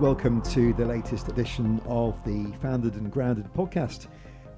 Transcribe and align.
Welcome 0.00 0.42
to 0.42 0.74
the 0.74 0.84
latest 0.84 1.28
edition 1.28 1.80
of 1.86 2.22
the 2.22 2.52
Founded 2.60 2.96
and 2.96 3.10
Grounded 3.10 3.50
podcast. 3.54 4.08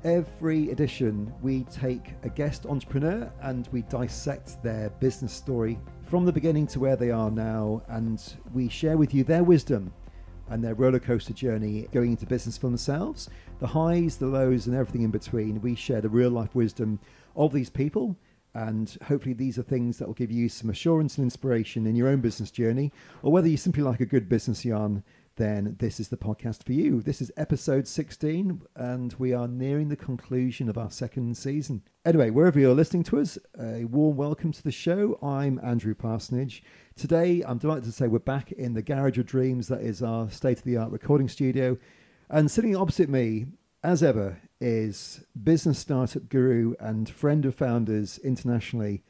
Every 0.03 0.73
edition, 0.73 1.33
we 1.41 1.63
take 1.65 2.15
a 2.25 2.29
guest 2.29 2.67
entrepreneur 2.67 3.33
and 3.43 3.69
we 3.71 3.83
dissect 3.83 4.61
their 4.65 4.91
business 4.99 5.33
story 5.33 5.79
from 6.07 6.25
the 6.25 6.33
beginning 6.33 6.67
to 6.69 6.81
where 6.81 6.97
they 6.97 7.13
are 7.13 7.31
now, 7.31 7.83
and 7.87 8.21
we 8.53 8.69
share 8.69 8.97
with 8.97 9.15
you 9.15 9.23
their 9.23 9.45
wisdom 9.45 9.93
and 10.49 10.63
their 10.63 10.75
roller 10.75 10.99
coaster 10.99 11.33
journey 11.33 11.87
going 11.93 12.11
into 12.11 12.27
business 12.27 12.59
for 12.59 12.67
themselves, 12.67 13.31
the 13.61 13.67
highs, 13.69 14.17
the 14.17 14.27
lows, 14.27 14.67
and 14.67 14.75
everything 14.75 15.03
in 15.03 15.13
between. 15.13 15.61
We 15.61 15.77
share 15.77 16.01
the 16.01 16.09
real 16.09 16.31
life 16.31 16.57
wisdom 16.57 16.99
of 17.37 17.53
these 17.53 17.71
people 17.71 18.17
and 18.55 18.97
hopefully, 19.05 19.35
these 19.35 19.59
are 19.59 19.63
things 19.63 19.99
that 19.99 20.09
will 20.09 20.15
give 20.15 20.33
you 20.33 20.49
some 20.49 20.71
assurance 20.71 21.17
and 21.17 21.25
inspiration 21.25 21.87
in 21.87 21.95
your 21.95 22.09
own 22.09 22.21
business 22.21 22.51
journey. 22.51 22.93
Or 23.23 23.31
whether 23.31 23.47
you 23.47 23.57
simply 23.57 23.85
like 23.85 24.01
a 24.01 24.07
good 24.07 24.29
business 24.29 24.65
yarn, 24.65 25.05
then 25.39 25.77
this 25.79 26.01
is 26.01 26.09
the 26.09 26.17
podcast 26.17 26.65
for 26.65 26.73
you. 26.73 27.01
This 27.01 27.23
is 27.23 27.31
episode 27.37 27.87
16, 27.87 28.61
and 28.75 29.15
we 29.21 29.33
are 29.33 29.47
nearing 29.47 29.89
the 29.89 29.97
conclusion 29.97 30.69
of 30.69 30.77
our 30.77 30.91
second 30.91 31.37
season. 31.37 31.83
Anyway, 32.05 32.31
wherever 32.31 32.59
you're 32.59 32.75
listening 32.75 33.05
to 33.05 33.21
us, 33.21 33.39
a 33.59 33.85
warm 33.85 34.17
welcome 34.17 34.51
to 34.51 34.63
the 34.63 34.73
show. 34.73 35.17
I'm 35.23 35.61
Andrew 35.63 35.95
Parsonage. 35.95 36.65
Today, 36.97 37.43
I'm 37.47 37.59
delighted 37.59 37.85
to 37.85 37.93
say 37.93 38.09
we're 38.09 38.19
back 38.19 38.51
in 38.51 38.75
the 38.75 38.83
Garage 38.83 39.17
of 39.17 39.27
Dreams, 39.27 39.69
that 39.69 39.81
is 39.81 40.03
our 40.03 40.29
state 40.29 40.59
of 40.59 40.65
the 40.65 40.77
art 40.77 40.91
recording 40.91 41.29
studio. 41.29 41.79
And 42.29 42.51
sitting 42.51 42.75
opposite 42.75 43.09
me, 43.09 43.47
as 43.85 44.03
ever, 44.03 44.41
is 44.61 45.25
business 45.41 45.79
startup 45.79 46.29
guru 46.29 46.75
and 46.81 47.09
friend 47.09 47.47
of 47.47 47.55
founders 47.55 48.19
internationally, 48.19 49.05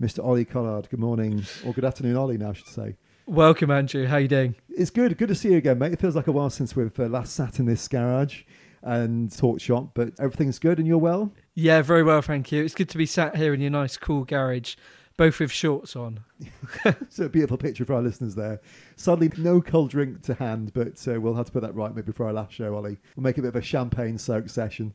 Mr. 0.00 0.24
Ollie 0.24 0.46
Collard. 0.46 0.88
Good 0.88 1.00
morning, 1.00 1.44
or 1.66 1.74
good 1.74 1.84
afternoon, 1.84 2.16
Ollie. 2.16 2.38
Now 2.38 2.50
I 2.50 2.54
should 2.54 2.66
say. 2.66 2.96
Welcome, 3.26 3.72
Andrew. 3.72 4.06
How 4.06 4.18
you 4.18 4.28
doing? 4.28 4.54
It's 4.68 4.90
good. 4.90 5.18
Good 5.18 5.28
to 5.28 5.34
see 5.34 5.50
you 5.50 5.56
again, 5.56 5.80
mate. 5.80 5.92
It 5.92 6.00
feels 6.00 6.14
like 6.14 6.28
a 6.28 6.32
while 6.32 6.48
since 6.48 6.76
we've 6.76 6.98
uh, 6.98 7.06
last 7.06 7.34
sat 7.34 7.58
in 7.58 7.66
this 7.66 7.88
garage 7.88 8.44
and 8.82 9.36
talked 9.36 9.62
shop, 9.62 9.90
but 9.94 10.12
everything's 10.20 10.60
good 10.60 10.78
and 10.78 10.86
you're 10.86 10.96
well. 10.96 11.32
Yeah, 11.54 11.82
very 11.82 12.04
well, 12.04 12.22
thank 12.22 12.52
you. 12.52 12.64
It's 12.64 12.74
good 12.74 12.88
to 12.90 12.98
be 12.98 13.04
sat 13.04 13.36
here 13.36 13.52
in 13.52 13.60
your 13.60 13.70
nice, 13.70 13.96
cool 13.96 14.24
garage 14.24 14.76
both 15.16 15.40
with 15.40 15.50
shorts 15.50 15.96
on. 15.96 16.20
so 17.08 17.24
a 17.24 17.28
beautiful 17.28 17.56
picture 17.56 17.84
for 17.84 17.94
our 17.94 18.02
listeners 18.02 18.34
there. 18.34 18.60
Sadly, 18.96 19.30
no 19.38 19.60
cold 19.60 19.90
drink 19.90 20.22
to 20.22 20.34
hand, 20.34 20.72
but 20.74 21.06
uh, 21.08 21.20
we'll 21.20 21.34
have 21.34 21.46
to 21.46 21.52
put 21.52 21.62
that 21.62 21.74
right 21.74 21.94
maybe 21.94 22.12
for 22.12 22.26
our 22.26 22.32
last 22.32 22.52
show, 22.52 22.74
Ollie. 22.74 22.98
We'll 23.16 23.24
make 23.24 23.38
a 23.38 23.42
bit 23.42 23.48
of 23.48 23.56
a 23.56 23.62
champagne 23.62 24.18
soak 24.18 24.48
session. 24.48 24.92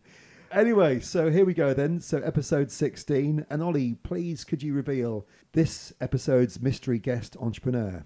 Anyway, 0.52 1.00
so 1.00 1.32
here 1.32 1.46
we 1.46 1.54
go 1.54 1.74
then. 1.74 2.00
So 2.00 2.20
episode 2.20 2.72
16. 2.72 3.46
And 3.50 3.64
Ollie, 3.64 3.96
please 4.04 4.44
could 4.44 4.62
you 4.62 4.74
reveal 4.74 5.26
this 5.54 5.94
episode's 6.02 6.62
mystery 6.62 7.00
guest 7.00 7.36
entrepreneur? 7.40 8.04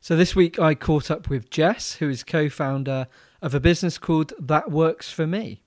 So 0.00 0.14
this 0.16 0.36
week 0.36 0.60
I 0.60 0.76
caught 0.76 1.10
up 1.10 1.28
with 1.28 1.50
Jess, 1.50 1.94
who 1.96 2.08
is 2.08 2.22
co-founder 2.22 3.08
of 3.42 3.52
a 3.52 3.60
business 3.60 3.98
called 3.98 4.32
That 4.38 4.70
Works 4.70 5.10
For 5.10 5.26
Me. 5.26 5.60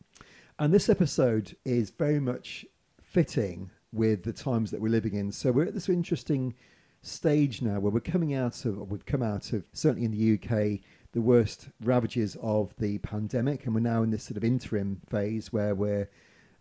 And 0.58 0.74
this 0.74 0.88
episode 0.88 1.58
is 1.66 1.90
very 1.90 2.22
much 2.22 2.66
fitting 3.02 3.70
with 3.92 4.24
the 4.24 4.32
times 4.32 4.72
that 4.72 4.80
we're 4.80 4.88
living 4.88 5.16
in. 5.16 5.34
So 5.34 5.52
we're 5.52 5.66
at 5.66 5.74
this 5.74 5.90
interesting 5.90 6.56
stage 7.02 7.62
now 7.62 7.82
where 7.82 7.92
we're 7.92 8.00
coming 8.00 8.34
out 8.34 8.64
of, 8.64 8.90
we've 8.90 9.06
come 9.06 9.22
out 9.22 9.52
of, 9.52 9.66
certainly 9.74 10.06
in 10.06 10.12
the 10.12 10.36
UK, 10.36 10.80
the 11.12 11.22
worst 11.22 11.68
ravages 11.84 12.38
of 12.42 12.74
the 12.78 13.00
pandemic, 13.00 13.66
and 13.66 13.76
we're 13.76 13.82
now 13.82 14.02
in 14.02 14.12
this 14.12 14.24
sort 14.24 14.38
of 14.38 14.46
interim 14.46 15.02
phase 15.10 15.52
where 15.52 15.76
we're 15.76 16.10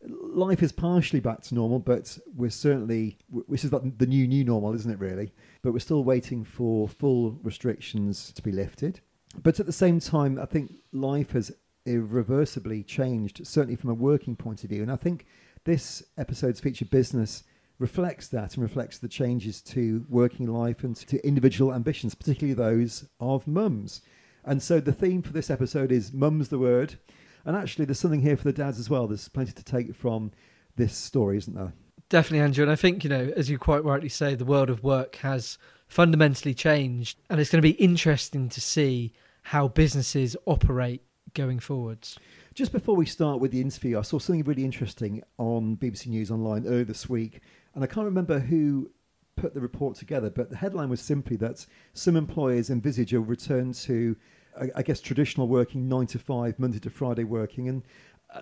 life 0.07 0.63
is 0.63 0.73
partially 0.73 1.21
back 1.21 1.43
to 1.43 1.55
normal, 1.55 1.79
but 1.79 2.19
we're 2.35 2.51
certainly 2.51 3.19
this 3.49 3.65
is 3.65 3.71
the 3.71 4.07
new 4.07 4.27
new 4.27 4.45
normal, 4.45 4.75
isn't 4.75 4.91
it? 4.91 4.99
Really, 4.99 5.33
but 5.63 5.73
we're 5.73 5.79
still 5.79 6.05
waiting 6.05 6.45
for 6.45 6.89
full 6.89 7.39
restrictions 7.43 8.33
to 8.33 8.43
be 8.43 8.53
lifted. 8.53 9.01
But 9.43 9.61
at 9.61 9.67
the 9.67 9.73
same 9.73 10.01
time, 10.01 10.39
I 10.39 10.47
think 10.47 10.73
life 10.93 11.33
has 11.33 11.53
irreversibly 11.87 12.83
changed, 12.83 13.47
certainly 13.47 13.77
from 13.77 13.91
a 13.91 13.95
working 13.95 14.37
point 14.37 14.65
of 14.65 14.71
view, 14.71 14.83
and 14.83 14.91
I 14.91 14.97
think 14.97 15.27
this 15.65 16.03
episode's 16.17 16.61
feature 16.61 16.87
business 16.87 17.45
reflects 17.79 18.29
that 18.29 18.55
and 18.55 18.63
reflects 18.63 18.99
the 18.99 19.09
changes 19.09 19.63
to 19.63 20.05
working 20.09 20.47
life 20.47 20.85
and 20.85 20.95
to 20.97 21.27
individual 21.27 21.73
ambitions, 21.73 22.15
particularly 22.15 22.55
those 22.55 23.07
of 23.21 23.47
mums. 23.47 24.03
And 24.45 24.63
so 24.63 24.81
the 24.81 24.93
theme 24.93 25.23
for 25.23 25.33
this 25.33 25.51
episode 25.51 25.93
is 25.93 26.13
Mum's 26.13 26.49
the 26.49 26.59
Word. 26.59 26.95
And 27.45 27.57
actually, 27.57 27.85
there's 27.85 27.99
something 27.99 28.23
here 28.23 28.37
for 28.37 28.45
the 28.45 28.53
dads 28.53 28.79
as 28.79 28.91
well. 28.91 29.07
There's 29.07 29.29
plenty 29.29 29.53
to 29.53 29.65
take 29.65 29.95
from 29.95 30.33
this 30.77 30.97
story, 30.97 31.39
isn't 31.39 31.55
there? 31.55 31.73
Definitely, 32.09 32.41
Andrew. 32.41 32.63
And 32.65 32.73
I 32.73 32.77
think, 32.77 33.05
you 33.05 33.11
know, 33.11 33.33
as 33.37 33.49
you 33.49 33.59
quite 33.59 33.85
rightly 33.85 34.09
say, 34.09 34.35
the 34.35 34.45
world 34.45 34.71
of 34.71 34.83
work 34.83 35.17
has 35.17 35.59
fundamentally 35.87 36.55
changed. 36.55 37.19
And 37.29 37.41
it's 37.41 37.51
going 37.51 37.63
to 37.63 37.69
be 37.69 37.83
interesting 37.83 38.49
to 38.49 38.61
see 38.61 39.13
how 39.43 39.69
businesses 39.69 40.37
operate 40.47 41.03
going 41.35 41.61
forwards. 41.61 42.19
Just 42.55 42.73
before 42.73 42.97
we 42.97 43.07
start 43.07 43.41
with 43.41 43.53
the 43.53 43.61
interview, 43.61 43.99
I 43.99 44.03
saw 44.03 44.19
something 44.19 44.45
really 44.45 44.65
interesting 44.65 45.23
on 45.39 45.77
BBC 45.77 46.09
News 46.09 46.31
Online 46.31 46.67
earlier 46.67 46.85
this 46.85 47.09
week, 47.09 47.41
and 47.75 47.85
I 47.85 47.87
can't 47.87 48.05
remember 48.05 48.41
who 48.41 48.91
put 49.37 49.55
the 49.55 49.61
report 49.61 49.97
together, 49.97 50.31
but 50.31 50.51
the 50.51 50.57
headline 50.57 50.91
was 50.91 51.01
simply 51.01 51.37
that 51.37 51.65
some 51.95 52.17
employers 52.17 52.69
envisage 52.71 53.15
a 53.15 53.21
return 53.21 53.73
to, 53.73 54.17
I 54.77 54.83
guess, 54.83 55.01
traditional 55.01 55.49
working 55.49 55.89
nine 55.89 56.07
to 56.09 56.19
five, 56.19 56.59
Monday 56.59 56.79
to 56.81 56.91
Friday 56.91 57.25
working, 57.25 57.69
and 57.69 57.83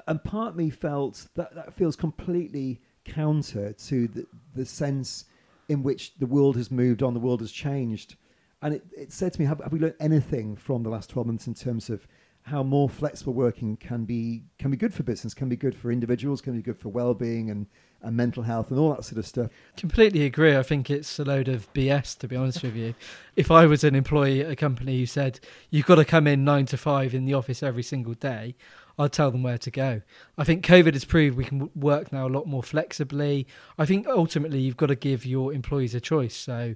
and 0.07 0.23
part 0.23 0.51
of 0.51 0.57
me 0.57 0.71
felt 0.71 1.27
that 1.35 1.55
that 1.55 1.75
feels 1.75 1.97
completely 1.97 2.81
counter 3.05 3.73
to 3.73 4.09
the, 4.09 4.27
the 4.55 4.65
sense 4.65 5.25
in 5.69 5.83
which 5.83 6.15
the 6.17 6.27
world 6.27 6.57
has 6.57 6.71
moved 6.71 7.03
on, 7.03 7.15
the 7.15 7.21
world 7.21 7.41
has 7.41 7.53
changed. 7.53 8.17
And 8.61 8.75
it, 8.75 8.85
it 8.97 9.13
said 9.13 9.33
to 9.35 9.41
me, 9.41 9.47
have, 9.47 9.61
have 9.61 9.73
we 9.73 9.79
learned 9.79 9.95
anything 10.01 10.57
from 10.57 10.83
the 10.83 10.91
last 10.91 11.11
12 11.11 11.27
months 11.27 11.47
in 11.47 11.55
terms 11.55 11.91
of 11.91 12.07
how 12.43 12.63
more 12.63 12.89
flexible 12.89 13.35
working 13.35 13.77
can 13.77 14.05
be 14.05 14.43
can 14.59 14.71
be 14.71 14.77
good 14.77 14.95
for 14.95 15.03
business, 15.03 15.35
can 15.35 15.49
be 15.49 15.57
good 15.57 15.75
for 15.75 15.93
individuals, 15.93 16.41
can 16.41 16.55
be 16.55 16.63
good 16.63 16.79
for 16.79 16.89
well-being 16.89 17.51
and, 17.51 17.67
and 18.03 18.17
mental 18.17 18.45
health 18.45 18.71
and 18.71 18.79
all 18.79 18.95
that 18.95 19.05
sort 19.05 19.19
of 19.19 19.27
stuff. 19.27 19.51
Completely 19.77 20.25
agree. 20.25 20.57
I 20.57 20.63
think 20.63 20.91
it's 20.91 21.19
a 21.19 21.25
load 21.25 21.49
of 21.49 21.73
BS 21.73 22.17
to 22.19 22.29
be 22.29 22.37
honest 22.37 22.63
with 22.63 22.77
you. 22.77 22.95
If 23.37 23.51
I 23.51 23.67
was 23.67 23.85
an 23.85 23.95
employee 23.95 24.43
at 24.43 24.51
a 24.51 24.57
company 24.57 24.99
who 24.99 25.07
said 25.07 25.41
you've 25.71 25.87
got 25.87 25.97
to 25.97 26.05
come 26.05 26.27
in 26.27 26.45
nine 26.45 26.67
to 26.67 26.77
five 26.77 27.15
in 27.15 27.25
the 27.25 27.35
office 27.35 27.63
every 27.63 27.83
single 27.83 28.15
day, 28.15 28.55
I'd 28.99 29.13
tell 29.13 29.31
them 29.31 29.43
where 29.43 29.59
to 29.59 29.71
go. 29.71 30.03
I 30.37 30.45
think 30.45 30.65
COVID 30.65 30.93
has 30.95 31.05
proved 31.05 31.37
we 31.37 31.45
can 31.45 31.71
work 31.75 32.13
now 32.13 32.27
a 32.27 32.29
lot 32.29 32.47
more 32.47 32.63
flexibly. 32.63 33.47
I 33.79 33.87
think 33.87 34.09
ultimately 34.09 34.61
you've 34.61 34.77
got 34.77 34.87
to 34.87 34.97
give 34.97 35.25
your 35.25 35.53
employees 35.53 35.95
a 35.95 36.01
choice. 36.01 36.37
So, 36.37 36.75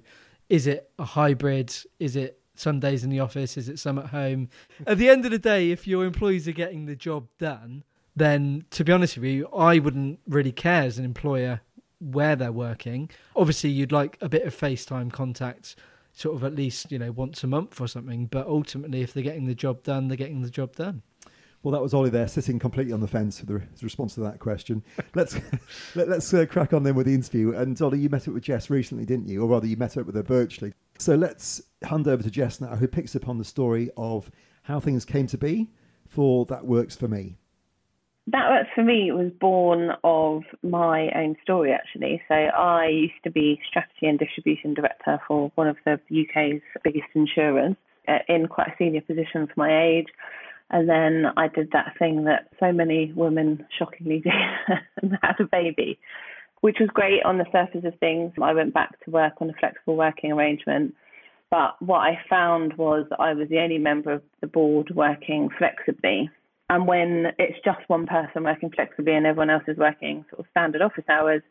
is 0.49 0.67
it 0.67 0.89
a 0.97 1.03
hybrid? 1.03 1.75
Is 1.99 2.15
it 2.15 2.39
some 2.55 2.79
days 2.79 3.03
in 3.03 3.09
the 3.09 3.19
office? 3.19 3.57
Is 3.57 3.67
it 3.67 3.79
some 3.79 3.97
at 3.99 4.07
home? 4.07 4.49
At 4.87 4.97
the 4.97 5.09
end 5.09 5.25
of 5.25 5.31
the 5.31 5.39
day, 5.39 5.71
if 5.71 5.85
your 5.87 6.05
employees 6.05 6.47
are 6.47 6.53
getting 6.53 6.85
the 6.85 6.95
job 6.95 7.27
done, 7.39 7.83
then 8.15 8.65
to 8.71 8.83
be 8.83 8.91
honest 8.91 9.17
with 9.17 9.25
you, 9.25 9.47
I 9.47 9.79
wouldn't 9.79 10.19
really 10.27 10.51
care 10.51 10.83
as 10.83 10.97
an 10.97 11.05
employer 11.05 11.61
where 11.99 12.35
they're 12.35 12.51
working. 12.51 13.09
Obviously, 13.35 13.69
you'd 13.69 13.91
like 13.91 14.17
a 14.21 14.29
bit 14.29 14.43
of 14.43 14.55
FaceTime 14.55 15.11
contact, 15.11 15.75
sort 16.11 16.35
of 16.35 16.43
at 16.43 16.55
least, 16.55 16.91
you 16.91 16.99
know, 16.99 17.11
once 17.11 17.43
a 17.43 17.47
month 17.47 17.79
or 17.79 17.87
something. 17.87 18.27
But 18.27 18.47
ultimately, 18.47 19.01
if 19.01 19.13
they're 19.13 19.23
getting 19.23 19.45
the 19.45 19.55
job 19.55 19.83
done, 19.83 20.07
they're 20.07 20.17
getting 20.17 20.41
the 20.41 20.49
job 20.49 20.75
done. 20.75 21.01
Well, 21.63 21.71
that 21.71 21.81
was 21.81 21.93
Ollie 21.93 22.09
there, 22.09 22.27
sitting 22.27 22.59
completely 22.59 22.91
on 22.91 22.99
the 22.99 23.07
fence 23.07 23.39
with 23.39 23.47
the 23.47 23.85
response 23.85 24.15
to 24.15 24.19
that 24.21 24.39
question. 24.39 24.83
Let's 25.15 25.39
let, 25.95 26.09
us 26.09 26.33
uh, 26.33 26.45
crack 26.45 26.73
on 26.73 26.83
then 26.83 26.93
with 26.93 27.05
the 27.05 27.13
interview. 27.13 27.53
And 27.53 27.81
Ollie, 27.81 27.99
you 27.99 28.09
met 28.09 28.27
up 28.27 28.33
with 28.33 28.43
Jess 28.43 28.69
recently, 28.69 29.05
didn't 29.05 29.29
you? 29.29 29.41
Or 29.41 29.47
rather, 29.47 29.65
you 29.65 29.77
met 29.77 29.95
up 29.95 30.05
with 30.05 30.15
her 30.15 30.23
virtually. 30.23 30.73
So 30.99 31.15
let's 31.15 31.61
hand 31.83 32.09
over 32.09 32.21
to 32.21 32.29
Jess 32.29 32.59
now, 32.59 32.75
who 32.75 32.87
picks 32.87 33.15
up 33.15 33.29
on 33.29 33.37
the 33.37 33.45
story 33.45 33.89
of 33.95 34.29
how 34.63 34.81
things 34.81 35.05
came 35.05 35.25
to 35.27 35.37
be 35.37 35.69
for 36.05 36.45
That 36.47 36.65
Works 36.65 36.97
For 36.97 37.07
Me. 37.07 37.37
That 38.27 38.67
For 38.73 38.83
Me 38.83 39.11
was 39.11 39.31
born 39.39 39.91
of 40.03 40.43
my 40.61 41.09
own 41.13 41.35
story, 41.43 41.73
actually. 41.73 42.21
So 42.29 42.35
I 42.35 42.87
used 42.87 43.21
to 43.25 43.31
be 43.31 43.59
strategy 43.67 44.07
and 44.07 44.17
distribution 44.17 44.73
director 44.73 45.19
for 45.27 45.51
one 45.55 45.67
of 45.67 45.75
the 45.85 45.93
UK's 45.93 46.61
biggest 46.83 47.07
insurers 47.15 47.75
uh, 48.07 48.19
in 48.29 48.47
quite 48.47 48.69
a 48.69 48.75
senior 48.77 49.01
position 49.01 49.47
for 49.47 49.53
my 49.57 49.83
age. 49.83 50.07
And 50.71 50.87
then 50.89 51.25
I 51.35 51.49
did 51.49 51.71
that 51.71 51.95
thing 51.99 52.23
that 52.23 52.47
so 52.59 52.71
many 52.71 53.11
women 53.13 53.65
shockingly 53.77 54.19
do 54.23 54.29
and 55.01 55.17
had 55.21 55.39
a 55.39 55.45
baby, 55.45 55.99
which 56.61 56.77
was 56.79 56.89
great 56.93 57.23
on 57.25 57.37
the 57.37 57.45
surface 57.51 57.83
of 57.85 57.99
things. 57.99 58.31
I 58.41 58.53
went 58.53 58.73
back 58.73 59.03
to 59.03 59.11
work 59.11 59.33
on 59.41 59.49
a 59.49 59.53
flexible 59.53 59.97
working 59.97 60.31
arrangement. 60.31 60.95
But 61.51 61.79
what 61.81 61.99
I 61.99 62.19
found 62.29 62.77
was 62.77 63.05
I 63.19 63.33
was 63.33 63.49
the 63.49 63.59
only 63.59 63.77
member 63.77 64.13
of 64.13 64.23
the 64.39 64.47
board 64.47 64.91
working 64.95 65.49
flexibly. 65.57 66.31
And 66.73 66.87
when 66.87 67.27
it's 67.37 67.59
just 67.63 67.87
one 67.87 68.07
person 68.07 68.45
working 68.45 68.71
flexibly 68.71 69.13
and 69.13 69.27
everyone 69.27 69.51
else 69.51 69.61
is 69.67 69.77
working 69.77 70.25
sort 70.31 70.39
of 70.39 70.47
standard 70.49 70.81
office 70.81 71.03
hours, 71.07 71.43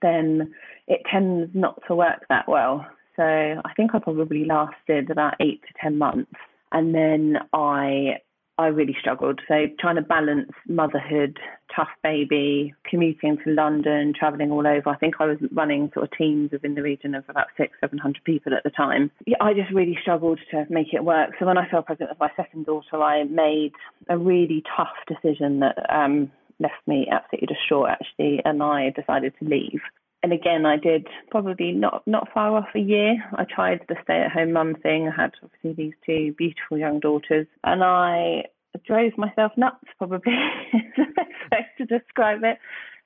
then 0.00 0.54
it 0.86 1.00
tends 1.10 1.50
not 1.54 1.82
to 1.88 1.96
work 1.96 2.24
that 2.28 2.46
well. 2.46 2.86
So 3.16 3.24
I 3.24 3.74
think 3.76 3.96
I 3.96 3.98
probably 3.98 4.44
lasted 4.44 5.10
about 5.10 5.34
eight 5.40 5.60
to 5.62 5.74
10 5.82 5.98
months. 5.98 6.30
And 6.70 6.94
then 6.94 7.38
I 7.52 8.18
I 8.60 8.66
really 8.66 8.94
struggled. 9.00 9.40
So 9.48 9.66
trying 9.78 9.96
to 9.96 10.02
balance 10.02 10.50
motherhood, 10.68 11.38
tough 11.74 11.88
baby, 12.02 12.74
commuting 12.84 13.38
to 13.44 13.50
London, 13.50 14.12
traveling 14.18 14.50
all 14.50 14.66
over. 14.66 14.90
I 14.90 14.96
think 14.96 15.14
I 15.18 15.24
was 15.24 15.38
running 15.50 15.90
sort 15.94 16.04
of 16.04 16.18
teams 16.18 16.52
of 16.52 16.62
in 16.62 16.74
the 16.74 16.82
region 16.82 17.14
of 17.14 17.24
about 17.28 17.46
six, 17.56 17.72
seven 17.80 17.98
hundred 17.98 18.22
people 18.24 18.52
at 18.54 18.62
the 18.62 18.70
time. 18.70 19.10
Yeah, 19.26 19.38
I 19.40 19.54
just 19.54 19.72
really 19.72 19.96
struggled 20.02 20.40
to 20.50 20.66
make 20.68 20.92
it 20.92 21.04
work. 21.04 21.30
So 21.38 21.46
when 21.46 21.56
I 21.56 21.68
fell 21.70 21.82
pregnant 21.82 22.10
with 22.10 22.20
my 22.20 22.30
second 22.36 22.66
daughter, 22.66 23.02
I 23.02 23.24
made 23.24 23.72
a 24.10 24.18
really 24.18 24.62
tough 24.76 24.96
decision 25.08 25.60
that 25.60 25.78
um, 25.88 26.30
left 26.58 26.86
me 26.86 27.08
absolutely 27.10 27.54
distraught 27.54 27.88
actually, 27.88 28.42
and 28.44 28.62
I 28.62 28.90
decided 28.90 29.32
to 29.38 29.48
leave 29.48 29.80
and 30.22 30.32
again, 30.32 30.66
I 30.66 30.76
did 30.76 31.06
probably 31.30 31.72
not 31.72 32.02
not 32.06 32.28
far 32.32 32.56
off 32.56 32.68
a 32.74 32.80
year. 32.80 33.16
I 33.36 33.44
tried 33.44 33.80
the 33.88 33.96
stay 34.02 34.20
at 34.20 34.32
home 34.32 34.52
mum 34.52 34.74
thing. 34.82 35.08
I 35.08 35.22
had 35.22 35.32
obviously 35.42 35.72
these 35.72 35.94
two 36.04 36.34
beautiful 36.36 36.76
young 36.76 37.00
daughters, 37.00 37.46
and 37.64 37.82
I 37.82 38.44
drove 38.86 39.16
myself 39.16 39.52
nuts. 39.56 39.84
Probably 39.96 40.32
is 40.74 40.82
the 40.96 41.04
best 41.16 41.52
way 41.52 41.66
to 41.78 41.84
describe 41.86 42.44
it. 42.44 42.58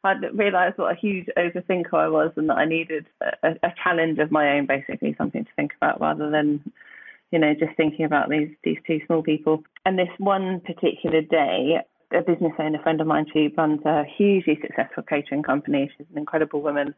I 0.02 0.14
realised 0.34 0.76
what 0.76 0.92
a 0.92 0.98
huge 0.98 1.28
overthinker 1.38 1.94
I 1.94 2.08
was, 2.08 2.32
and 2.36 2.50
that 2.50 2.58
I 2.58 2.66
needed 2.66 3.06
a, 3.42 3.50
a 3.62 3.72
challenge 3.82 4.18
of 4.18 4.30
my 4.30 4.56
own, 4.56 4.66
basically 4.66 5.14
something 5.16 5.44
to 5.44 5.50
think 5.56 5.72
about 5.80 6.00
rather 6.00 6.30
than, 6.30 6.60
you 7.30 7.38
know, 7.38 7.54
just 7.54 7.76
thinking 7.76 8.04
about 8.04 8.28
these 8.28 8.50
these 8.64 8.78
two 8.86 9.00
small 9.06 9.22
people. 9.22 9.62
And 9.86 9.98
this 9.98 10.08
one 10.18 10.60
particular 10.60 11.22
day, 11.22 11.78
a 12.14 12.22
business 12.22 12.52
owner 12.58 12.80
friend 12.82 13.00
of 13.00 13.06
mine. 13.06 13.26
She 13.32 13.52
runs 13.56 13.80
a 13.84 14.04
hugely 14.16 14.58
successful 14.60 15.02
catering 15.02 15.42
company. 15.42 15.90
She's 15.96 16.06
an 16.10 16.18
incredible 16.18 16.62
woman. 16.62 16.94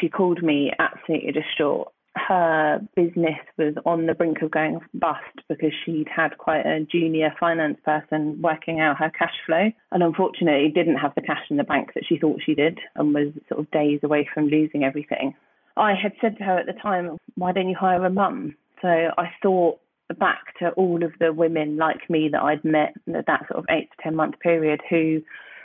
She 0.00 0.08
called 0.08 0.42
me 0.42 0.72
absolutely 0.78 1.32
distraught. 1.32 1.92
Her 2.14 2.80
business 2.94 3.38
was 3.56 3.74
on 3.86 4.06
the 4.06 4.14
brink 4.14 4.42
of 4.42 4.50
going 4.50 4.80
bust 4.92 5.40
because 5.48 5.72
she'd 5.84 6.08
had 6.14 6.36
quite 6.36 6.66
a 6.66 6.84
junior 6.90 7.34
finance 7.40 7.78
person 7.84 8.40
working 8.42 8.80
out 8.80 8.98
her 8.98 9.10
cash 9.10 9.34
flow 9.46 9.70
and 9.92 10.02
unfortunately 10.02 10.70
didn't 10.74 10.96
have 10.96 11.14
the 11.14 11.22
cash 11.22 11.44
in 11.48 11.56
the 11.56 11.64
bank 11.64 11.92
that 11.94 12.04
she 12.06 12.18
thought 12.18 12.40
she 12.44 12.54
did 12.54 12.78
and 12.96 13.14
was 13.14 13.32
sort 13.48 13.60
of 13.60 13.70
days 13.70 14.00
away 14.02 14.28
from 14.32 14.48
losing 14.48 14.84
everything. 14.84 15.34
I 15.76 15.94
had 15.94 16.12
said 16.20 16.36
to 16.36 16.44
her 16.44 16.58
at 16.58 16.66
the 16.66 16.74
time, 16.74 17.16
Why 17.36 17.52
don't 17.52 17.70
you 17.70 17.76
hire 17.78 18.04
a 18.04 18.10
mum? 18.10 18.56
So 18.82 18.88
I 18.88 19.30
thought 19.42 19.80
back 20.14 20.58
to 20.58 20.70
all 20.70 21.02
of 21.04 21.12
the 21.20 21.32
women 21.32 21.76
like 21.76 22.08
me 22.08 22.28
that 22.30 22.42
I'd 22.42 22.64
met 22.64 22.94
that 23.06 23.46
sort 23.48 23.58
of 23.58 23.64
eight 23.70 23.90
to 23.90 24.02
10 24.04 24.16
month 24.16 24.38
period 24.40 24.80
who 24.88 25.22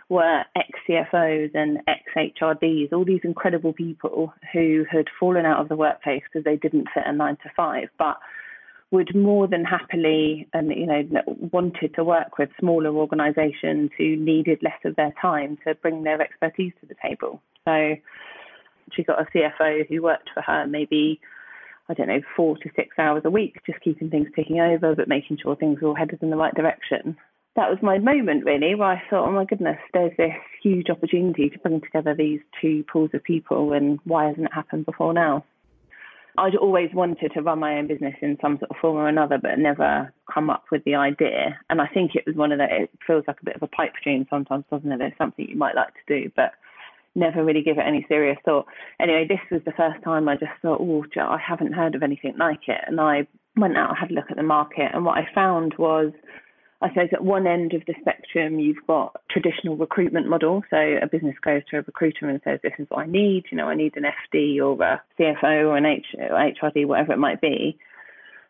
were 0.09 0.43
ex 0.55 0.69
CFOs 0.87 1.51
and 1.53 1.79
ex 1.87 2.01
HRDs, 2.15 2.93
all 2.93 3.05
these 3.05 3.21
incredible 3.23 3.73
people 3.73 4.33
who 4.53 4.85
had 4.89 5.07
fallen 5.19 5.45
out 5.45 5.59
of 5.59 5.69
the 5.69 5.75
workplace 5.75 6.23
because 6.23 6.45
they 6.45 6.55
didn't 6.55 6.87
fit 6.93 7.03
a 7.05 7.13
nine 7.13 7.37
to 7.43 7.49
five, 7.55 7.89
but 7.97 8.17
would 8.89 9.13
more 9.13 9.47
than 9.47 9.65
happily 9.65 10.47
and 10.53 10.69
you 10.69 10.85
know 10.85 11.03
wanted 11.51 11.93
to 11.95 12.03
work 12.03 12.37
with 12.37 12.49
smaller 12.59 12.95
organisations 12.95 13.91
who 13.97 14.15
needed 14.15 14.59
less 14.61 14.79
of 14.85 14.95
their 14.95 15.13
time 15.21 15.57
to 15.65 15.75
bring 15.75 16.03
their 16.03 16.21
expertise 16.21 16.71
to 16.79 16.85
the 16.85 16.95
table. 17.03 17.41
So 17.65 17.95
she 18.93 19.03
got 19.03 19.21
a 19.21 19.25
CFO 19.25 19.87
who 19.89 20.01
worked 20.01 20.29
for 20.33 20.41
her 20.41 20.65
maybe 20.65 21.19
I 21.89 21.93
don't 21.93 22.07
know, 22.07 22.21
four 22.35 22.57
to 22.57 22.69
six 22.75 22.97
hours 22.99 23.23
a 23.25 23.29
week, 23.29 23.61
just 23.65 23.81
keeping 23.81 24.09
things 24.09 24.27
ticking 24.35 24.59
over, 24.59 24.95
but 24.95 25.07
making 25.07 25.37
sure 25.41 25.55
things 25.55 25.79
were 25.81 25.89
all 25.89 25.95
headed 25.95 26.21
in 26.21 26.29
the 26.29 26.35
right 26.35 26.53
direction. 26.53 27.17
That 27.55 27.69
was 27.69 27.79
my 27.81 27.97
moment, 27.97 28.45
really, 28.45 28.75
where 28.75 28.89
I 28.89 29.01
thought, 29.09 29.27
oh 29.27 29.31
my 29.31 29.45
goodness, 29.45 29.77
there's 29.93 30.15
this 30.17 30.33
huge 30.61 30.89
opportunity 30.89 31.49
to 31.49 31.59
bring 31.59 31.81
together 31.81 32.13
these 32.13 32.41
two 32.61 32.83
pools 32.91 33.11
of 33.13 33.23
people, 33.23 33.73
and 33.73 33.99
why 34.03 34.27
hasn't 34.27 34.45
it 34.45 34.53
happened 34.53 34.85
before 34.85 35.13
now? 35.13 35.43
I'd 36.37 36.55
always 36.55 36.91
wanted 36.93 37.31
to 37.33 37.41
run 37.41 37.59
my 37.59 37.79
own 37.79 37.87
business 37.87 38.13
in 38.21 38.37
some 38.39 38.59
sort 38.59 38.69
of 38.69 38.77
form 38.79 38.97
or 38.97 39.07
another, 39.07 39.39
but 39.41 39.57
never 39.57 40.13
come 40.31 40.51
up 40.51 40.65
with 40.71 40.83
the 40.83 40.93
idea. 40.93 41.59
And 41.69 41.81
I 41.81 41.87
think 41.87 42.13
it 42.13 42.25
was 42.27 42.35
one 42.35 42.51
of 42.51 42.59
the, 42.59 42.65
it 42.65 42.91
feels 43.07 43.23
like 43.27 43.41
a 43.41 43.45
bit 43.45 43.55
of 43.55 43.63
a 43.63 43.67
pipe 43.67 43.93
dream 44.03 44.27
sometimes, 44.29 44.65
doesn't 44.69 44.91
it? 44.91 45.01
It's 45.01 45.17
something 45.17 45.47
you 45.49 45.57
might 45.57 45.75
like 45.75 45.93
to 45.95 46.21
do, 46.21 46.31
but 46.35 46.51
never 47.17 47.43
really 47.43 47.63
give 47.63 47.77
it 47.77 47.85
any 47.85 48.05
serious 48.07 48.37
thought. 48.45 48.67
Anyway, 48.99 49.25
this 49.27 49.39
was 49.51 49.61
the 49.65 49.73
first 49.73 50.01
time 50.03 50.29
I 50.29 50.35
just 50.35 50.51
thought, 50.61 50.79
oh, 50.79 51.03
I 51.19 51.37
haven't 51.37 51.73
heard 51.73 51.95
of 51.95 52.03
anything 52.03 52.35
like 52.37 52.67
it. 52.67 52.81
And 52.87 53.01
I 53.01 53.27
went 53.57 53.75
out, 53.75 53.89
and 53.89 53.97
had 53.97 54.11
a 54.11 54.13
look 54.13 54.29
at 54.29 54.37
the 54.37 54.43
market, 54.43 54.91
and 54.93 55.03
what 55.03 55.17
I 55.17 55.27
found 55.33 55.73
was, 55.77 56.13
I 56.79 56.89
suppose 56.89 57.09
at 57.11 57.23
one 57.23 57.47
end 57.47 57.73
of 57.73 57.81
the 57.87 57.95
spectrum, 57.99 58.59
you've 58.59 58.85
got 58.85 59.19
traditional 59.31 59.75
recruitment 59.75 60.29
model. 60.29 60.61
So 60.69 60.77
a 60.77 61.07
business 61.07 61.35
goes 61.43 61.63
to 61.71 61.79
a 61.79 61.81
recruiter 61.81 62.29
and 62.29 62.39
says, 62.43 62.59
this 62.61 62.73
is 62.77 62.85
what 62.89 62.99
I 62.99 63.07
need. 63.07 63.45
You 63.51 63.57
know, 63.57 63.67
I 63.67 63.73
need 63.73 63.97
an 63.97 64.03
FD 64.03 64.61
or 64.63 64.79
a 64.83 65.01
CFO 65.19 65.65
or 65.65 65.75
an 65.75 65.87
H, 65.87 66.05
HRD, 66.15 66.85
whatever 66.85 67.13
it 67.13 67.17
might 67.17 67.41
be. 67.41 67.79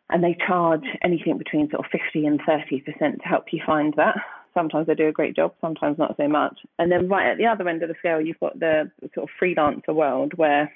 And 0.09 0.21
they 0.21 0.35
charge 0.45 0.83
anything 1.01 1.37
between 1.37 1.69
sort 1.69 1.85
of 1.85 1.91
50 1.91 2.25
and 2.25 2.41
30% 2.41 2.83
to 3.21 3.27
help 3.27 3.45
you 3.51 3.61
find 3.65 3.93
that. 3.95 4.17
Sometimes 4.57 4.88
they 4.88 4.95
do 4.95 5.07
a 5.07 5.12
great 5.12 5.36
job, 5.36 5.54
sometimes 5.62 6.00
not 6.00 6.18
so 6.18 6.27
much. 6.27 6.57
And 6.80 6.92
then 6.92 7.07
right 7.07 7.30
at 7.30 7.38
the 7.38 7.45
other 7.45 7.69
end 7.69 7.83
of 7.83 7.89
the 7.89 7.95
scale, 8.00 8.19
you've 8.19 8.39
got 8.39 8.59
the 8.59 8.89
sort 9.13 9.30
of 9.30 9.36
freelancer 9.39 9.94
world 9.94 10.33
where, 10.36 10.74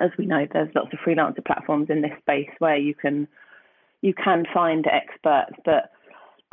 as 0.00 0.10
we 0.16 0.24
know, 0.24 0.46
there's 0.52 0.72
lots 0.76 0.92
of 0.92 1.00
freelancer 1.00 1.44
platforms 1.44 1.88
in 1.90 2.00
this 2.00 2.12
space 2.20 2.50
where 2.60 2.76
you 2.76 2.94
can 2.94 3.26
you 4.02 4.14
can 4.14 4.44
find 4.54 4.86
experts, 4.86 5.56
but 5.64 5.90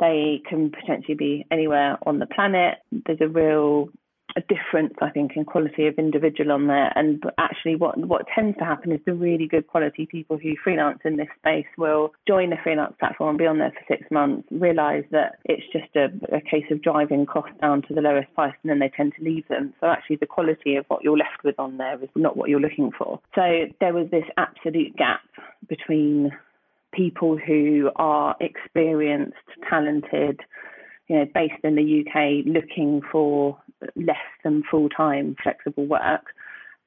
they 0.00 0.42
can 0.48 0.72
potentially 0.72 1.14
be 1.14 1.46
anywhere 1.52 1.98
on 2.04 2.18
the 2.18 2.26
planet. 2.26 2.78
There's 3.06 3.20
a 3.20 3.28
real 3.28 3.88
a 4.36 4.40
difference, 4.42 4.94
I 5.00 5.10
think, 5.10 5.32
in 5.34 5.44
quality 5.44 5.86
of 5.86 5.94
individual 5.98 6.52
on 6.52 6.66
there. 6.66 6.92
And 6.94 7.22
actually, 7.38 7.76
what 7.76 7.98
what 7.98 8.26
tends 8.34 8.56
to 8.58 8.64
happen 8.64 8.92
is 8.92 9.00
the 9.06 9.14
really 9.14 9.46
good 9.46 9.66
quality 9.66 10.06
people 10.06 10.36
who 10.36 10.52
freelance 10.62 10.98
in 11.04 11.16
this 11.16 11.28
space 11.38 11.66
will 11.78 12.12
join 12.28 12.50
the 12.50 12.56
freelance 12.62 12.94
platform 13.00 13.30
and 13.30 13.38
be 13.38 13.46
on 13.46 13.58
there 13.58 13.72
for 13.72 13.96
six 13.96 14.08
months, 14.10 14.46
realize 14.50 15.04
that 15.10 15.38
it's 15.46 15.64
just 15.72 15.94
a, 15.96 16.06
a 16.36 16.40
case 16.40 16.70
of 16.70 16.82
driving 16.82 17.24
costs 17.24 17.56
down 17.60 17.82
to 17.82 17.94
the 17.94 18.02
lowest 18.02 18.32
price, 18.34 18.54
and 18.62 18.70
then 18.70 18.78
they 18.78 18.90
tend 18.94 19.14
to 19.18 19.24
leave 19.24 19.48
them. 19.48 19.72
So 19.80 19.86
actually, 19.86 20.16
the 20.16 20.26
quality 20.26 20.76
of 20.76 20.84
what 20.88 21.02
you're 21.02 21.18
left 21.18 21.42
with 21.42 21.58
on 21.58 21.78
there 21.78 22.02
is 22.02 22.10
not 22.14 22.36
what 22.36 22.50
you're 22.50 22.60
looking 22.60 22.90
for. 22.96 23.20
So 23.34 23.66
there 23.80 23.94
was 23.94 24.10
this 24.10 24.26
absolute 24.36 24.96
gap 24.96 25.20
between 25.68 26.30
people 26.92 27.36
who 27.38 27.90
are 27.96 28.36
experienced, 28.40 29.36
talented, 29.68 30.40
you 31.08 31.16
know, 31.16 31.26
based 31.34 31.62
in 31.62 31.76
the 31.76 32.04
UK, 32.04 32.44
looking 32.46 33.00
for 33.12 33.58
less 33.94 34.16
than 34.44 34.62
full 34.70 34.88
time 34.88 35.36
flexible 35.42 35.86
work 35.86 36.34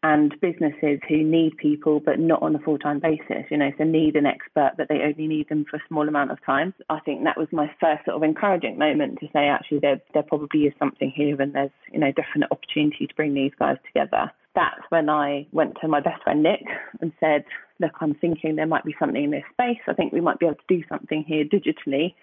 and 0.01 0.33
businesses 0.39 1.00
who 1.09 1.24
need 1.24 1.57
people 1.57 2.00
but 2.00 2.19
not 2.19 2.41
on 2.41 2.56
a 2.56 2.59
full 2.59 2.77
time 2.77 3.00
basis, 3.00 3.45
you 3.51 3.57
know, 3.57 3.71
so 3.77 3.83
need 3.83 4.15
an 4.15 4.25
expert 4.25 4.71
but 4.78 4.87
they 4.87 5.02
only 5.02 5.28
need 5.28 5.49
them 5.49 5.66
for 5.69 5.78
a 5.78 5.83
small 5.87 6.07
amount 6.07 6.31
of 6.31 6.44
time. 6.45 6.73
I 6.90 6.99
think 7.02 7.23
that 7.23 7.37
was 7.37 7.47
my 7.52 7.69
first 7.81 8.06
sort 8.06 8.16
of 8.16 8.23
encouraging 8.23 8.78
moment 8.78 9.19
to 9.19 9.28
say 9.33 9.47
actually 9.47 9.80
there 9.80 9.99
there 10.14 10.23
probably 10.23 10.61
is 10.61 10.73
something 10.80 11.11
here 11.14 11.42
and 11.42 11.54
there's, 11.54 11.71
you 11.92 11.99
know, 11.99 12.11
definite 12.11 12.49
opportunity 12.52 13.07
to 13.07 13.16
bring 13.16 13.33
these 13.33 13.52
guys 13.59 13.78
together. 13.85 14.31
That's 14.56 14.81
when 14.90 15.09
I 15.09 15.47
went 15.52 15.75
to 15.81 15.87
my 15.87 15.99
best 15.99 16.23
friend 16.23 16.44
Nick 16.44 16.64
and 17.02 17.11
said, 17.19 17.44
Look, 17.81 17.92
I'm 18.02 18.14
thinking 18.16 18.56
there 18.56 18.68
might 18.68 18.83
be 18.83 18.95
something 18.99 19.23
in 19.23 19.31
this 19.31 19.44
space. 19.54 19.80
I 19.87 19.94
think 19.94 20.11
we 20.11 20.21
might 20.21 20.40
be 20.40 20.45
able 20.45 20.56
to 20.56 20.75
do 20.75 20.83
something 20.90 21.23
here 21.25 21.45
digitally 21.45 22.14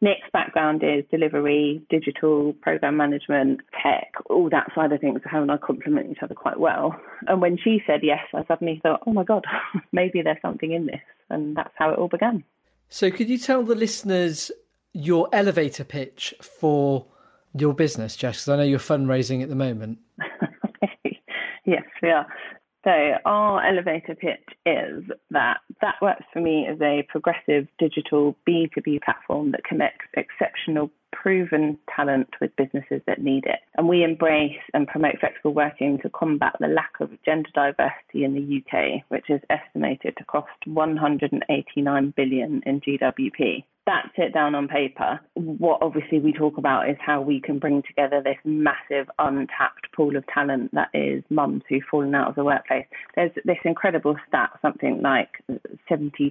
Nick's 0.00 0.28
background 0.32 0.82
is 0.84 1.04
delivery, 1.10 1.82
digital, 1.90 2.52
program 2.62 2.96
management, 2.96 3.60
tech, 3.82 4.12
all 4.30 4.48
that 4.50 4.70
side 4.74 4.92
of 4.92 5.00
things. 5.00 5.20
Her 5.24 5.42
and 5.42 5.50
I 5.50 5.56
complement 5.56 6.10
each 6.10 6.22
other 6.22 6.34
quite 6.34 6.60
well. 6.60 6.94
And 7.26 7.40
when 7.40 7.58
she 7.58 7.82
said 7.84 8.00
yes, 8.02 8.20
I 8.32 8.44
suddenly 8.46 8.80
thought, 8.82 9.02
oh 9.06 9.12
my 9.12 9.24
God, 9.24 9.44
maybe 9.92 10.22
there's 10.22 10.40
something 10.40 10.72
in 10.72 10.86
this. 10.86 11.00
And 11.30 11.56
that's 11.56 11.74
how 11.76 11.90
it 11.90 11.98
all 11.98 12.08
began. 12.08 12.44
So, 12.88 13.10
could 13.10 13.28
you 13.28 13.38
tell 13.38 13.64
the 13.64 13.74
listeners 13.74 14.50
your 14.92 15.28
elevator 15.32 15.84
pitch 15.84 16.32
for 16.40 17.06
your 17.52 17.74
business, 17.74 18.16
Jess? 18.16 18.44
Because 18.44 18.48
I 18.48 18.56
know 18.56 18.62
you're 18.62 18.78
fundraising 18.78 19.42
at 19.42 19.48
the 19.48 19.56
moment. 19.56 19.98
yes, 21.66 21.82
we 22.02 22.10
are. 22.10 22.26
So 22.84 22.90
our 23.24 23.64
elevator 23.66 24.14
pitch 24.14 24.48
is 24.64 25.04
that 25.30 25.58
that 25.80 25.96
works 26.00 26.24
for 26.32 26.40
me 26.40 26.66
as 26.66 26.80
a 26.80 27.04
progressive 27.08 27.66
digital 27.78 28.36
B2B 28.48 29.02
platform 29.02 29.52
that 29.52 29.64
connects 29.64 30.06
exceptional 30.14 30.90
proven 31.12 31.78
talent 31.94 32.28
with 32.40 32.54
businesses 32.56 33.02
that 33.06 33.20
need 33.20 33.44
it. 33.46 33.60
And 33.76 33.88
we 33.88 34.02
embrace 34.02 34.58
and 34.74 34.86
promote 34.86 35.18
flexible 35.20 35.54
working 35.54 35.98
to 36.02 36.10
combat 36.10 36.54
the 36.60 36.68
lack 36.68 36.92
of 37.00 37.10
gender 37.24 37.50
diversity 37.54 38.24
in 38.24 38.34
the 38.34 38.62
UK, 38.62 39.02
which 39.08 39.30
is 39.30 39.40
estimated 39.50 40.16
to 40.16 40.24
cost 40.24 40.48
189 40.66 42.14
billion 42.16 42.62
in 42.66 42.80
GWP 42.80 43.64
that's 43.88 44.12
it 44.18 44.34
down 44.34 44.54
on 44.54 44.68
paper. 44.68 45.18
What 45.32 45.78
obviously 45.80 46.20
we 46.20 46.34
talk 46.34 46.58
about 46.58 46.90
is 46.90 46.96
how 47.00 47.22
we 47.22 47.40
can 47.40 47.58
bring 47.58 47.82
together 47.82 48.20
this 48.22 48.36
massive 48.44 49.08
untapped 49.18 49.90
pool 49.96 50.14
of 50.14 50.26
talent 50.26 50.74
that 50.74 50.90
is 50.92 51.24
mums 51.30 51.62
who've 51.70 51.82
fallen 51.90 52.14
out 52.14 52.28
of 52.28 52.34
the 52.34 52.44
workplace. 52.44 52.84
There's 53.16 53.30
this 53.46 53.56
incredible 53.64 54.16
stat, 54.28 54.50
something 54.60 55.00
like 55.00 55.42
72% 55.90 56.30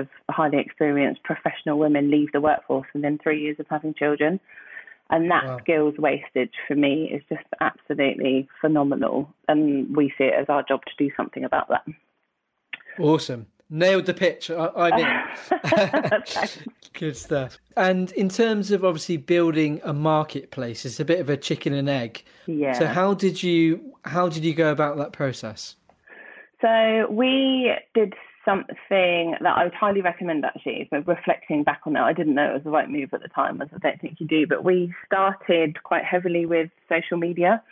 of 0.00 0.08
highly 0.28 0.58
experienced 0.58 1.22
professional 1.22 1.78
women 1.78 2.10
leave 2.10 2.32
the 2.32 2.40
workforce 2.40 2.88
within 2.92 3.20
three 3.22 3.40
years 3.40 3.56
of 3.60 3.66
having 3.70 3.83
children. 3.92 4.40
And 5.10 5.30
that 5.30 5.44
wow. 5.44 5.58
skills 5.58 5.94
wastage 5.98 6.54
for 6.66 6.74
me 6.74 7.10
is 7.12 7.22
just 7.28 7.46
absolutely 7.60 8.48
phenomenal. 8.60 9.28
And 9.48 9.94
we 9.94 10.14
see 10.16 10.24
it 10.24 10.34
as 10.34 10.46
our 10.48 10.62
job 10.62 10.80
to 10.86 10.92
do 10.96 11.10
something 11.16 11.44
about 11.44 11.68
that. 11.68 11.84
Awesome. 12.98 13.46
Nailed 13.68 14.06
the 14.06 14.14
pitch. 14.14 14.50
I, 14.50 14.68
I 14.74 14.96
mean, 14.96 16.22
Good 16.94 17.16
stuff. 17.16 17.58
And 17.76 18.12
in 18.12 18.28
terms 18.28 18.70
of 18.70 18.84
obviously 18.84 19.16
building 19.16 19.80
a 19.82 19.92
marketplace, 19.92 20.84
it's 20.84 21.00
a 21.00 21.04
bit 21.04 21.18
of 21.18 21.28
a 21.28 21.36
chicken 21.36 21.72
and 21.72 21.88
egg. 21.88 22.22
Yeah. 22.46 22.72
So 22.78 22.86
how 22.86 23.14
did 23.14 23.42
you 23.42 23.96
how 24.04 24.28
did 24.28 24.44
you 24.44 24.54
go 24.54 24.70
about 24.70 24.96
that 24.98 25.12
process? 25.12 25.74
So 26.60 27.06
we 27.10 27.74
did 27.94 28.14
something 28.44 29.34
that 29.40 29.56
I 29.56 29.64
would 29.64 29.74
highly 29.74 30.00
recommend 30.00 30.44
actually. 30.44 30.88
So 30.90 31.02
reflecting 31.06 31.64
back 31.64 31.80
on 31.86 31.94
that, 31.94 32.02
I 32.02 32.12
didn't 32.12 32.34
know 32.34 32.50
it 32.50 32.54
was 32.54 32.64
the 32.64 32.70
right 32.70 32.88
move 32.88 33.10
at 33.12 33.22
the 33.22 33.28
time, 33.28 33.60
as 33.62 33.68
I 33.74 33.78
don't 33.78 34.00
think 34.00 34.20
you 34.20 34.26
do, 34.26 34.46
but 34.46 34.64
we 34.64 34.92
started 35.06 35.82
quite 35.82 36.04
heavily 36.04 36.46
with 36.46 36.70
social 36.88 37.16
media. 37.16 37.62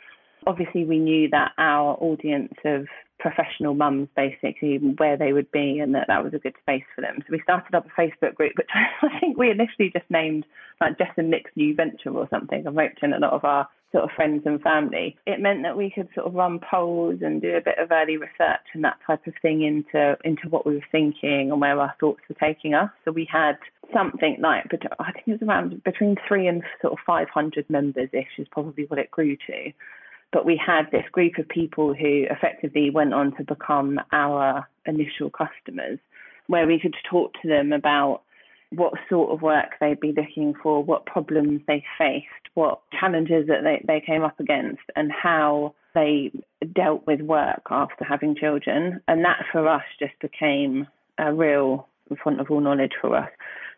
Obviously, 0.46 0.84
we 0.84 0.98
knew 0.98 1.28
that 1.30 1.52
our 1.58 1.96
audience 2.00 2.54
of 2.64 2.86
professional 3.20 3.74
mums 3.74 4.08
basically 4.16 4.78
where 4.96 5.16
they 5.16 5.32
would 5.32 5.50
be 5.52 5.78
and 5.78 5.94
that 5.94 6.08
that 6.08 6.24
was 6.24 6.34
a 6.34 6.38
good 6.38 6.56
space 6.60 6.82
for 6.94 7.00
them. 7.00 7.18
So 7.20 7.26
we 7.30 7.40
started 7.42 7.74
up 7.74 7.86
a 7.86 8.00
Facebook 8.00 8.34
group, 8.34 8.52
which 8.56 8.68
I 9.02 9.20
think 9.20 9.38
we 9.38 9.50
initially 9.50 9.90
just 9.92 10.10
named 10.10 10.44
like 10.80 10.98
Jess 10.98 11.12
and 11.16 11.30
Nick's 11.30 11.52
new 11.54 11.74
venture 11.74 12.10
or 12.10 12.26
something. 12.30 12.66
I 12.66 12.70
wrote 12.70 12.98
in 13.02 13.12
a 13.12 13.18
lot 13.18 13.32
of 13.32 13.44
our 13.44 13.68
sort 13.92 14.04
of 14.04 14.10
friends 14.16 14.42
and 14.46 14.60
family. 14.62 15.16
It 15.26 15.40
meant 15.40 15.62
that 15.62 15.76
we 15.76 15.90
could 15.90 16.08
sort 16.14 16.26
of 16.26 16.34
run 16.34 16.58
polls 16.58 17.20
and 17.22 17.40
do 17.40 17.54
a 17.54 17.60
bit 17.60 17.78
of 17.78 17.92
early 17.92 18.16
research 18.16 18.66
and 18.72 18.82
that 18.84 18.98
type 19.06 19.26
of 19.26 19.34
thing 19.42 19.62
into 19.62 20.16
into 20.24 20.48
what 20.48 20.66
we 20.66 20.74
were 20.74 20.84
thinking 20.90 21.50
and 21.52 21.60
where 21.60 21.78
our 21.78 21.94
thoughts 22.00 22.22
were 22.28 22.34
taking 22.34 22.74
us. 22.74 22.90
So 23.04 23.12
we 23.12 23.28
had 23.30 23.58
something 23.92 24.38
like, 24.40 24.64
but 24.70 24.80
I 24.98 25.12
think 25.12 25.28
it 25.28 25.40
was 25.40 25.48
around 25.48 25.84
between 25.84 26.16
three 26.26 26.46
and 26.46 26.62
sort 26.80 26.94
of 26.94 26.98
500 27.06 27.68
members 27.68 28.08
ish 28.12 28.38
is 28.38 28.48
probably 28.50 28.84
what 28.86 28.98
it 28.98 29.10
grew 29.10 29.36
to. 29.36 29.72
But 30.32 30.46
we 30.46 30.56
had 30.64 30.90
this 30.90 31.04
group 31.12 31.36
of 31.38 31.46
people 31.48 31.92
who 31.92 32.24
effectively 32.30 32.88
went 32.88 33.12
on 33.12 33.36
to 33.36 33.44
become 33.44 34.00
our 34.12 34.66
initial 34.86 35.30
customers, 35.30 35.98
where 36.46 36.66
we 36.66 36.80
could 36.80 36.94
talk 37.08 37.34
to 37.42 37.48
them 37.48 37.72
about 37.72 38.22
what 38.74 38.94
sort 39.08 39.30
of 39.30 39.42
work 39.42 39.74
they'd 39.80 40.00
be 40.00 40.14
looking 40.16 40.54
for, 40.62 40.82
what 40.82 41.06
problems 41.06 41.60
they 41.66 41.84
faced, 41.98 42.26
what 42.54 42.80
challenges 42.98 43.46
that 43.48 43.62
they, 43.62 43.84
they 43.86 44.00
came 44.04 44.22
up 44.22 44.38
against, 44.40 44.82
and 44.96 45.10
how 45.12 45.74
they 45.94 46.32
dealt 46.74 47.06
with 47.06 47.20
work 47.20 47.62
after 47.70 48.04
having 48.04 48.34
children. 48.34 49.00
And 49.08 49.24
that 49.24 49.44
for 49.52 49.68
us 49.68 49.82
just 49.98 50.18
became 50.20 50.86
a 51.18 51.32
real 51.32 51.88
font 52.16 52.40
of 52.40 52.50
all 52.50 52.60
knowledge 52.60 52.92
for 53.00 53.16
us. 53.16 53.30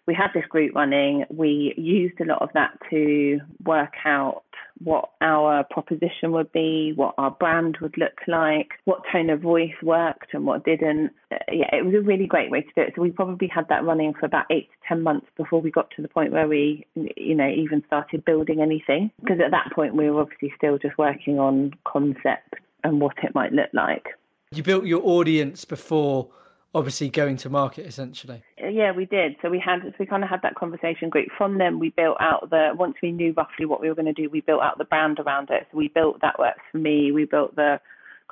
We 0.07 0.15
had 0.15 0.29
this 0.35 0.45
group 0.47 0.75
running. 0.75 1.25
We 1.31 1.73
used 1.79 2.21
a 2.21 2.27
lot 2.27 2.43
of 2.43 2.51
that 2.53 2.73
to 2.91 3.41
work 3.65 3.95
out 4.05 4.43
what 4.83 5.11
our 5.21 5.65
proposition 5.65 6.33
would 6.33 6.53
be, 6.53 6.93
what 6.95 7.15
our 7.17 7.31
brand 7.31 7.79
would 7.81 7.97
look 7.97 8.19
like, 8.27 8.73
what 8.85 9.03
tone 9.11 9.31
of 9.31 9.41
voice 9.41 9.73
worked 9.83 10.35
and 10.35 10.45
what 10.45 10.65
didn't. 10.65 11.13
Uh, 11.33 11.37
yeah, 11.51 11.75
it 11.75 11.85
was 11.85 11.95
a 11.95 12.01
really 12.01 12.27
great 12.27 12.51
way 12.51 12.61
to 12.61 12.69
do 12.75 12.83
it. 12.83 12.93
So 12.95 13.03
we 13.03 13.11
probably 13.11 13.49
had 13.49 13.69
that 13.69 13.85
running 13.85 14.13
for 14.19 14.27
about 14.27 14.47
eight 14.51 14.69
to 14.71 14.89
10 14.89 15.03
months 15.03 15.27
before 15.37 15.61
we 15.61 15.71
got 15.71 15.91
to 15.97 16.03
the 16.03 16.09
point 16.09 16.33
where 16.33 16.49
we, 16.49 16.87
you 17.17 17.35
know, 17.35 17.49
even 17.49 17.83
started 17.87 18.25
building 18.25 18.61
anything. 18.61 19.11
Because 19.21 19.39
at 19.45 19.53
that 19.53 19.73
point, 19.75 19.95
we 19.95 20.11
were 20.11 20.23
obviously 20.23 20.53
still 20.57 20.77
just 20.79 20.99
working 20.99 21.39
on 21.39 21.73
concept 21.87 22.57
and 22.83 23.01
what 23.01 23.17
it 23.23 23.35
might 23.35 23.53
look 23.53 23.71
like. 23.73 24.09
You 24.51 24.63
built 24.63 24.85
your 24.85 25.01
audience 25.05 25.65
before 25.65 26.29
obviously 26.75 27.09
going 27.09 27.37
to 27.39 27.49
market 27.49 27.87
essentially. 27.87 28.43
Uh, 28.63 28.69
yeah, 28.69 28.93
we 28.93 29.07
did. 29.07 29.37
So 29.41 29.49
we 29.49 29.59
had 29.59 29.81
so 29.83 29.95
we 29.99 30.07
kind 30.07 30.25
of 30.25 30.31
had 30.31 30.43
that 30.43 30.57
conversation 30.57 31.09
group. 31.09 31.29
From 31.39 31.59
them, 31.59 31.79
we 31.79 31.91
built 31.91 32.17
out 32.21 32.51
the 32.51 32.71
once 32.75 32.97
we 33.03 33.13
knew 33.13 33.33
roughly 33.37 33.65
what 33.65 33.81
we 33.81 33.89
were 33.89 33.95
going 33.95 34.13
to 34.13 34.13
do, 34.13 34.29
we 34.29 34.41
built 34.41 34.63
out 34.63 34.79
the 34.79 34.85
brand 34.85 35.19
around 35.21 35.51
it. 35.51 35.67
So 35.71 35.79
we 35.79 35.89
built 35.89 36.21
that 36.21 36.39
works 36.39 36.61
for 36.71 36.79
me. 36.79 37.13
We 37.13 37.25
built 37.25 37.55
the 37.57 37.81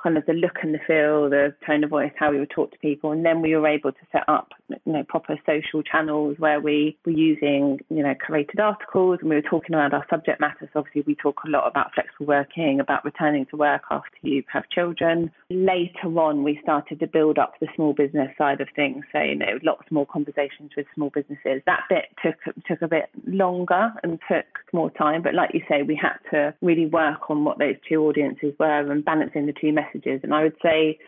kind 0.01 0.17
of 0.17 0.25
the 0.25 0.33
look 0.33 0.57
and 0.61 0.73
the 0.73 0.79
feel, 0.85 1.29
the 1.29 1.55
tone 1.65 1.83
of 1.83 1.89
voice, 1.89 2.11
how 2.19 2.29
we 2.31 2.39
would 2.39 2.49
talk 2.49 2.71
to 2.71 2.77
people, 2.79 3.11
and 3.11 3.25
then 3.25 3.41
we 3.41 3.55
were 3.55 3.65
able 3.65 3.91
to 3.91 3.99
set 4.11 4.23
up, 4.27 4.49
you 4.69 4.93
know, 4.93 5.03
proper 5.07 5.37
social 5.45 5.83
channels 5.83 6.35
where 6.39 6.59
we 6.59 6.97
were 7.05 7.11
using, 7.11 7.79
you 7.89 8.03
know, 8.03 8.13
curated 8.15 8.59
articles 8.59 9.19
and 9.21 9.29
we 9.29 9.35
were 9.35 9.41
talking 9.41 9.75
around 9.75 9.93
our 9.93 10.05
subject 10.09 10.39
matters. 10.39 10.69
So 10.73 10.79
obviously, 10.79 11.03
we 11.05 11.15
talk 11.15 11.41
a 11.45 11.49
lot 11.49 11.67
about 11.67 11.93
flexible 11.93 12.25
working, 12.25 12.79
about 12.79 13.05
returning 13.05 13.45
to 13.47 13.57
work 13.57 13.83
after 13.91 14.17
you 14.21 14.43
have 14.51 14.69
children. 14.69 15.31
Later 15.49 16.07
on, 16.19 16.43
we 16.43 16.59
started 16.61 16.99
to 16.99 17.07
build 17.07 17.37
up 17.37 17.53
the 17.59 17.67
small 17.75 17.93
business 17.93 18.29
side 18.37 18.61
of 18.61 18.67
things. 18.75 19.05
So 19.11 19.19
you 19.19 19.35
know, 19.35 19.59
lots 19.63 19.89
more 19.91 20.05
conversations 20.05 20.71
with 20.75 20.85
small 20.95 21.09
businesses. 21.09 21.61
That 21.65 21.81
bit 21.89 22.05
took 22.23 22.35
took 22.67 22.81
a 22.81 22.87
bit 22.87 23.09
longer 23.27 23.93
and 24.03 24.19
took 24.27 24.45
more 24.71 24.91
time, 24.91 25.21
but 25.21 25.33
like 25.33 25.51
you 25.53 25.61
say, 25.69 25.83
we 25.83 25.95
had 25.95 26.17
to 26.31 26.53
really 26.61 26.87
work 26.87 27.29
on 27.29 27.43
what 27.43 27.59
those 27.59 27.75
two 27.87 28.03
audiences 28.03 28.53
were 28.59 28.91
and 28.91 29.05
balancing 29.05 29.45
the 29.45 29.53
two 29.53 29.71
messages 29.71 29.83
messages. 29.93 30.21
And 30.23 30.33
I 30.33 30.43
would 30.43 30.55
say 30.61 30.99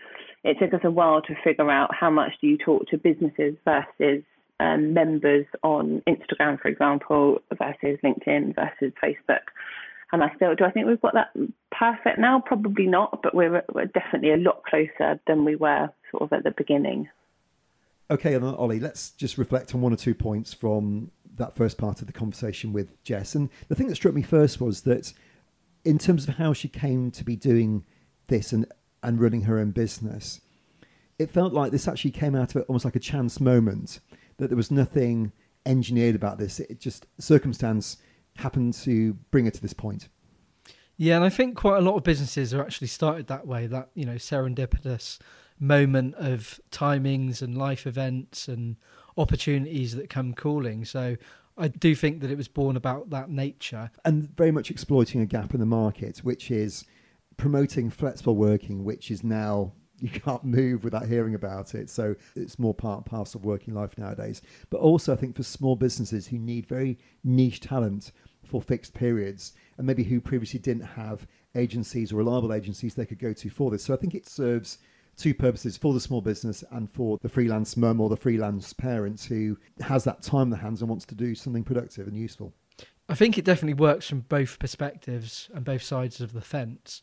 it 0.45 0.59
took 0.59 0.73
us 0.75 0.81
a 0.83 0.91
while 0.91 1.23
to 1.23 1.35
figure 1.43 1.69
out 1.71 1.93
how 1.93 2.11
much 2.11 2.33
do 2.39 2.47
you 2.47 2.57
talk 2.57 2.87
to 2.87 2.97
businesses 2.97 3.55
versus 3.65 4.23
um, 4.59 4.93
members 4.93 5.47
on 5.63 6.03
Instagram, 6.07 6.61
for 6.61 6.67
example, 6.67 7.39
versus 7.57 7.99
LinkedIn 8.03 8.55
versus 8.55 8.93
Facebook. 9.03 9.41
And 10.11 10.23
I 10.23 10.31
still 10.35 10.53
do. 10.53 10.63
I 10.63 10.71
think 10.71 10.85
we've 10.85 11.01
got 11.01 11.15
that 11.15 11.35
perfect 11.71 12.19
now. 12.19 12.43
Probably 12.45 12.85
not, 12.85 13.23
but 13.23 13.33
we're, 13.33 13.63
we're 13.73 13.85
definitely 13.85 14.33
a 14.33 14.37
lot 14.37 14.63
closer 14.63 15.19
than 15.25 15.45
we 15.45 15.55
were 15.55 15.89
sort 16.11 16.23
of 16.23 16.31
at 16.31 16.43
the 16.43 16.51
beginning. 16.51 17.09
Okay, 18.11 18.35
and 18.35 18.45
Ollie, 18.45 18.79
let's 18.79 19.09
just 19.09 19.39
reflect 19.39 19.73
on 19.73 19.81
one 19.81 19.91
or 19.91 19.97
two 19.97 20.13
points 20.13 20.53
from 20.53 21.09
that 21.37 21.55
first 21.55 21.79
part 21.79 22.01
of 22.01 22.07
the 22.07 22.13
conversation 22.13 22.71
with 22.71 23.03
Jess. 23.03 23.33
And 23.33 23.49
the 23.67 23.73
thing 23.73 23.87
that 23.87 23.95
struck 23.95 24.13
me 24.13 24.21
first 24.21 24.61
was 24.61 24.81
that, 24.81 25.11
in 25.83 25.97
terms 25.97 26.27
of 26.27 26.35
how 26.35 26.53
she 26.53 26.67
came 26.67 27.09
to 27.09 27.23
be 27.23 27.35
doing 27.35 27.83
this 28.27 28.53
and, 28.53 28.67
and 29.05 29.19
running 29.19 29.41
her 29.41 29.59
own 29.59 29.71
business, 29.71 30.41
it 31.17 31.31
felt 31.31 31.53
like 31.53 31.71
this 31.71 31.87
actually 31.87 32.11
came 32.11 32.35
out 32.35 32.55
of 32.55 32.61
it 32.61 32.65
almost 32.67 32.85
like 32.85 32.95
a 32.95 32.99
chance 32.99 33.39
moment, 33.39 33.99
that 34.37 34.49
there 34.49 34.57
was 34.57 34.71
nothing 34.71 35.31
engineered 35.65 36.15
about 36.15 36.37
this. 36.37 36.59
It 36.59 36.79
just, 36.79 37.05
circumstance 37.19 37.97
happened 38.35 38.73
to 38.73 39.13
bring 39.31 39.45
her 39.45 39.51
to 39.51 39.61
this 39.61 39.73
point. 39.73 40.09
Yeah, 40.97 41.15
and 41.15 41.25
I 41.25 41.29
think 41.29 41.55
quite 41.57 41.77
a 41.77 41.81
lot 41.81 41.95
of 41.95 42.03
businesses 42.03 42.53
are 42.53 42.61
actually 42.61 42.87
started 42.87 43.27
that 43.27 43.47
way, 43.47 43.67
that, 43.67 43.89
you 43.95 44.05
know, 44.05 44.15
serendipitous 44.15 45.19
moment 45.59 46.15
of 46.15 46.59
timings 46.71 47.41
and 47.41 47.57
life 47.57 47.87
events 47.87 48.47
and 48.47 48.75
opportunities 49.17 49.95
that 49.95 50.09
come 50.09 50.33
calling. 50.33 50.83
So 50.83 51.15
I 51.57 51.69
do 51.69 51.95
think 51.95 52.19
that 52.21 52.31
it 52.31 52.37
was 52.37 52.49
born 52.49 52.75
about 52.75 53.09
that 53.11 53.29
nature. 53.29 53.89
And 54.03 54.35
very 54.35 54.51
much 54.51 54.69
exploiting 54.69 55.21
a 55.21 55.25
gap 55.25 55.53
in 55.53 55.61
the 55.61 55.65
market, 55.65 56.19
which 56.19 56.51
is 56.51 56.85
promoting 57.37 57.89
flexible 57.89 58.35
working, 58.35 58.83
which 58.83 59.11
is 59.11 59.23
now 59.23 59.73
you 59.99 60.09
can't 60.09 60.43
move 60.43 60.83
without 60.83 61.07
hearing 61.07 61.35
about 61.35 61.73
it. 61.73 61.89
So 61.89 62.15
it's 62.35 62.59
more 62.59 62.73
part 62.73 62.97
and 62.97 63.05
parcel 63.05 63.39
of 63.39 63.45
working 63.45 63.73
life 63.73 63.97
nowadays. 63.97 64.41
But 64.69 64.81
also, 64.81 65.13
I 65.13 65.15
think 65.15 65.35
for 65.35 65.43
small 65.43 65.75
businesses 65.75 66.27
who 66.27 66.37
need 66.37 66.67
very 66.67 66.99
niche 67.23 67.61
talent 67.61 68.11
for 68.43 68.61
fixed 68.61 68.93
periods, 68.93 69.53
and 69.77 69.87
maybe 69.87 70.03
who 70.03 70.21
previously 70.21 70.59
didn't 70.59 70.83
have 70.83 71.25
agencies 71.55 72.11
or 72.11 72.17
reliable 72.17 72.53
agencies 72.53 72.93
they 72.93 73.05
could 73.05 73.19
go 73.19 73.33
to 73.33 73.49
for 73.49 73.71
this. 73.71 73.83
So 73.83 73.93
I 73.93 73.97
think 73.97 74.13
it 74.13 74.27
serves 74.27 74.77
two 75.17 75.33
purposes 75.33 75.77
for 75.77 75.93
the 75.93 75.99
small 75.99 76.21
business 76.21 76.63
and 76.71 76.91
for 76.91 77.17
the 77.21 77.29
freelance 77.29 77.77
mum 77.77 78.01
or 78.01 78.09
the 78.09 78.17
freelance 78.17 78.73
parent 78.73 79.21
who 79.23 79.57
has 79.79 80.03
that 80.03 80.21
time 80.21 80.43
in 80.43 80.49
the 80.49 80.57
hands 80.57 80.81
and 80.81 80.89
wants 80.89 81.05
to 81.05 81.15
do 81.15 81.33
something 81.33 81.63
productive 81.63 82.07
and 82.07 82.17
useful. 82.17 82.53
I 83.07 83.15
think 83.15 83.37
it 83.37 83.45
definitely 83.45 83.75
works 83.75 84.09
from 84.09 84.21
both 84.21 84.59
perspectives 84.59 85.49
and 85.53 85.63
both 85.63 85.83
sides 85.83 86.21
of 86.21 86.33
the 86.33 86.41
fence. 86.41 87.01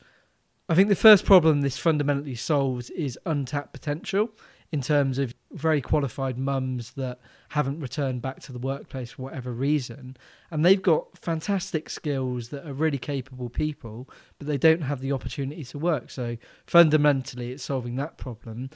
I 0.68 0.74
think 0.74 0.88
the 0.88 0.94
first 0.94 1.24
problem 1.24 1.60
this 1.60 1.76
fundamentally 1.76 2.34
solves 2.34 2.90
is 2.90 3.18
untapped 3.26 3.72
potential 3.72 4.30
in 4.70 4.80
terms 4.80 5.18
of 5.18 5.34
very 5.52 5.82
qualified 5.82 6.38
mums 6.38 6.92
that 6.92 7.20
haven't 7.50 7.80
returned 7.80 8.22
back 8.22 8.40
to 8.40 8.52
the 8.52 8.58
workplace 8.58 9.12
for 9.12 9.22
whatever 9.22 9.52
reason. 9.52 10.16
And 10.50 10.64
they've 10.64 10.80
got 10.80 11.18
fantastic 11.18 11.90
skills 11.90 12.48
that 12.48 12.66
are 12.66 12.72
really 12.72 12.96
capable 12.96 13.50
people, 13.50 14.08
but 14.38 14.46
they 14.46 14.56
don't 14.56 14.80
have 14.82 15.00
the 15.00 15.12
opportunity 15.12 15.62
to 15.64 15.78
work. 15.78 16.10
So 16.10 16.38
fundamentally, 16.66 17.52
it's 17.52 17.64
solving 17.64 17.96
that 17.96 18.16
problem. 18.16 18.70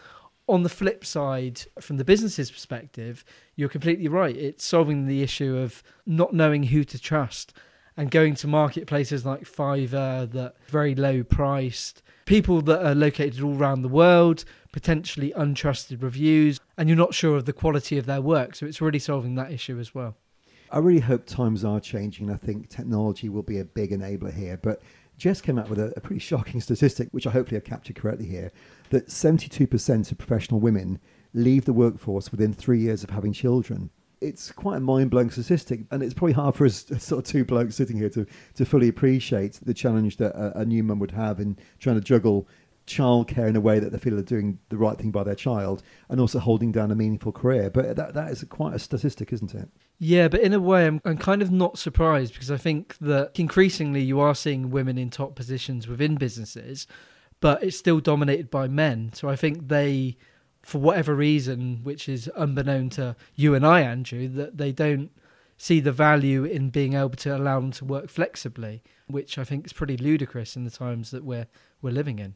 On 0.48 0.62
the 0.62 0.68
flip 0.68 1.04
side, 1.04 1.62
from 1.80 1.96
the 1.96 2.04
business's 2.04 2.50
perspective, 2.50 3.24
you're 3.56 3.70
completely 3.70 4.06
right. 4.06 4.36
It's 4.36 4.64
solving 4.64 5.06
the 5.06 5.22
issue 5.22 5.56
of 5.56 5.82
not 6.04 6.34
knowing 6.34 6.64
who 6.64 6.84
to 6.84 6.98
trust 6.98 7.54
and 7.96 8.10
going 8.10 8.34
to 8.36 8.46
marketplaces 8.46 9.24
like 9.24 9.44
Fiverr 9.44 10.30
that 10.32 10.54
very 10.68 10.94
low 10.94 11.22
priced, 11.22 12.02
people 12.26 12.60
that 12.62 12.84
are 12.84 12.94
located 12.94 13.40
all 13.40 13.56
around 13.56 13.82
the 13.82 13.88
world, 13.88 14.44
potentially 14.72 15.32
untrusted 15.36 16.02
reviews, 16.02 16.60
and 16.76 16.88
you're 16.88 16.98
not 16.98 17.14
sure 17.14 17.36
of 17.36 17.46
the 17.46 17.52
quality 17.52 17.96
of 17.96 18.06
their 18.06 18.20
work. 18.20 18.54
So 18.54 18.66
it's 18.66 18.80
really 18.80 18.98
solving 18.98 19.34
that 19.36 19.50
issue 19.50 19.78
as 19.78 19.94
well. 19.94 20.16
I 20.70 20.78
really 20.78 21.00
hope 21.00 21.26
times 21.26 21.64
are 21.64 21.80
changing. 21.80 22.30
I 22.30 22.36
think 22.36 22.68
technology 22.68 23.28
will 23.28 23.42
be 23.42 23.60
a 23.60 23.64
big 23.64 23.92
enabler 23.92 24.34
here. 24.34 24.58
But 24.60 24.82
Jess 25.16 25.40
came 25.40 25.58
out 25.58 25.70
with 25.70 25.78
a, 25.78 25.92
a 25.96 26.00
pretty 26.00 26.18
shocking 26.18 26.60
statistic, 26.60 27.08
which 27.12 27.26
I 27.26 27.30
hopefully 27.30 27.56
have 27.56 27.64
captured 27.64 27.96
correctly 27.96 28.26
here, 28.26 28.52
that 28.90 29.08
72% 29.08 30.12
of 30.12 30.18
professional 30.18 30.60
women 30.60 31.00
leave 31.32 31.64
the 31.64 31.72
workforce 31.72 32.30
within 32.30 32.52
three 32.52 32.80
years 32.80 33.04
of 33.04 33.10
having 33.10 33.32
children 33.32 33.90
it's 34.20 34.50
quite 34.50 34.76
a 34.78 34.80
mind 34.80 35.10
blowing 35.10 35.30
statistic, 35.30 35.80
and 35.90 36.02
it's 36.02 36.14
probably 36.14 36.32
hard 36.32 36.54
for 36.54 36.66
us, 36.66 36.86
sort 36.98 37.24
of 37.24 37.30
two 37.30 37.44
blokes 37.44 37.76
sitting 37.76 37.96
here, 37.96 38.08
to, 38.10 38.26
to 38.54 38.64
fully 38.64 38.88
appreciate 38.88 39.60
the 39.62 39.74
challenge 39.74 40.16
that 40.18 40.34
a, 40.34 40.60
a 40.60 40.64
new 40.64 40.82
mum 40.82 40.98
would 40.98 41.10
have 41.10 41.40
in 41.40 41.58
trying 41.78 41.96
to 41.96 42.02
juggle 42.02 42.48
childcare 42.86 43.48
in 43.48 43.56
a 43.56 43.60
way 43.60 43.80
that 43.80 43.90
they 43.90 43.98
feel 43.98 44.14
they're 44.14 44.22
doing 44.22 44.60
the 44.68 44.76
right 44.76 44.96
thing 44.96 45.10
by 45.10 45.24
their 45.24 45.34
child, 45.34 45.82
and 46.08 46.20
also 46.20 46.38
holding 46.38 46.72
down 46.72 46.90
a 46.90 46.94
meaningful 46.94 47.32
career. 47.32 47.70
But 47.70 47.96
that 47.96 48.14
that 48.14 48.30
is 48.30 48.44
quite 48.48 48.74
a 48.74 48.78
statistic, 48.78 49.32
isn't 49.32 49.54
it? 49.54 49.68
Yeah, 49.98 50.28
but 50.28 50.40
in 50.40 50.52
a 50.52 50.60
way, 50.60 50.86
I'm, 50.86 51.00
I'm 51.04 51.16
kind 51.16 51.42
of 51.42 51.50
not 51.50 51.78
surprised 51.78 52.34
because 52.34 52.50
I 52.50 52.58
think 52.58 52.96
that 52.98 53.32
increasingly 53.38 54.02
you 54.02 54.20
are 54.20 54.34
seeing 54.34 54.70
women 54.70 54.98
in 54.98 55.10
top 55.10 55.34
positions 55.34 55.88
within 55.88 56.16
businesses, 56.16 56.86
but 57.40 57.62
it's 57.62 57.78
still 57.78 58.00
dominated 58.00 58.50
by 58.50 58.68
men. 58.68 59.12
So 59.14 59.28
I 59.28 59.36
think 59.36 59.68
they, 59.68 60.16
for 60.66 60.78
whatever 60.78 61.14
reason, 61.14 61.80
which 61.82 62.08
is 62.08 62.28
unbeknown 62.36 62.90
to 62.90 63.16
you 63.34 63.54
and 63.54 63.66
I, 63.66 63.82
Andrew, 63.82 64.28
that 64.28 64.58
they 64.58 64.72
don't 64.72 65.10
see 65.56 65.80
the 65.80 65.92
value 65.92 66.44
in 66.44 66.70
being 66.70 66.94
able 66.94 67.10
to 67.10 67.36
allow 67.36 67.60
them 67.60 67.70
to 67.72 67.84
work 67.84 68.10
flexibly, 68.10 68.82
which 69.06 69.38
I 69.38 69.44
think 69.44 69.64
is 69.64 69.72
pretty 69.72 69.96
ludicrous 69.96 70.56
in 70.56 70.64
the 70.64 70.70
times 70.70 71.10
that 71.12 71.24
we're 71.24 71.46
we're 71.80 71.92
living 71.92 72.18
in 72.18 72.34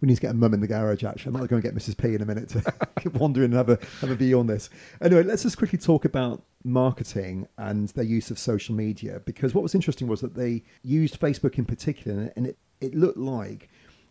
we 0.00 0.06
need 0.06 0.14
to 0.14 0.20
get 0.20 0.30
a 0.30 0.34
mum 0.34 0.54
in 0.54 0.60
the 0.60 0.66
garage. 0.66 1.02
Actually, 1.02 1.36
I 1.36 1.40
might 1.40 1.48
go 1.48 1.56
and 1.56 1.62
get 1.62 1.74
Mrs. 1.74 1.96
P 1.96 2.14
in 2.14 2.22
a 2.22 2.26
minute 2.26 2.48
to 2.50 3.10
wander 3.14 3.42
in 3.42 3.52
and 3.52 3.54
have 3.54 3.68
a 3.68 3.78
have 4.00 4.10
a 4.10 4.14
view 4.14 4.38
on 4.38 4.46
this. 4.46 4.70
Anyway, 5.00 5.22
let's 5.24 5.42
just 5.42 5.58
quickly 5.58 5.78
talk 5.78 6.04
about 6.04 6.42
marketing 6.64 7.48
and 7.58 7.88
their 7.90 8.04
use 8.04 8.30
of 8.30 8.38
social 8.38 8.74
media 8.74 9.20
because 9.24 9.54
what 9.54 9.62
was 9.62 9.74
interesting 9.74 10.06
was 10.06 10.20
that 10.20 10.34
they 10.34 10.62
used 10.82 11.20
Facebook 11.20 11.58
in 11.58 11.64
particular, 11.64 12.32
and 12.36 12.46
it, 12.46 12.58
it 12.80 12.94
looked 12.94 13.18
like 13.18 13.68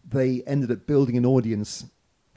they 0.10 0.44
ended 0.46 0.72
up 0.72 0.86
building 0.88 1.18
an 1.18 1.26
audience 1.26 1.86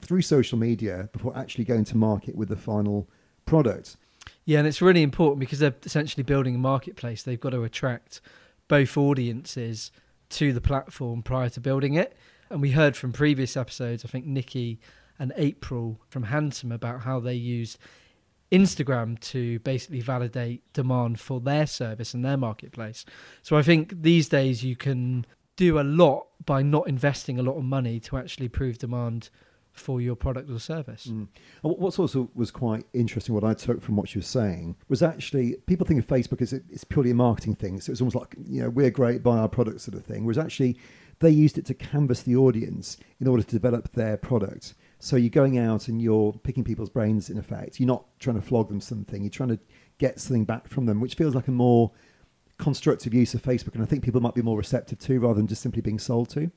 through 0.00 0.23
social 0.23 0.59
media 0.59 1.09
before 1.12 1.37
actually 1.37 1.64
going 1.64 1.85
to 1.85 1.97
market 1.97 2.35
with 2.37 2.49
the 2.49 2.57
final 2.57 3.09
product. 3.47 3.97
Yeah, 4.45 4.59
and 4.59 4.69
it's 4.69 4.83
really 4.83 5.02
important 5.02 5.40
because 5.40 5.59
they're 5.59 5.75
essentially 5.85 6.23
building 6.23 6.54
a 6.54 6.59
marketplace. 6.59 7.23
They've 7.23 7.40
got 7.40 7.50
to 7.50 7.62
attract 7.62 8.21
both 8.69 8.97
audiences 8.97 9.90
to 10.30 10.52
the 10.52 10.61
platform 10.61 11.23
prior 11.23 11.49
to 11.50 11.61
building 11.61 11.95
it. 11.95 12.16
And 12.49 12.61
we 12.61 12.73
heard 12.73 12.97
from 12.97 13.12
previous 13.12 13.57
episodes, 13.57 14.04
I 14.04 14.09
think 14.09 14.26
Nikki 14.26 14.80
and 15.19 15.33
April 15.37 16.00
from 16.09 16.25
Handsome 16.25 16.73
about 16.73 17.02
how 17.02 17.21
they 17.21 17.35
used 17.35 17.78
Instagram 18.50 19.19
to 19.21 19.59
basically 19.61 20.00
validate 20.00 20.62
demand 20.73 21.21
for 21.21 21.40
their 21.40 21.66
service 21.66 22.14
and 22.14 22.25
their 22.25 22.37
marketplace. 22.37 23.04
So 23.42 23.57
I 23.57 23.62
think 23.62 24.02
these 24.02 24.28
days 24.28 24.64
you 24.64 24.76
can 24.76 25.26
do 25.57 25.78
a 25.78 25.83
lot 25.83 26.26
by 26.45 26.62
not 26.62 26.88
investing 26.88 27.38
a 27.38 27.42
lot 27.42 27.57
of 27.57 27.64
money 27.64 28.00
to 28.00 28.16
actually 28.16 28.49
prove 28.49 28.78
demand 28.78 29.30
for 29.80 30.00
your 30.00 30.14
product 30.14 30.50
or 30.50 30.58
service. 30.58 31.06
Mm. 31.06 31.28
What 31.62 31.99
also 31.99 32.30
was 32.34 32.50
quite 32.50 32.84
interesting, 32.92 33.34
what 33.34 33.44
I 33.44 33.54
took 33.54 33.82
from 33.82 33.96
what 33.96 34.14
you 34.14 34.20
were 34.20 34.25
saying, 34.25 34.76
was 34.88 35.02
actually 35.02 35.56
people 35.66 35.87
think 35.87 35.99
of 35.99 36.06
Facebook 36.06 36.40
as 36.42 36.52
it's 36.52 36.84
purely 36.84 37.10
a 37.10 37.14
marketing 37.14 37.56
thing. 37.56 37.80
So 37.80 37.90
it's 37.90 38.00
almost 38.00 38.16
like, 38.16 38.34
you 38.46 38.62
know, 38.62 38.70
we're 38.70 38.90
great, 38.90 39.22
buy 39.22 39.38
our 39.38 39.49
product 39.49 39.80
sort 39.80 39.96
of 39.96 40.04
thing. 40.04 40.25
Whereas 40.25 40.38
actually 40.38 40.78
they 41.20 41.30
used 41.30 41.58
it 41.58 41.66
to 41.66 41.75
canvas 41.75 42.22
the 42.22 42.37
audience 42.37 42.96
in 43.20 43.26
order 43.26 43.42
to 43.42 43.50
develop 43.50 43.92
their 43.92 44.16
product. 44.16 44.75
So 44.99 45.16
you're 45.16 45.30
going 45.30 45.58
out 45.58 45.88
and 45.88 46.00
you're 46.00 46.32
picking 46.32 46.64
people's 46.64 46.90
brains 46.90 47.30
in 47.30 47.38
effect. 47.38 47.80
You're 47.80 47.87
not 47.87 48.04
trying 48.18 48.37
to 48.37 48.42
flog 48.42 48.68
them 48.68 48.80
something. 48.80 49.22
You're 49.22 49.30
trying 49.30 49.50
to 49.50 49.58
get 49.99 50.20
something 50.20 50.44
back 50.44 50.68
from 50.68 50.87
them, 50.87 51.00
which 51.00 51.14
feels 51.14 51.34
like 51.34 51.49
a 51.49 51.52
more 51.52 51.90
constructive 52.58 53.14
use 53.14 53.32
of 53.34 53.42
Facebook. 53.42 53.75
And 53.75 53.82
I 53.82 53.87
think 53.87 54.04
people 54.04 54.20
might 54.20 54.34
be 54.34 54.42
more 54.42 54.58
receptive 54.58 54.99
to 55.00 55.20
rather 55.20 55.34
than 55.34 55.46
just 55.46 55.62
simply 55.62 55.80
being 55.80 55.99
sold 55.99 56.28
to. 56.30 56.50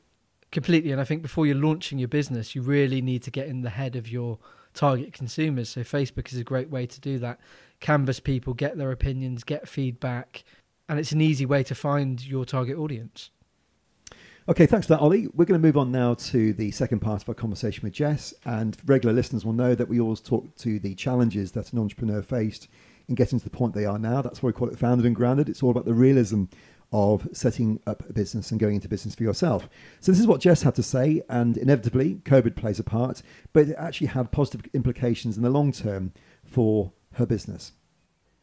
Completely. 0.53 0.91
And 0.91 1.01
I 1.01 1.03
think 1.03 1.23
before 1.23 1.47
you're 1.47 1.55
launching 1.55 1.97
your 1.97 2.07
business, 2.07 2.53
you 2.53 2.61
really 2.61 3.01
need 3.01 3.23
to 3.23 3.31
get 3.31 3.47
in 3.47 3.63
the 3.63 3.71
head 3.71 3.95
of 3.95 4.07
your 4.07 4.37
target 4.75 5.11
consumers. 5.11 5.67
So 5.67 5.81
Facebook 5.81 6.31
is 6.31 6.37
a 6.37 6.43
great 6.43 6.69
way 6.69 6.85
to 6.85 7.01
do 7.01 7.17
that. 7.19 7.39
Canvas 7.79 8.19
people, 8.19 8.53
get 8.53 8.77
their 8.77 8.91
opinions, 8.91 9.43
get 9.43 9.67
feedback. 9.67 10.43
And 10.87 10.99
it's 10.99 11.11
an 11.11 11.21
easy 11.21 11.47
way 11.47 11.63
to 11.63 11.73
find 11.73 12.23
your 12.23 12.45
target 12.45 12.77
audience. 12.77 13.31
Okay, 14.47 14.67
thanks 14.67 14.85
for 14.85 14.93
that, 14.93 14.99
Ollie. 14.99 15.27
We're 15.33 15.45
going 15.45 15.59
to 15.59 15.67
move 15.67 15.77
on 15.77 15.91
now 15.91 16.13
to 16.13 16.53
the 16.53 16.69
second 16.69 16.99
part 16.99 17.23
of 17.23 17.29
our 17.29 17.35
conversation 17.35 17.81
with 17.81 17.93
Jess. 17.93 18.31
And 18.45 18.77
regular 18.85 19.15
listeners 19.15 19.43
will 19.43 19.53
know 19.53 19.73
that 19.73 19.89
we 19.89 19.99
always 19.99 20.21
talk 20.21 20.55
to 20.57 20.77
the 20.77 20.93
challenges 20.93 21.53
that 21.53 21.73
an 21.73 21.79
entrepreneur 21.79 22.21
faced 22.21 22.67
in 23.07 23.15
getting 23.15 23.39
to 23.39 23.43
the 23.43 23.49
point 23.49 23.73
they 23.73 23.85
are 23.85 23.97
now. 23.97 24.21
That's 24.21 24.43
why 24.43 24.47
we 24.47 24.53
call 24.53 24.69
it 24.69 24.77
Founded 24.77 25.07
and 25.07 25.15
Grounded. 25.15 25.49
It's 25.49 25.63
all 25.63 25.71
about 25.71 25.85
the 25.85 25.95
realism 25.95 26.43
of 26.93 27.27
setting 27.33 27.81
up 27.85 28.07
a 28.09 28.13
business 28.13 28.51
and 28.51 28.59
going 28.59 28.75
into 28.75 28.87
business 28.87 29.15
for 29.15 29.23
yourself. 29.23 29.67
So, 29.99 30.11
this 30.11 30.21
is 30.21 30.27
what 30.27 30.39
Jess 30.39 30.61
had 30.61 30.75
to 30.75 30.83
say, 30.83 31.23
and 31.27 31.57
inevitably, 31.57 32.21
COVID 32.23 32.55
plays 32.55 32.79
a 32.79 32.83
part, 32.83 33.21
but 33.51 33.67
it 33.67 33.75
actually 33.77 34.07
had 34.07 34.31
positive 34.31 34.65
implications 34.73 35.35
in 35.35 35.43
the 35.43 35.49
long 35.49 35.71
term 35.71 36.13
for 36.45 36.93
her 37.13 37.25
business. 37.25 37.73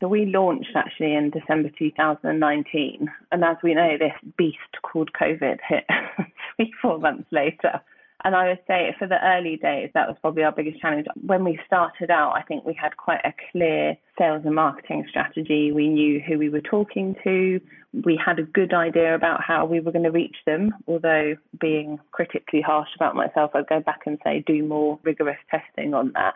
So 0.01 0.09
we 0.09 0.25
launched 0.25 0.71
actually 0.75 1.15
in 1.15 1.31
December 1.31 1.71
2019, 1.79 3.11
and 3.33 3.45
as 3.45 3.57
we 3.63 3.75
know, 3.75 3.99
this 3.99 4.13
beast 4.37 4.59
called 4.83 5.11
COVID 5.13 5.59
hit 5.69 5.85
three, 6.57 6.73
four 6.81 6.99
months 6.99 7.29
later. 7.31 7.83
And 8.25 8.37
I 8.37 8.49
would 8.49 8.59
say 8.67 8.95
for 8.99 9.07
the 9.07 9.23
early 9.25 9.57
days, 9.57 9.91
that 9.95 10.09
was 10.09 10.17
probably 10.21 10.43
our 10.43 10.53
biggest 10.53 10.81
challenge. 10.81 11.07
When 11.25 11.45
we 11.45 11.59
started 11.67 12.11
out, 12.11 12.33
I 12.37 12.43
think 12.43 12.65
we 12.65 12.75
had 12.75 12.97
quite 12.97 13.21
a 13.25 13.33
clear 13.51 13.97
sales 14.19 14.43
and 14.45 14.55
marketing 14.55 15.07
strategy. 15.09 15.73
We 15.73 15.89
knew 15.89 16.21
who 16.21 16.39
we 16.39 16.51
were 16.51 16.61
talking 16.61 17.17
to. 17.25 17.61
We 18.05 18.21
had 18.25 18.39
a 18.39 18.43
good 18.43 18.75
idea 18.75 19.15
about 19.15 19.43
how 19.43 19.65
we 19.65 19.81
were 19.81 19.93
going 19.93 20.05
to 20.05 20.11
reach 20.11 20.37
them. 20.45 20.75
Although, 20.87 21.37
being 21.59 21.99
critically 22.13 22.61
harsh 22.61 22.91
about 22.95 23.17
myself, 23.17 23.53
I'd 23.55 23.67
go 23.69 23.81
back 23.81 24.01
and 24.07 24.19
say 24.23 24.45
do 24.47 24.65
more 24.65 24.99
rigorous 25.03 25.39
testing 25.51 25.95
on 25.95 26.13
that. 26.15 26.35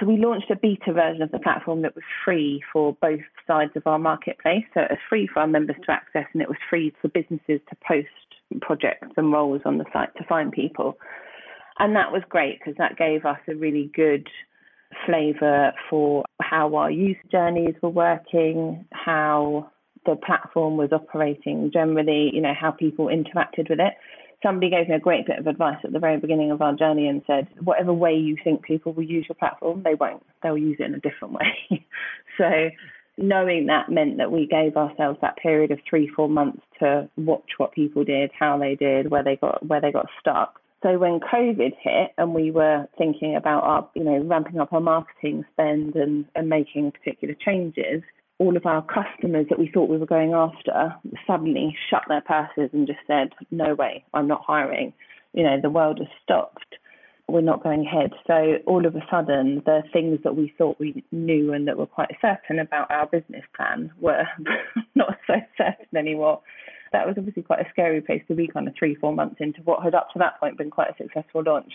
So 0.00 0.06
we 0.06 0.16
launched 0.16 0.50
a 0.50 0.56
beta 0.56 0.92
version 0.92 1.22
of 1.22 1.30
the 1.30 1.38
platform 1.38 1.82
that 1.82 1.94
was 1.94 2.04
free 2.24 2.62
for 2.72 2.96
both 3.00 3.20
sides 3.46 3.70
of 3.76 3.86
our 3.86 3.98
marketplace. 3.98 4.64
So 4.74 4.80
it 4.80 4.90
was 4.90 4.98
free 5.08 5.28
for 5.32 5.40
our 5.40 5.46
members 5.46 5.76
to 5.86 5.92
access 5.92 6.26
and 6.32 6.42
it 6.42 6.48
was 6.48 6.58
free 6.68 6.92
for 7.00 7.08
businesses 7.08 7.60
to 7.70 7.76
post 7.86 8.08
projects 8.60 9.08
and 9.16 9.32
roles 9.32 9.62
on 9.64 9.78
the 9.78 9.84
site 9.92 10.14
to 10.16 10.24
find 10.24 10.52
people. 10.52 10.96
And 11.78 11.96
that 11.96 12.12
was 12.12 12.22
great 12.28 12.58
because 12.58 12.74
that 12.78 12.96
gave 12.96 13.24
us 13.24 13.38
a 13.48 13.54
really 13.54 13.90
good 13.94 14.28
flavour 15.06 15.72
for 15.90 16.24
how 16.40 16.74
our 16.76 16.90
user 16.90 17.20
journeys 17.30 17.74
were 17.82 17.90
working, 17.90 18.84
how 18.92 19.70
the 20.06 20.14
platform 20.14 20.76
was 20.76 20.90
operating 20.92 21.70
generally, 21.72 22.30
you 22.32 22.40
know, 22.40 22.54
how 22.58 22.70
people 22.70 23.06
interacted 23.06 23.68
with 23.70 23.80
it 23.80 23.94
somebody 24.44 24.70
gave 24.70 24.88
me 24.88 24.94
a 24.94 25.00
great 25.00 25.26
bit 25.26 25.38
of 25.38 25.46
advice 25.46 25.78
at 25.82 25.92
the 25.92 25.98
very 25.98 26.18
beginning 26.18 26.50
of 26.50 26.60
our 26.60 26.74
journey 26.74 27.08
and 27.08 27.22
said, 27.26 27.48
whatever 27.60 27.92
way 27.92 28.14
you 28.14 28.36
think 28.44 28.62
people 28.62 28.92
will 28.92 29.02
use 29.02 29.24
your 29.28 29.34
platform, 29.36 29.82
they 29.82 29.94
won't. 29.94 30.22
They'll 30.42 30.58
use 30.58 30.76
it 30.78 30.84
in 30.84 30.94
a 30.94 31.00
different 31.00 31.34
way. 31.34 31.86
so 32.38 32.68
knowing 33.16 33.66
that 33.66 33.90
meant 33.90 34.18
that 34.18 34.32
we 34.32 34.46
gave 34.46 34.76
ourselves 34.76 35.18
that 35.20 35.36
period 35.36 35.70
of 35.70 35.78
three, 35.88 36.08
four 36.08 36.28
months 36.28 36.62
to 36.80 37.08
watch 37.16 37.50
what 37.58 37.72
people 37.72 38.04
did, 38.04 38.30
how 38.38 38.58
they 38.58 38.74
did, 38.74 39.10
where 39.10 39.22
they 39.22 39.36
got 39.36 39.64
where 39.66 39.80
they 39.80 39.92
got 39.92 40.06
stuck. 40.20 40.60
So 40.82 40.98
when 40.98 41.18
COVID 41.20 41.72
hit 41.80 42.10
and 42.18 42.34
we 42.34 42.50
were 42.50 42.86
thinking 42.98 43.36
about 43.36 43.62
our, 43.62 43.88
you 43.94 44.04
know, 44.04 44.22
ramping 44.22 44.60
up 44.60 44.72
our 44.72 44.82
marketing 44.82 45.44
spend 45.52 45.96
and, 45.96 46.26
and 46.34 46.48
making 46.50 46.92
particular 46.92 47.34
changes, 47.34 48.02
all 48.38 48.54
of 48.54 48.66
our 48.66 48.82
customers 48.82 49.46
that 49.48 49.58
we 49.58 49.70
thought 49.72 49.88
we 49.88 49.96
were 49.96 50.04
going 50.04 50.34
after 50.34 50.94
suddenly 51.26 51.74
shut 51.88 52.02
their 52.08 52.20
purses 52.20 52.68
and 52.74 52.86
just 52.86 52.98
said, 53.06 53.30
no 53.50 53.74
way, 53.74 54.04
I'm 54.12 54.28
not 54.28 54.44
hiring. 54.46 54.92
You 55.32 55.44
know, 55.44 55.58
the 55.60 55.70
world 55.70 56.00
has 56.00 56.08
stopped. 56.22 56.76
We're 57.28 57.40
not 57.40 57.62
going 57.62 57.86
ahead. 57.86 58.12
So 58.26 58.58
all 58.66 58.86
of 58.86 58.94
a 58.94 59.00
sudden, 59.10 59.62
the 59.64 59.82
things 59.92 60.20
that 60.24 60.36
we 60.36 60.52
thought 60.58 60.78
we 60.78 61.02
knew 61.10 61.52
and 61.52 61.66
that 61.66 61.78
were 61.78 61.86
quite 61.86 62.10
certain 62.20 62.58
about 62.58 62.90
our 62.90 63.06
business 63.06 63.44
plan 63.56 63.90
were 64.00 64.24
not 64.94 65.16
so 65.26 65.34
certain 65.56 65.96
anymore. 65.96 66.42
That 66.92 67.06
was 67.06 67.16
obviously 67.18 67.42
quite 67.42 67.60
a 67.60 67.70
scary 67.70 68.00
place 68.02 68.22
to 68.28 68.34
be 68.34 68.46
kind 68.46 68.68
of 68.68 68.74
three, 68.78 68.94
four 68.94 69.12
months 69.12 69.36
into 69.40 69.62
what 69.62 69.82
had 69.82 69.94
up 69.94 70.10
to 70.12 70.18
that 70.20 70.38
point 70.38 70.58
been 70.58 70.70
quite 70.70 70.90
a 70.90 71.02
successful 71.02 71.42
launch. 71.44 71.72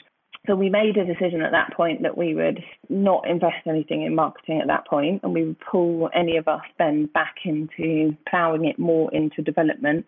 So 0.47 0.55
we 0.55 0.69
made 0.69 0.97
a 0.97 1.05
decision 1.05 1.41
at 1.41 1.51
that 1.51 1.73
point 1.75 2.01
that 2.03 2.17
we 2.17 2.33
would 2.33 2.63
not 2.87 3.27
invest 3.27 3.67
anything 3.67 4.03
in 4.03 4.15
marketing 4.15 4.61
at 4.61 4.67
that 4.67 4.87
point, 4.87 5.21
and 5.23 5.33
we 5.33 5.43
would 5.43 5.59
pull 5.59 6.09
any 6.15 6.37
of 6.37 6.47
our 6.47 6.61
spend 6.73 7.11
back 7.11 7.35
into 7.43 8.15
ploughing 8.29 8.65
it 8.65 8.79
more 8.79 9.13
into 9.13 9.41
development 9.41 10.05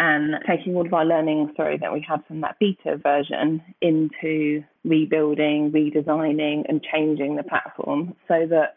and 0.00 0.36
taking 0.48 0.74
all 0.74 0.86
of 0.86 0.94
our 0.94 1.04
learning, 1.04 1.52
sorry, 1.58 1.76
that 1.76 1.92
we 1.92 2.00
had 2.00 2.24
from 2.26 2.40
that 2.40 2.56
beta 2.58 2.96
version 2.96 3.62
into 3.82 4.64
rebuilding, 4.82 5.70
redesigning, 5.72 6.62
and 6.66 6.82
changing 6.82 7.36
the 7.36 7.42
platform 7.42 8.14
so 8.26 8.46
that 8.48 8.76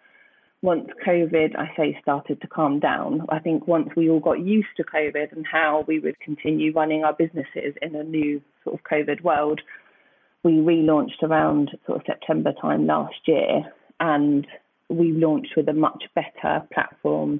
once 0.61 0.89
COVID, 1.07 1.57
I 1.57 1.73
say, 1.77 1.97
started 2.01 2.41
to 2.41 2.47
calm 2.47 2.81
down, 2.81 3.25
I 3.29 3.39
think 3.39 3.69
once 3.69 3.87
we 3.95 4.09
all 4.09 4.19
got 4.19 4.41
used 4.41 4.75
to 4.75 4.83
COVID 4.83 5.31
and 5.31 5.45
how 5.49 5.85
we 5.87 5.99
would 5.99 6.19
continue 6.19 6.73
running 6.73 7.05
our 7.05 7.13
businesses 7.13 7.73
in 7.81 7.95
a 7.95 8.03
new 8.03 8.41
sort 8.65 8.77
of 8.77 8.83
COVID 8.83 9.21
world, 9.23 9.61
we 10.43 10.55
relaunched 10.55 11.23
around 11.23 11.71
sort 11.85 12.01
of 12.01 12.05
September 12.05 12.51
time 12.61 12.85
last 12.85 13.15
year, 13.27 13.63
and 14.01 14.45
we 14.89 15.13
launched 15.13 15.53
with 15.55 15.69
a 15.69 15.73
much 15.73 16.03
better 16.15 16.67
platform 16.73 17.39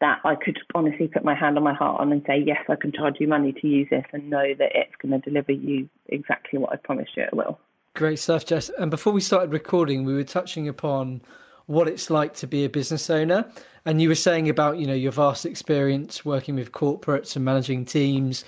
that 0.00 0.20
I 0.24 0.34
could 0.34 0.58
honestly 0.74 1.08
put 1.08 1.24
my 1.24 1.34
hand 1.34 1.56
on 1.56 1.64
my 1.64 1.72
heart 1.72 2.00
on 2.00 2.12
and 2.12 2.22
say, 2.26 2.42
yes, 2.44 2.62
I 2.68 2.76
can 2.76 2.92
charge 2.92 3.16
you 3.18 3.28
money 3.28 3.52
to 3.52 3.66
use 3.66 3.88
this 3.90 4.04
and 4.12 4.28
know 4.28 4.54
that 4.58 4.70
it's 4.74 4.94
going 5.00 5.18
to 5.18 5.18
deliver 5.18 5.52
you 5.52 5.88
exactly 6.08 6.58
what 6.58 6.72
I 6.72 6.76
promised 6.76 7.16
you 7.16 7.24
it 7.24 7.34
will. 7.34 7.58
Great 7.94 8.18
stuff, 8.18 8.44
Jess. 8.44 8.70
And 8.78 8.90
before 8.90 9.12
we 9.12 9.22
started 9.22 9.52
recording, 9.52 10.04
we 10.04 10.14
were 10.14 10.24
touching 10.24 10.68
upon 10.68 11.22
what 11.64 11.88
it's 11.88 12.10
like 12.10 12.34
to 12.34 12.46
be 12.46 12.64
a 12.64 12.68
business 12.68 13.08
owner. 13.08 13.50
And 13.86 14.02
you 14.02 14.08
were 14.08 14.14
saying 14.14 14.48
about, 14.48 14.78
you 14.78 14.86
know, 14.86 14.94
your 14.94 15.12
vast 15.12 15.46
experience 15.46 16.24
working 16.24 16.56
with 16.56 16.72
corporates 16.72 17.36
and 17.36 17.44
managing 17.44 17.86
teams 17.86 18.44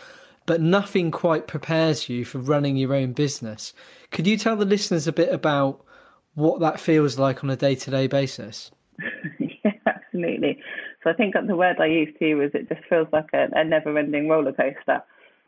but 0.48 0.62
nothing 0.62 1.11
quite 1.11 1.46
prepares 1.46 2.08
you 2.08 2.24
for 2.24 2.38
running 2.38 2.74
your 2.74 2.94
own 2.94 3.12
business. 3.12 3.74
Could 4.11 4.26
you 4.26 4.38
tell 4.38 4.56
the 4.56 4.64
listeners 4.64 5.06
a 5.06 5.12
bit 5.12 5.30
about 5.30 5.84
what 6.32 6.61
that 6.61 6.80
feels 6.80 7.18
like 7.18 7.44
on 7.44 7.50
a 7.50 7.56
day 7.56 7.74
to 7.74 7.90
day 7.90 8.06
basis? 8.06 8.70
yeah, 9.38 9.72
absolutely. 9.84 10.58
I 11.09 11.14
think 11.14 11.35
the 11.35 11.57
word 11.57 11.77
I 11.81 11.87
used 11.87 12.18
to 12.18 12.29
use 12.29 12.51
it 12.55 12.68
just 12.68 12.87
feels 12.88 13.09
like 13.12 13.29
a, 13.33 13.49
a 13.55 13.64
never 13.64 13.97
ending 13.99 14.29
roller 14.29 14.53
coaster. 14.53 15.03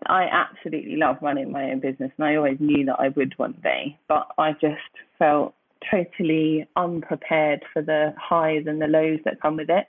I 0.06 0.24
absolutely 0.24 0.96
love 0.96 1.16
running 1.20 1.52
my 1.52 1.70
own 1.70 1.80
business 1.80 2.10
and 2.16 2.26
I 2.26 2.36
always 2.36 2.58
knew 2.58 2.86
that 2.86 2.98
I 2.98 3.08
would 3.08 3.38
one 3.38 3.54
day, 3.62 3.98
but 4.08 4.28
I 4.38 4.52
just 4.52 4.80
felt 5.18 5.54
totally 5.90 6.66
unprepared 6.76 7.62
for 7.72 7.82
the 7.82 8.14
highs 8.18 8.64
and 8.66 8.80
the 8.80 8.86
lows 8.86 9.18
that 9.24 9.40
come 9.40 9.56
with 9.56 9.70
it. 9.70 9.86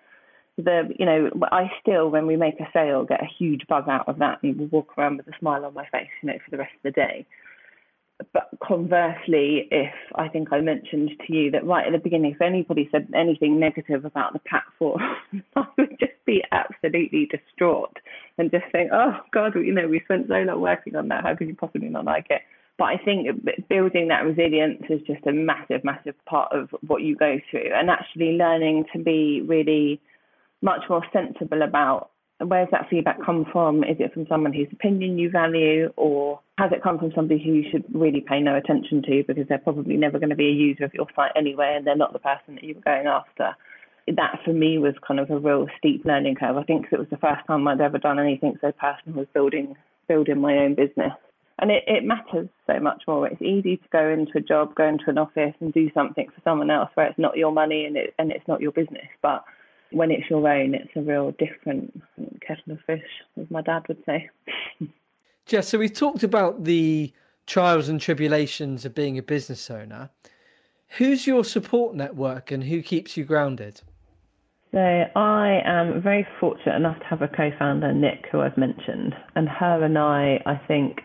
The 0.57 0.93
you 0.99 1.05
know, 1.05 1.29
I 1.51 1.71
still 1.81 2.09
when 2.09 2.27
we 2.27 2.35
make 2.35 2.59
a 2.59 2.67
sale 2.73 3.05
get 3.05 3.23
a 3.23 3.25
huge 3.39 3.65
buzz 3.67 3.85
out 3.87 4.07
of 4.09 4.19
that 4.19 4.43
and 4.43 4.69
walk 4.71 4.97
around 4.97 5.17
with 5.17 5.27
a 5.27 5.39
smile 5.39 5.63
on 5.63 5.73
my 5.73 5.87
face, 5.87 6.09
you 6.21 6.27
know, 6.27 6.37
for 6.43 6.51
the 6.51 6.57
rest 6.57 6.73
of 6.75 6.83
the 6.83 6.91
day 6.91 7.25
but 8.33 8.49
conversely, 8.63 9.67
if 9.71 9.93
I 10.15 10.27
think 10.27 10.49
I 10.51 10.61
mentioned 10.61 11.11
to 11.25 11.33
you 11.33 11.51
that 11.51 11.65
right 11.65 11.85
at 11.85 11.91
the 11.91 11.99
beginning, 11.99 12.31
if 12.33 12.41
anybody 12.41 12.87
said 12.91 13.07
anything 13.15 13.59
negative 13.59 14.05
about 14.05 14.33
the 14.33 14.39
platform, 14.39 15.01
I 15.55 15.65
would 15.77 15.97
just 15.99 16.13
be 16.25 16.43
absolutely 16.51 17.27
distraught 17.27 17.97
and 18.37 18.51
just 18.51 18.65
think, 18.71 18.91
oh 18.93 19.17
God, 19.33 19.55
you 19.55 19.73
know, 19.73 19.87
we 19.87 20.01
spent 20.05 20.27
so 20.27 20.35
long 20.35 20.61
working 20.61 20.95
on 20.95 21.07
that. 21.09 21.23
How 21.23 21.35
could 21.35 21.47
you 21.47 21.55
possibly 21.55 21.89
not 21.89 22.05
like 22.05 22.27
it? 22.29 22.41
But 22.77 22.85
I 22.85 22.97
think 22.97 23.27
building 23.69 24.07
that 24.07 24.25
resilience 24.25 24.83
is 24.89 25.01
just 25.05 25.25
a 25.27 25.31
massive, 25.31 25.83
massive 25.83 26.15
part 26.25 26.51
of 26.51 26.69
what 26.87 27.01
you 27.03 27.15
go 27.15 27.39
through, 27.49 27.71
and 27.73 27.89
actually 27.89 28.33
learning 28.37 28.85
to 28.93 28.99
be 29.03 29.41
really 29.45 30.01
much 30.61 30.81
more 30.89 31.03
sensible 31.11 31.61
about 31.63 32.10
where's 32.47 32.69
that 32.71 32.87
feedback 32.89 33.23
come 33.23 33.45
from? 33.51 33.83
Is 33.83 33.97
it 33.99 34.13
from 34.13 34.27
someone 34.27 34.53
whose 34.53 34.67
opinion 34.71 35.17
you 35.17 35.29
value, 35.29 35.91
or 35.95 36.39
has 36.57 36.71
it 36.71 36.83
come 36.83 36.99
from 36.99 37.11
somebody 37.15 37.43
who 37.43 37.53
you 37.53 37.65
should 37.71 37.83
really 37.93 38.21
pay 38.21 38.39
no 38.39 38.55
attention 38.55 39.01
to 39.03 39.23
because 39.27 39.47
they're 39.47 39.57
probably 39.57 39.97
never 39.97 40.19
going 40.19 40.29
to 40.29 40.35
be 40.35 40.47
a 40.47 40.51
user 40.51 40.85
of 40.85 40.93
your 40.93 41.07
site 41.15 41.31
anyway, 41.35 41.73
and 41.75 41.85
they're 41.85 41.95
not 41.95 42.13
the 42.13 42.19
person 42.19 42.55
that 42.55 42.63
you 42.63 42.75
were 42.75 42.81
going 42.81 43.07
after? 43.07 43.55
That 44.07 44.39
for 44.43 44.53
me 44.53 44.77
was 44.77 44.95
kind 45.07 45.19
of 45.19 45.29
a 45.29 45.37
real 45.37 45.67
steep 45.77 46.05
learning 46.05 46.35
curve. 46.35 46.57
I 46.57 46.63
think 46.63 46.87
it 46.91 46.99
was 46.99 47.07
the 47.09 47.17
first 47.17 47.45
time 47.47 47.67
I'd 47.67 47.81
ever 47.81 47.99
done 47.99 48.19
anything 48.19 48.57
so 48.59 48.71
personal 48.71 49.19
was 49.19 49.27
building 49.33 49.75
building 50.07 50.41
my 50.41 50.57
own 50.57 50.75
business. 50.75 51.13
And 51.59 51.69
it, 51.69 51.83
it 51.85 52.03
matters 52.03 52.49
so 52.65 52.79
much 52.79 53.03
more. 53.07 53.27
It's 53.27 53.41
easy 53.41 53.77
to 53.77 53.87
go 53.91 54.09
into 54.09 54.39
a 54.39 54.41
job, 54.41 54.73
go 54.73 54.87
into 54.87 55.03
an 55.07 55.19
office 55.19 55.53
and 55.59 55.71
do 55.71 55.91
something 55.93 56.27
for 56.33 56.41
someone 56.43 56.71
else 56.71 56.89
where 56.95 57.05
it's 57.05 57.19
not 57.19 57.37
your 57.37 57.51
money 57.51 57.85
and 57.85 57.95
it 57.95 58.15
and 58.17 58.31
it's 58.31 58.47
not 58.47 58.61
your 58.61 58.71
business. 58.71 59.07
But 59.21 59.43
when 59.91 60.11
it's 60.11 60.29
your 60.29 60.47
own, 60.47 60.73
it's 60.73 60.91
a 60.95 61.01
real 61.01 61.31
different 61.31 62.01
kettle 62.45 62.73
of 62.73 62.79
fish, 62.85 63.03
as 63.39 63.49
my 63.49 63.61
dad 63.61 63.87
would 63.87 64.03
say. 64.05 64.29
Jess, 65.45 65.69
so 65.69 65.77
we've 65.77 65.93
talked 65.93 66.23
about 66.23 66.63
the 66.63 67.11
trials 67.47 67.89
and 67.89 67.99
tribulations 67.99 68.85
of 68.85 68.95
being 68.95 69.17
a 69.17 69.23
business 69.23 69.69
owner. 69.69 70.09
Who's 70.97 71.27
your 71.27 71.43
support 71.43 71.95
network 71.95 72.51
and 72.51 72.65
who 72.65 72.81
keeps 72.81 73.17
you 73.17 73.23
grounded? 73.23 73.81
So 74.71 74.79
I 74.79 75.61
am 75.65 76.01
very 76.01 76.25
fortunate 76.39 76.75
enough 76.75 76.99
to 76.99 77.05
have 77.05 77.21
a 77.21 77.27
co-founder, 77.27 77.93
Nick, 77.93 78.27
who 78.31 78.39
I've 78.39 78.57
mentioned, 78.57 79.13
and 79.35 79.49
her 79.49 79.83
and 79.83 79.97
I, 79.97 80.41
I 80.45 80.55
think, 80.67 81.01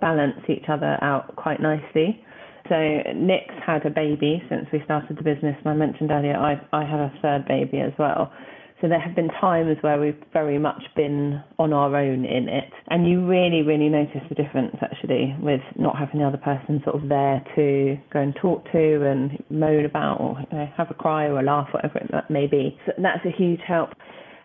balance 0.00 0.40
each 0.48 0.64
other 0.68 0.98
out 1.02 1.36
quite 1.36 1.60
nicely. 1.60 2.24
So 2.68 3.02
Nick's 3.14 3.54
had 3.64 3.84
a 3.84 3.90
baby 3.90 4.42
since 4.48 4.66
we 4.72 4.80
started 4.84 5.18
the 5.18 5.22
business, 5.22 5.56
and 5.64 5.68
I 5.68 5.74
mentioned 5.74 6.10
earlier 6.10 6.36
I 6.36 6.60
I 6.72 6.84
have 6.84 7.00
a 7.00 7.12
third 7.20 7.46
baby 7.46 7.80
as 7.80 7.92
well. 7.98 8.32
So 8.80 8.88
there 8.88 9.00
have 9.00 9.14
been 9.14 9.28
times 9.40 9.78
where 9.80 9.98
we've 9.98 10.22
very 10.32 10.58
much 10.58 10.82
been 10.94 11.42
on 11.58 11.72
our 11.72 11.96
own 11.96 12.24
in 12.24 12.48
it, 12.48 12.70
and 12.88 13.08
you 13.08 13.24
really, 13.26 13.62
really 13.62 13.88
notice 13.88 14.20
the 14.28 14.34
difference 14.34 14.76
actually 14.82 15.34
with 15.40 15.62
not 15.76 15.96
having 15.96 16.20
the 16.20 16.26
other 16.26 16.38
person 16.38 16.82
sort 16.84 17.02
of 17.02 17.08
there 17.08 17.42
to 17.54 17.96
go 18.12 18.20
and 18.20 18.34
talk 18.36 18.70
to 18.72 19.06
and 19.06 19.42
moan 19.48 19.84
about 19.84 20.20
or 20.20 20.36
you 20.38 20.58
know, 20.58 20.68
have 20.76 20.90
a 20.90 20.94
cry 20.94 21.26
or 21.26 21.40
a 21.40 21.42
laugh, 21.42 21.68
whatever 21.72 21.98
it 21.98 22.30
may 22.30 22.46
be. 22.46 22.78
So 22.84 22.92
that's 22.98 23.24
a 23.24 23.30
huge 23.30 23.60
help. 23.66 23.90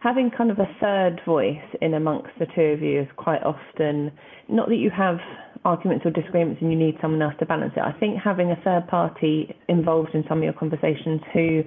Having 0.02 0.32
kind 0.38 0.50
of 0.50 0.60
a 0.60 0.68
third 0.80 1.20
voice 1.26 1.58
in 1.82 1.94
amongst 1.94 2.32
the 2.40 2.46
two 2.56 2.62
of 2.62 2.82
you 2.82 3.02
is 3.02 3.08
quite 3.18 3.44
often 3.44 4.12
not 4.48 4.70
that 4.70 4.78
you 4.78 4.90
have 4.90 5.18
arguments 5.66 6.06
or 6.06 6.12
disagreements 6.12 6.62
and 6.62 6.72
you 6.72 6.78
need 6.78 6.96
someone 7.02 7.22
else 7.22 7.34
to 7.40 7.46
balance 7.46 7.74
it. 7.76 7.82
I 7.82 7.92
think 8.00 8.18
having 8.18 8.50
a 8.52 8.56
third 8.64 8.88
party 8.88 9.54
involved 9.68 10.12
in 10.14 10.24
some 10.30 10.38
of 10.38 10.44
your 10.46 10.54
conversations 10.54 11.20
who 11.34 11.64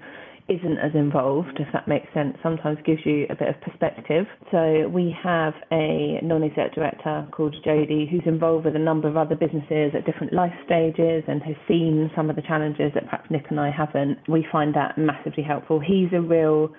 isn't 0.49 0.79
as 0.79 0.92
involved, 0.95 1.61
if 1.61 1.68
that 1.73 1.87
makes 1.87 2.12
sense, 2.14 2.37
sometimes 2.42 2.79
gives 2.85 3.01
you 3.05 3.27
a 3.31 3.35
bit 3.37 3.49
of 3.49 3.61
perspective. 3.61 4.27
So 4.51 4.88
we 4.88 5.14
have 5.23 5.55
a 5.71 6.18
non-exec 6.23 6.75
director 6.75 7.27
called 7.31 7.55
Jody 7.64 8.09
who's 8.11 8.25
involved 8.27 8.64
with 8.64 8.77
a 8.77 8.79
number 8.79 9.09
of 9.09 9.16
other 9.16 9.37
businesses 9.37 9.92
at 9.95 10.05
different 10.07 10.33
life 10.33 10.55
stages 10.64 11.23
and 11.29 11.42
has 11.42 11.55
seen 11.68 12.11
some 12.16 12.31
of 12.31 12.37
the 12.37 12.42
challenges 12.42 12.92
that 12.95 13.05
perhaps 13.05 13.31
Nick 13.31 13.45
and 13.51 13.61
I 13.61 13.71
haven't. 13.71 14.18
We 14.27 14.47
find 14.51 14.75
that 14.75 14.97
massively 14.97 15.42
helpful. 15.42 15.81
He's 15.81 16.09
a 16.12 16.21
real 16.21 16.73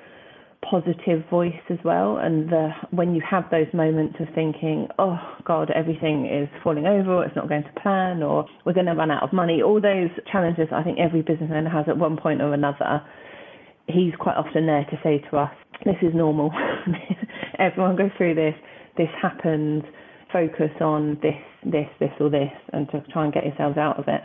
positive 0.69 1.23
voice 1.29 1.59
as 1.69 1.77
well. 1.83 2.17
And 2.17 2.49
the, 2.49 2.69
when 2.91 3.15
you 3.15 3.21
have 3.29 3.43
those 3.51 3.67
moments 3.73 4.15
of 4.19 4.27
thinking, 4.33 4.87
oh 4.99 5.19
God, 5.45 5.71
everything 5.75 6.25
is 6.25 6.49
falling 6.63 6.85
over, 6.85 7.23
it's 7.23 7.35
not 7.35 7.49
going 7.49 7.63
to 7.63 7.81
plan, 7.81 8.23
or 8.23 8.45
we're 8.65 8.73
going 8.73 8.87
to 8.87 8.93
run 8.93 9.11
out 9.11 9.23
of 9.23 9.33
money, 9.33 9.61
all 9.61 9.81
those 9.81 10.09
challenges 10.31 10.67
I 10.71 10.83
think 10.83 10.99
every 10.99 11.21
business 11.21 11.51
owner 11.53 11.69
has 11.69 11.85
at 11.87 11.97
one 11.97 12.17
point 12.17 12.41
or 12.41 12.53
another, 12.53 13.01
he's 13.87 14.13
quite 14.19 14.37
often 14.37 14.65
there 14.65 14.85
to 14.85 14.99
say 15.03 15.23
to 15.29 15.37
us, 15.37 15.51
this 15.85 15.95
is 16.01 16.13
normal. 16.13 16.51
Everyone 17.59 17.95
goes 17.95 18.11
through 18.17 18.35
this. 18.35 18.55
This 18.97 19.09
happens. 19.21 19.83
Focus 20.31 20.71
on 20.81 21.19
this, 21.21 21.35
this, 21.63 21.87
this, 21.99 22.11
or 22.19 22.29
this, 22.29 22.51
and 22.71 22.89
to 22.89 23.01
try 23.11 23.25
and 23.25 23.33
get 23.33 23.45
yourselves 23.45 23.77
out 23.77 23.99
of 23.99 24.07
it. 24.07 24.21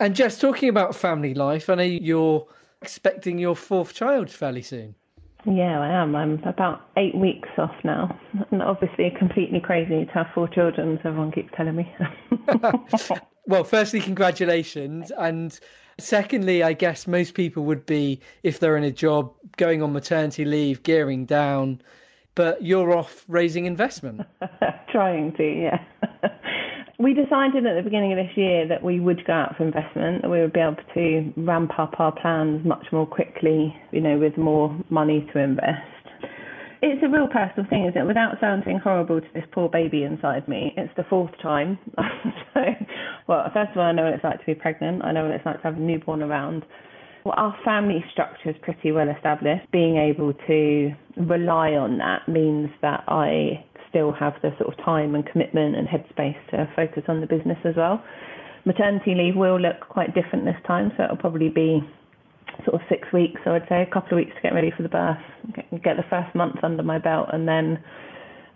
And 0.00 0.14
just 0.14 0.40
talking 0.40 0.68
about 0.68 0.94
family 0.94 1.34
life, 1.34 1.68
I 1.68 1.74
know 1.74 1.82
you're 1.82 2.46
expecting 2.80 3.38
your 3.38 3.54
fourth 3.54 3.94
child 3.94 4.30
fairly 4.30 4.62
soon. 4.62 4.94
Yeah, 5.46 5.80
I 5.80 5.88
am. 5.88 6.16
I'm 6.16 6.42
about 6.44 6.88
eight 6.96 7.14
weeks 7.14 7.48
off 7.58 7.74
now. 7.84 8.18
And 8.50 8.62
obviously 8.62 9.10
completely 9.18 9.60
crazy 9.60 10.06
to 10.06 10.12
have 10.12 10.26
four 10.34 10.48
children, 10.48 10.98
so 11.02 11.10
everyone 11.10 11.32
keeps 11.32 11.52
telling 11.56 11.76
me. 11.76 11.94
well, 13.46 13.64
firstly, 13.64 14.00
congratulations. 14.00 15.12
And 15.18 15.58
secondly, 15.98 16.62
I 16.62 16.72
guess 16.72 17.06
most 17.06 17.34
people 17.34 17.64
would 17.64 17.84
be, 17.84 18.20
if 18.42 18.58
they're 18.58 18.76
in 18.76 18.84
a 18.84 18.92
job, 18.92 19.32
going 19.56 19.82
on 19.82 19.92
maternity 19.92 20.44
leave, 20.44 20.82
gearing 20.82 21.26
down, 21.26 21.82
but 22.34 22.62
you're 22.62 22.96
off 22.96 23.24
raising 23.28 23.66
investment. 23.66 24.22
Trying 24.90 25.32
to, 25.34 25.44
yeah 25.44 25.84
we 26.98 27.12
decided 27.12 27.66
at 27.66 27.74
the 27.74 27.82
beginning 27.82 28.12
of 28.12 28.18
this 28.18 28.36
year 28.36 28.68
that 28.68 28.82
we 28.82 29.00
would 29.00 29.24
go 29.26 29.32
out 29.32 29.56
for 29.56 29.64
investment, 29.64 30.22
that 30.22 30.30
we 30.30 30.40
would 30.40 30.52
be 30.52 30.60
able 30.60 30.76
to 30.94 31.32
ramp 31.36 31.72
up 31.78 31.94
our 31.98 32.12
plans 32.12 32.64
much 32.64 32.86
more 32.92 33.06
quickly, 33.06 33.74
you 33.90 34.00
know, 34.00 34.18
with 34.18 34.36
more 34.36 34.76
money 34.90 35.26
to 35.32 35.38
invest. 35.40 35.90
It's 36.82 37.02
a 37.02 37.08
real 37.08 37.26
personal 37.26 37.68
thing, 37.68 37.86
isn't 37.86 38.00
it? 38.00 38.06
Without 38.06 38.34
sounding 38.40 38.78
horrible 38.78 39.20
to 39.20 39.26
this 39.32 39.44
poor 39.52 39.68
baby 39.70 40.04
inside 40.04 40.46
me, 40.46 40.74
it's 40.76 40.92
the 40.96 41.04
fourth 41.08 41.32
time. 41.42 41.78
so, 42.54 42.60
well, 43.26 43.50
first 43.54 43.70
of 43.72 43.78
all, 43.78 43.84
I 43.84 43.92
know 43.92 44.04
what 44.04 44.12
it's 44.12 44.24
like 44.24 44.38
to 44.40 44.46
be 44.46 44.54
pregnant. 44.54 45.02
I 45.02 45.12
know 45.12 45.24
what 45.24 45.34
it's 45.34 45.46
like 45.46 45.56
to 45.56 45.62
have 45.62 45.76
a 45.76 45.80
newborn 45.80 46.22
around. 46.22 46.64
Well, 47.24 47.34
our 47.38 47.56
family 47.64 48.04
structure 48.12 48.50
is 48.50 48.56
pretty 48.60 48.92
well 48.92 49.08
established. 49.08 49.70
Being 49.72 49.96
able 49.96 50.34
to 50.46 50.90
rely 51.16 51.70
on 51.70 51.96
that 51.98 52.28
means 52.28 52.68
that 52.82 53.02
I 53.08 53.64
still 53.94 54.10
have 54.10 54.34
the 54.42 54.50
sort 54.58 54.74
of 54.74 54.84
time 54.84 55.14
and 55.14 55.24
commitment 55.24 55.76
and 55.76 55.86
headspace 55.86 56.34
to 56.50 56.68
focus 56.74 57.04
on 57.06 57.20
the 57.20 57.26
business 57.26 57.58
as 57.64 57.76
well. 57.76 58.02
Maternity 58.64 59.14
leave 59.14 59.36
will 59.36 59.60
look 59.60 59.78
quite 59.88 60.14
different 60.14 60.44
this 60.44 60.58
time, 60.66 60.90
so 60.96 61.04
it'll 61.04 61.16
probably 61.16 61.48
be 61.48 61.78
sort 62.64 62.74
of 62.74 62.80
six 62.88 63.06
weeks, 63.12 63.40
I 63.46 63.52
would 63.52 63.66
say, 63.68 63.82
a 63.82 63.86
couple 63.86 64.18
of 64.18 64.24
weeks 64.24 64.34
to 64.34 64.42
get 64.42 64.52
ready 64.52 64.72
for 64.76 64.82
the 64.82 64.88
birth, 64.88 65.22
get, 65.54 65.70
get 65.82 65.96
the 65.96 66.08
first 66.10 66.34
month 66.34 66.56
under 66.64 66.82
my 66.82 66.98
belt, 66.98 67.28
and 67.32 67.46
then 67.46 67.78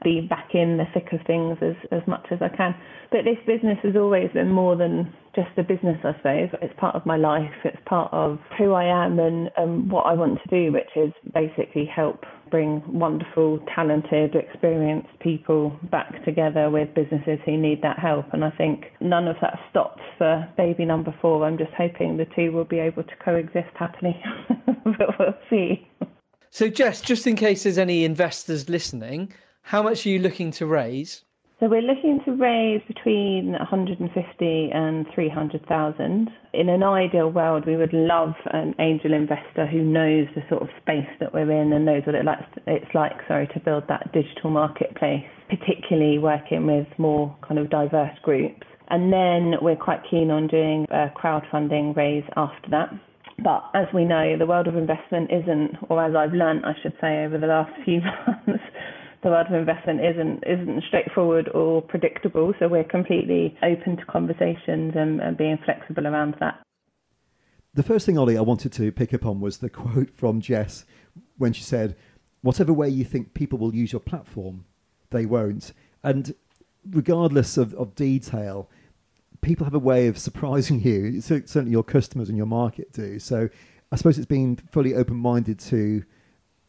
be 0.02 0.20
back 0.20 0.54
in 0.54 0.76
the 0.76 0.84
thick 0.94 1.12
of 1.12 1.24
things 1.26 1.58
as, 1.60 1.74
as 1.90 2.02
much 2.06 2.26
as 2.30 2.38
I 2.40 2.48
can. 2.48 2.74
But 3.10 3.20
this 3.24 3.38
business 3.46 3.78
has 3.82 3.94
always 3.96 4.30
been 4.32 4.50
more 4.50 4.76
than 4.76 5.12
just 5.34 5.50
a 5.56 5.62
business, 5.62 5.98
I 6.04 6.16
suppose. 6.16 6.48
It's 6.62 6.74
part 6.78 6.94
of 6.94 7.06
my 7.06 7.16
life, 7.16 7.54
it's 7.64 7.78
part 7.86 8.12
of 8.12 8.38
who 8.56 8.72
I 8.72 8.84
am 8.84 9.18
and, 9.18 9.50
and 9.56 9.90
what 9.90 10.06
I 10.06 10.14
want 10.14 10.40
to 10.42 10.48
do, 10.48 10.72
which 10.72 10.90
is 10.96 11.12
basically 11.34 11.84
help 11.84 12.24
bring 12.50 12.82
wonderful, 12.86 13.60
talented, 13.74 14.34
experienced 14.34 15.08
people 15.20 15.78
back 15.90 16.24
together 16.24 16.70
with 16.70 16.94
businesses 16.94 17.38
who 17.44 17.56
need 17.56 17.82
that 17.82 17.98
help. 17.98 18.26
And 18.32 18.44
I 18.44 18.50
think 18.50 18.86
none 19.00 19.28
of 19.28 19.36
that 19.40 19.58
stops 19.70 20.02
for 20.16 20.48
baby 20.56 20.84
number 20.84 21.14
four. 21.20 21.44
I'm 21.44 21.58
just 21.58 21.72
hoping 21.76 22.16
the 22.16 22.26
two 22.36 22.52
will 22.52 22.64
be 22.64 22.78
able 22.78 23.02
to 23.04 23.16
coexist 23.24 23.74
happily, 23.74 24.20
but 24.66 25.18
we'll 25.18 25.34
see. 25.50 25.88
So, 26.50 26.68
Jess, 26.68 27.00
just 27.00 27.26
in 27.26 27.36
case 27.36 27.64
there's 27.64 27.78
any 27.78 28.04
investors 28.04 28.68
listening, 28.68 29.32
how 29.62 29.82
much 29.82 30.06
are 30.06 30.08
you 30.08 30.18
looking 30.18 30.50
to 30.52 30.66
raise? 30.66 31.24
So 31.60 31.66
we're 31.66 31.82
looking 31.82 32.20
to 32.24 32.30
raise 32.36 32.80
between 32.86 33.50
150 33.50 34.70
and 34.72 35.06
300,000. 35.12 36.30
In 36.54 36.68
an 36.68 36.84
ideal 36.84 37.30
world, 37.32 37.66
we 37.66 37.76
would 37.76 37.92
love 37.92 38.34
an 38.52 38.76
angel 38.78 39.12
investor 39.12 39.66
who 39.66 39.82
knows 39.82 40.28
the 40.36 40.42
sort 40.48 40.62
of 40.62 40.68
space 40.80 41.10
that 41.18 41.34
we're 41.34 41.50
in 41.50 41.72
and 41.72 41.84
knows 41.84 42.02
what 42.06 42.14
it 42.14 42.24
likes, 42.24 42.44
it's 42.68 42.94
like, 42.94 43.14
sorry, 43.26 43.48
to 43.48 43.58
build 43.58 43.82
that 43.88 44.12
digital 44.12 44.50
marketplace, 44.50 45.24
particularly 45.50 46.18
working 46.18 46.64
with 46.64 46.86
more 46.96 47.36
kind 47.42 47.58
of 47.58 47.68
diverse 47.70 48.16
groups. 48.22 48.64
And 48.86 49.12
then 49.12 49.54
we're 49.60 49.74
quite 49.74 50.02
keen 50.08 50.30
on 50.30 50.46
doing 50.46 50.86
a 50.92 51.08
crowdfunding 51.08 51.96
raise 51.96 52.24
after 52.36 52.70
that. 52.70 52.90
But 53.42 53.64
as 53.74 53.86
we 53.92 54.04
know, 54.04 54.38
the 54.38 54.46
world 54.46 54.68
of 54.68 54.76
investment 54.76 55.32
isn't, 55.32 55.72
or 55.88 56.04
as 56.04 56.14
I've 56.14 56.34
learnt, 56.34 56.64
I 56.64 56.74
should 56.84 56.94
say, 57.00 57.24
over 57.24 57.36
the 57.36 57.48
last 57.48 57.72
few 57.84 58.00
months, 58.46 58.62
the 59.22 59.30
world 59.30 59.46
of 59.48 59.54
investment 59.54 60.00
isn't 60.00 60.44
isn't 60.46 60.84
straightforward 60.86 61.48
or 61.48 61.82
predictable. 61.82 62.54
So 62.58 62.68
we're 62.68 62.84
completely 62.84 63.56
open 63.62 63.96
to 63.96 64.04
conversations 64.06 64.94
and, 64.94 65.20
and 65.20 65.36
being 65.36 65.58
flexible 65.64 66.06
around 66.06 66.36
that. 66.40 66.60
The 67.74 67.82
first 67.82 68.06
thing, 68.06 68.18
Ollie, 68.18 68.38
I 68.38 68.42
wanted 68.42 68.72
to 68.72 68.90
pick 68.92 69.12
up 69.12 69.26
on 69.26 69.40
was 69.40 69.58
the 69.58 69.70
quote 69.70 70.10
from 70.10 70.40
Jess 70.40 70.84
when 71.36 71.52
she 71.52 71.62
said, 71.62 71.96
"Whatever 72.42 72.72
way 72.72 72.88
you 72.88 73.04
think 73.04 73.34
people 73.34 73.58
will 73.58 73.74
use 73.74 73.92
your 73.92 74.00
platform, 74.00 74.64
they 75.10 75.26
won't." 75.26 75.72
And 76.02 76.34
regardless 76.88 77.56
of, 77.56 77.74
of 77.74 77.94
detail, 77.94 78.70
people 79.40 79.64
have 79.64 79.74
a 79.74 79.80
way 79.80 80.06
of 80.06 80.18
surprising 80.18 80.80
you. 80.84 81.20
Certainly, 81.20 81.70
your 81.70 81.84
customers 81.84 82.28
and 82.28 82.36
your 82.36 82.46
market 82.46 82.92
do. 82.92 83.18
So, 83.18 83.48
I 83.90 83.96
suppose 83.96 84.16
it's 84.18 84.26
being 84.26 84.56
fully 84.70 84.94
open-minded 84.94 85.58
to 85.60 86.04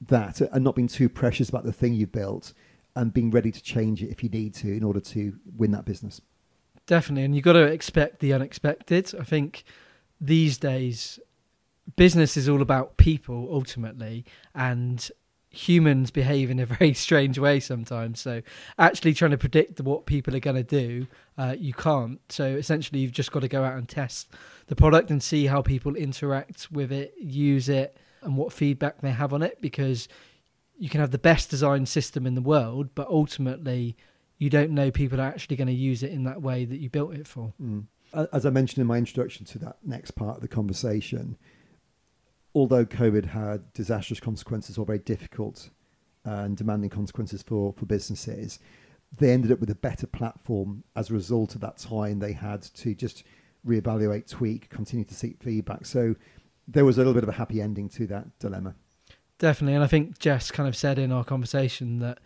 that 0.07 0.41
and 0.41 0.63
not 0.63 0.75
being 0.75 0.87
too 0.87 1.09
precious 1.09 1.49
about 1.49 1.65
the 1.65 1.73
thing 1.73 1.93
you've 1.93 2.11
built 2.11 2.53
and 2.95 3.13
being 3.13 3.31
ready 3.31 3.51
to 3.51 3.61
change 3.61 4.01
it 4.01 4.09
if 4.09 4.23
you 4.23 4.29
need 4.29 4.53
to 4.53 4.75
in 4.75 4.83
order 4.83 4.99
to 4.99 5.37
win 5.57 5.71
that 5.71 5.85
business. 5.85 6.21
Definitely, 6.87 7.23
and 7.23 7.35
you've 7.35 7.45
got 7.45 7.53
to 7.53 7.63
expect 7.63 8.19
the 8.19 8.33
unexpected. 8.33 9.13
I 9.19 9.23
think 9.23 9.63
these 10.19 10.57
days, 10.57 11.19
business 11.95 12.35
is 12.35 12.49
all 12.49 12.61
about 12.61 12.97
people 12.97 13.47
ultimately, 13.51 14.25
and 14.55 15.09
humans 15.51 16.11
behave 16.11 16.49
in 16.49 16.59
a 16.59 16.65
very 16.77 16.93
strange 16.93 17.37
way 17.37 17.59
sometimes. 17.59 18.19
So, 18.19 18.41
actually 18.77 19.13
trying 19.13 19.31
to 19.31 19.37
predict 19.37 19.79
what 19.81 20.07
people 20.07 20.35
are 20.35 20.39
going 20.39 20.55
to 20.55 20.63
do, 20.63 21.07
uh, 21.37 21.55
you 21.57 21.73
can't. 21.73 22.19
So, 22.29 22.45
essentially, 22.45 23.01
you've 23.01 23.11
just 23.11 23.31
got 23.31 23.41
to 23.41 23.47
go 23.47 23.63
out 23.63 23.77
and 23.77 23.87
test 23.87 24.29
the 24.67 24.75
product 24.75 25.11
and 25.11 25.21
see 25.21 25.45
how 25.45 25.61
people 25.61 25.95
interact 25.95 26.71
with 26.71 26.91
it, 26.91 27.13
use 27.19 27.69
it, 27.69 27.97
and 28.21 28.37
what 28.37 28.53
feedback 28.53 29.01
they 29.01 29.11
have 29.11 29.33
on 29.33 29.41
it 29.41 29.61
because 29.61 30.07
you 30.77 30.89
can 30.89 31.01
have 31.01 31.11
the 31.11 31.17
best 31.17 31.49
design 31.49 31.85
system 31.85 32.25
in 32.25 32.35
the 32.35 32.41
world, 32.41 32.89
but 32.95 33.07
ultimately 33.09 33.97
you 34.37 34.49
don't 34.49 34.71
know 34.71 34.89
people 34.89 35.19
are 35.19 35.27
actually 35.27 35.57
going 35.57 35.67
to 35.67 35.73
use 35.73 36.01
it 36.01 36.11
in 36.11 36.23
that 36.23 36.41
way 36.41 36.65
that 36.65 36.77
you 36.77 36.89
built 36.89 37.13
it 37.13 37.27
for. 37.27 37.53
Mm. 37.61 37.85
As 38.33 38.45
I 38.45 38.49
mentioned 38.49 38.81
in 38.81 38.87
my 38.87 38.97
introduction 38.97 39.45
to 39.47 39.59
that 39.59 39.77
next 39.83 40.11
part 40.11 40.37
of 40.37 40.41
the 40.41 40.47
conversation, 40.47 41.37
although 42.55 42.85
COVID 42.85 43.25
had 43.25 43.71
disastrous 43.73 44.19
consequences 44.19 44.77
or 44.77 44.85
very 44.85 44.99
difficult 44.99 45.69
and 46.23 46.57
demanding 46.57 46.89
consequences 46.89 47.43
for, 47.43 47.73
for 47.73 47.85
businesses, 47.85 48.59
they 49.17 49.31
ended 49.31 49.51
up 49.51 49.59
with 49.59 49.69
a 49.69 49.75
better 49.75 50.07
platform 50.07 50.83
as 50.95 51.09
a 51.09 51.13
result 51.13 51.55
of 51.55 51.61
that 51.61 51.77
time 51.77 52.19
they 52.19 52.33
had 52.33 52.61
to 52.61 52.95
just 52.95 53.23
reevaluate, 53.65 54.27
tweak, 54.29 54.69
continue 54.69 55.05
to 55.05 55.13
seek 55.13 55.41
feedback. 55.41 55.85
So 55.85 56.15
there 56.71 56.85
was 56.85 56.97
a 56.97 57.01
little 57.01 57.13
bit 57.13 57.23
of 57.23 57.29
a 57.29 57.33
happy 57.33 57.61
ending 57.61 57.89
to 57.89 58.07
that 58.07 58.37
dilemma. 58.39 58.75
Definitely, 59.37 59.75
and 59.75 59.83
I 59.83 59.87
think 59.87 60.19
Jess 60.19 60.51
kind 60.51 60.67
of 60.67 60.75
said 60.75 60.99
in 60.99 61.11
our 61.11 61.23
conversation 61.23 61.99
that 61.99 62.19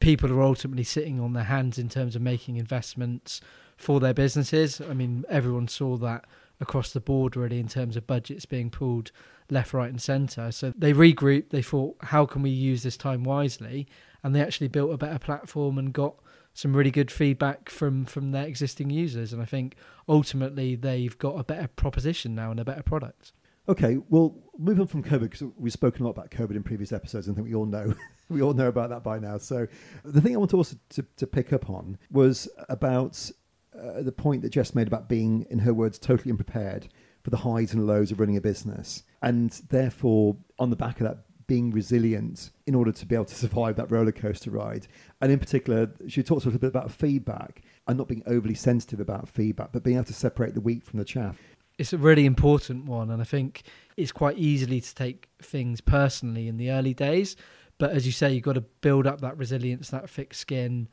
people 0.00 0.30
are 0.32 0.42
ultimately 0.42 0.84
sitting 0.84 1.20
on 1.20 1.32
their 1.32 1.44
hands 1.44 1.78
in 1.78 1.88
terms 1.88 2.14
of 2.14 2.22
making 2.22 2.56
investments 2.56 3.40
for 3.76 4.00
their 4.00 4.14
businesses. 4.14 4.80
I 4.80 4.94
mean, 4.94 5.24
everyone 5.28 5.68
saw 5.68 5.96
that 5.98 6.26
across 6.60 6.92
the 6.92 7.00
board 7.00 7.36
really 7.36 7.60
in 7.60 7.68
terms 7.68 7.96
of 7.96 8.06
budgets 8.06 8.44
being 8.44 8.70
pulled 8.70 9.10
left, 9.50 9.72
right, 9.72 9.90
and 9.90 10.02
centre. 10.02 10.52
So 10.52 10.72
they 10.76 10.92
regrouped. 10.92 11.50
They 11.50 11.62
thought, 11.62 11.96
how 12.02 12.26
can 12.26 12.42
we 12.42 12.50
use 12.50 12.82
this 12.82 12.96
time 12.96 13.24
wisely? 13.24 13.86
And 14.22 14.34
they 14.34 14.42
actually 14.42 14.68
built 14.68 14.92
a 14.92 14.98
better 14.98 15.18
platform 15.18 15.78
and 15.78 15.92
got 15.92 16.16
some 16.52 16.74
really 16.74 16.90
good 16.90 17.10
feedback 17.10 17.70
from 17.70 18.04
from 18.04 18.32
their 18.32 18.44
existing 18.44 18.90
users. 18.90 19.32
And 19.32 19.40
I 19.40 19.44
think 19.44 19.76
ultimately 20.08 20.74
they've 20.74 21.16
got 21.16 21.38
a 21.38 21.44
better 21.44 21.68
proposition 21.68 22.34
now 22.34 22.50
and 22.50 22.60
a 22.60 22.64
better 22.64 22.82
product. 22.82 23.32
Okay, 23.68 23.98
well, 24.08 24.34
moving 24.56 24.86
from 24.86 25.02
COVID 25.02 25.30
because 25.30 25.42
we've 25.58 25.72
spoken 25.72 26.02
a 26.02 26.06
lot 26.06 26.12
about 26.12 26.30
COVID 26.30 26.56
in 26.56 26.62
previous 26.62 26.90
episodes, 26.90 27.26
and 27.26 27.34
I 27.34 27.36
think 27.36 27.48
we 27.48 27.54
all 27.54 27.66
know 27.66 27.92
we 28.30 28.40
all 28.40 28.54
know 28.54 28.68
about 28.68 28.88
that 28.88 29.04
by 29.04 29.18
now. 29.18 29.36
So, 29.36 29.66
the 30.04 30.22
thing 30.22 30.34
I 30.34 30.38
want 30.38 30.50
to 30.52 30.56
also 30.56 30.76
to, 30.90 31.04
to 31.18 31.26
pick 31.26 31.52
up 31.52 31.68
on 31.68 31.98
was 32.10 32.48
about 32.70 33.30
uh, 33.78 34.00
the 34.00 34.12
point 34.12 34.40
that 34.42 34.50
Jess 34.50 34.74
made 34.74 34.86
about 34.86 35.06
being, 35.06 35.46
in 35.50 35.58
her 35.58 35.74
words, 35.74 35.98
totally 35.98 36.30
unprepared 36.30 36.88
for 37.22 37.28
the 37.28 37.36
highs 37.36 37.74
and 37.74 37.86
lows 37.86 38.10
of 38.10 38.20
running 38.20 38.38
a 38.38 38.40
business, 38.40 39.02
and 39.20 39.50
therefore, 39.68 40.38
on 40.58 40.70
the 40.70 40.76
back 40.76 41.02
of 41.02 41.06
that, 41.06 41.18
being 41.46 41.70
resilient 41.70 42.50
in 42.66 42.74
order 42.74 42.92
to 42.92 43.04
be 43.04 43.14
able 43.14 43.26
to 43.26 43.34
survive 43.46 43.76
that 43.76 43.90
roller 43.90 44.12
coaster 44.12 44.50
ride. 44.50 44.86
And 45.20 45.30
in 45.30 45.38
particular, 45.38 45.90
she 46.06 46.22
talks 46.22 46.44
a 46.44 46.48
little 46.48 46.60
bit 46.60 46.68
about 46.68 46.90
feedback 46.90 47.60
and 47.86 47.98
not 47.98 48.08
being 48.08 48.22
overly 48.26 48.54
sensitive 48.54 49.00
about 49.00 49.28
feedback, 49.28 49.72
but 49.72 49.82
being 49.82 49.96
able 49.96 50.06
to 50.06 50.14
separate 50.14 50.54
the 50.54 50.60
wheat 50.60 50.84
from 50.84 50.98
the 50.98 51.04
chaff 51.04 51.36
it's 51.78 51.92
a 51.92 51.98
really 51.98 52.26
important 52.26 52.84
one, 52.86 53.10
and 53.10 53.22
I 53.22 53.24
think 53.24 53.62
it's 53.96 54.12
quite 54.12 54.36
easily 54.36 54.80
to 54.80 54.94
take 54.94 55.28
things 55.40 55.80
personally 55.80 56.48
in 56.48 56.56
the 56.56 56.70
early 56.70 56.92
days. 56.92 57.36
But 57.78 57.92
as 57.92 58.04
you 58.04 58.12
say, 58.12 58.32
you've 58.32 58.42
got 58.42 58.54
to 58.54 58.60
build 58.60 59.06
up 59.06 59.20
that 59.20 59.38
resilience, 59.38 59.90
that 59.90 60.10
thick 60.10 60.34
skin. 60.34 60.88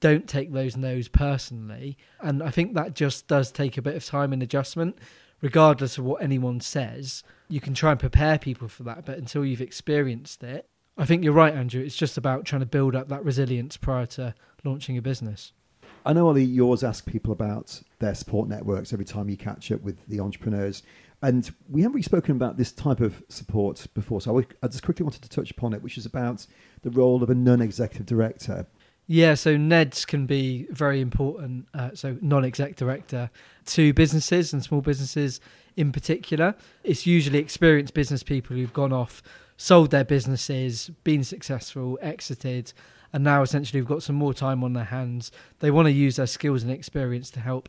Don't 0.00 0.28
take 0.28 0.52
those 0.52 0.76
no's 0.76 1.08
personally, 1.08 1.98
and 2.20 2.40
I 2.40 2.50
think 2.50 2.74
that 2.74 2.94
just 2.94 3.26
does 3.26 3.50
take 3.50 3.76
a 3.76 3.82
bit 3.82 3.96
of 3.96 4.04
time 4.04 4.32
and 4.32 4.40
adjustment, 4.40 4.96
regardless 5.40 5.98
of 5.98 6.04
what 6.04 6.22
anyone 6.22 6.60
says. 6.60 7.24
You 7.48 7.60
can 7.60 7.74
try 7.74 7.90
and 7.90 7.98
prepare 7.98 8.38
people 8.38 8.68
for 8.68 8.84
that, 8.84 9.04
but 9.04 9.18
until 9.18 9.44
you've 9.44 9.60
experienced 9.60 10.44
it, 10.44 10.68
I 10.96 11.04
think 11.04 11.24
you're 11.24 11.32
right, 11.32 11.54
Andrew. 11.54 11.82
It's 11.82 11.96
just 11.96 12.16
about 12.16 12.44
trying 12.44 12.60
to 12.60 12.66
build 12.66 12.94
up 12.94 13.08
that 13.08 13.24
resilience 13.24 13.76
prior 13.76 14.06
to 14.06 14.34
launching 14.64 14.96
a 14.96 15.02
business. 15.02 15.52
I 16.08 16.14
know, 16.14 16.26
Ollie, 16.26 16.42
you 16.42 16.64
always 16.64 16.82
ask 16.82 17.04
people 17.04 17.32
about 17.32 17.82
their 17.98 18.14
support 18.14 18.48
networks 18.48 18.94
every 18.94 19.04
time 19.04 19.28
you 19.28 19.36
catch 19.36 19.70
up 19.70 19.82
with 19.82 19.98
the 20.08 20.20
entrepreneurs. 20.20 20.82
And 21.20 21.52
we 21.68 21.82
haven't 21.82 21.96
really 21.96 22.02
spoken 22.02 22.34
about 22.34 22.56
this 22.56 22.72
type 22.72 23.00
of 23.00 23.22
support 23.28 23.86
before. 23.92 24.22
So 24.22 24.38
I, 24.38 24.46
I 24.62 24.68
just 24.68 24.82
quickly 24.82 25.04
wanted 25.04 25.20
to 25.20 25.28
touch 25.28 25.50
upon 25.50 25.74
it, 25.74 25.82
which 25.82 25.98
is 25.98 26.06
about 26.06 26.46
the 26.80 26.88
role 26.88 27.22
of 27.22 27.28
a 27.28 27.34
non 27.34 27.60
executive 27.60 28.06
director. 28.06 28.66
Yeah, 29.06 29.34
so 29.34 29.58
NEDs 29.58 30.06
can 30.06 30.24
be 30.24 30.66
very 30.70 31.02
important. 31.02 31.66
Uh, 31.74 31.90
so, 31.92 32.16
non 32.22 32.42
exec 32.42 32.76
director 32.76 33.30
to 33.66 33.92
businesses 33.92 34.54
and 34.54 34.62
small 34.62 34.80
businesses 34.80 35.40
in 35.76 35.92
particular. 35.92 36.54
It's 36.84 37.06
usually 37.06 37.38
experienced 37.38 37.92
business 37.92 38.22
people 38.22 38.56
who've 38.56 38.72
gone 38.72 38.94
off, 38.94 39.22
sold 39.58 39.90
their 39.90 40.04
businesses, 40.04 40.90
been 41.04 41.22
successful, 41.22 41.98
exited, 42.00 42.72
and 43.12 43.24
now 43.24 43.42
essentially 43.42 43.80
we've 43.80 43.88
got 43.88 44.02
some 44.02 44.16
more 44.16 44.34
time 44.34 44.62
on 44.62 44.72
their 44.72 44.84
hands. 44.84 45.30
They 45.60 45.70
want 45.70 45.86
to 45.86 45.92
use 45.92 46.16
their 46.16 46.26
skills 46.26 46.62
and 46.62 46.72
experience 46.72 47.30
to 47.30 47.40
help 47.40 47.68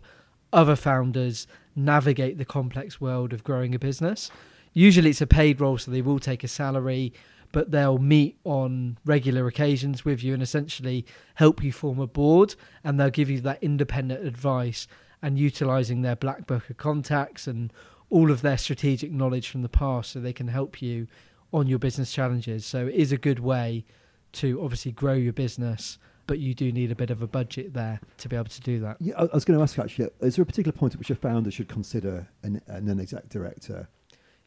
other 0.52 0.76
founders 0.76 1.48
navigate 1.76 2.38
the 2.38 2.46
complex 2.46 3.00
world 3.00 3.34
of 3.34 3.44
growing 3.44 3.74
a 3.74 3.80
business. 3.80 4.32
Usually 4.74 5.12
it's 5.12 5.22
a 5.22 5.28
paid 5.28 5.62
role, 5.62 5.78
so 5.78 5.92
they 5.92 6.02
will 6.02 6.20
take 6.20 6.44
a 6.44 6.48
salary, 6.48 7.14
but 7.52 7.72
they'll 7.72 7.98
meet 7.98 8.38
on 8.44 8.98
regular 9.06 9.48
occasions 9.48 10.06
with 10.06 10.24
you 10.24 10.34
and 10.34 10.44
essentially 10.44 11.06
help 11.36 11.64
you 11.64 11.72
form 11.72 12.00
a 12.00 12.08
board 12.08 12.56
and 12.84 13.00
they'll 13.00 13.10
give 13.10 13.30
you 13.30 13.42
that 13.42 13.64
independent 13.64 14.26
advice 14.26 14.88
and 15.22 15.40
utilizing 15.40 16.02
their 16.02 16.16
black 16.16 16.46
book 16.46 16.70
of 16.70 16.78
contacts 16.78 17.48
and 17.48 17.74
all 18.10 18.32
of 18.32 18.42
their 18.42 18.58
strategic 18.58 19.12
knowledge 19.12 19.50
from 19.50 19.62
the 19.62 19.70
past 19.70 20.12
so 20.12 20.20
they 20.20 20.34
can 20.34 20.48
help 20.48 20.82
you 20.82 21.08
on 21.52 21.68
your 21.68 21.80
business 21.80 22.12
challenges. 22.12 22.66
So 22.66 22.88
it 22.88 22.96
is 22.96 23.12
a 23.12 23.18
good 23.18 23.40
way 23.40 23.86
to 24.34 24.62
obviously 24.62 24.92
grow 24.92 25.14
your 25.14 25.34
business, 25.34 25.98
but 26.28 26.40
you 26.40 26.54
do 26.54 26.72
need 26.72 26.92
a 26.92 26.96
bit 26.96 27.10
of 27.10 27.22
a 27.22 27.28
budget 27.28 27.74
there 27.74 28.00
to 28.18 28.30
be 28.30 28.36
able 28.36 28.46
to 28.46 28.62
do 28.62 28.80
that. 28.80 28.98
Yeah, 29.00 29.16
I 29.18 29.24
was 29.34 29.46
going 29.46 29.58
to 29.58 29.64
ask 29.64 29.78
actually, 29.80 30.10
is 30.22 30.36
there 30.36 30.44
a 30.44 30.46
particular 30.46 30.78
point 30.78 30.94
at 30.94 31.00
which 31.00 31.10
a 31.10 31.16
founder 31.16 31.52
should 31.52 31.68
consider 31.68 32.28
an, 32.44 32.62
an 32.68 32.86
non-exec 32.86 33.30
director? 33.30 33.90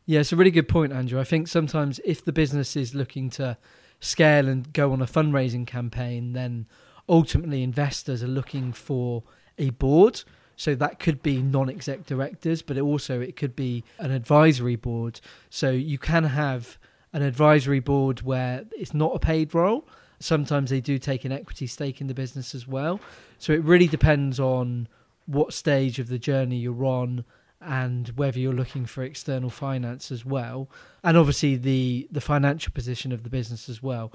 Yeah, 0.07 0.21
it's 0.21 0.33
a 0.33 0.37
really 0.37 0.51
good 0.51 0.69
point, 0.69 0.93
Andrew. 0.93 1.21
I 1.21 1.25
think 1.25 1.49
sometimes 1.49 2.01
if 2.05 2.25
the 2.25 2.33
business 2.33 2.77
is 2.77 2.95
looking 2.95 3.31
to 3.31 3.57
scale 4.01 4.49
and 4.49 4.73
go 4.73 4.93
on 4.93 5.01
a 5.01 5.07
fundraising 5.07 5.67
campaign, 5.67 6.33
then 6.33 6.67
ultimately 7.09 7.63
investors 7.63 8.23
are 8.23 8.29
looking 8.29 8.73
for 8.73 9.23
a 9.59 9.71
board. 9.71 10.23
So 10.57 10.75
that 10.75 10.99
could 10.99 11.23
be 11.23 11.41
non-exec 11.41 12.07
directors, 12.07 12.63
but 12.63 12.77
it 12.77 12.83
also 12.83 13.21
it 13.21 13.37
could 13.37 13.57
be 13.57 13.85
an 13.99 14.11
advisory 14.11 14.77
board. 14.77 15.21
So 15.51 15.71
you 15.71 15.99
can 15.99 16.25
have 16.25 16.79
an 17.13 17.23
advisory 17.23 17.81
board 17.81 18.23
where 18.23 18.65
it's 18.73 18.95
not 18.95 19.15
a 19.15 19.19
paid 19.19 19.55
role. 19.55 19.87
Sometimes 20.19 20.71
they 20.71 20.81
do 20.81 20.99
take 20.99 21.25
an 21.25 21.33
equity 21.33 21.67
stake 21.67 22.01
in 22.01 22.07
the 22.07 22.15
business 22.15 22.55
as 22.55 22.67
well. 22.67 23.01
So 23.39 23.53
it 23.53 23.63
really 23.65 23.89
depends 23.89 24.39
on 24.39 24.89
what 25.27 25.53
stage 25.53 25.99
of 25.99 26.09
the 26.09 26.19
journey 26.19 26.57
you're 26.57 26.85
on 26.85 27.25
and 27.61 28.09
whether 28.17 28.39
you're 28.39 28.53
looking 28.53 28.87
for 28.87 29.03
external 29.05 29.49
finance 29.49 30.11
as 30.11 30.25
well 30.25 30.69
and 31.05 31.17
obviously 31.17 31.55
the 31.55 32.09
the 32.11 32.21
financial 32.21 32.73
position 32.73 33.13
of 33.13 33.23
the 33.23 33.31
business 33.31 33.69
as 33.69 33.81
well 33.81 34.13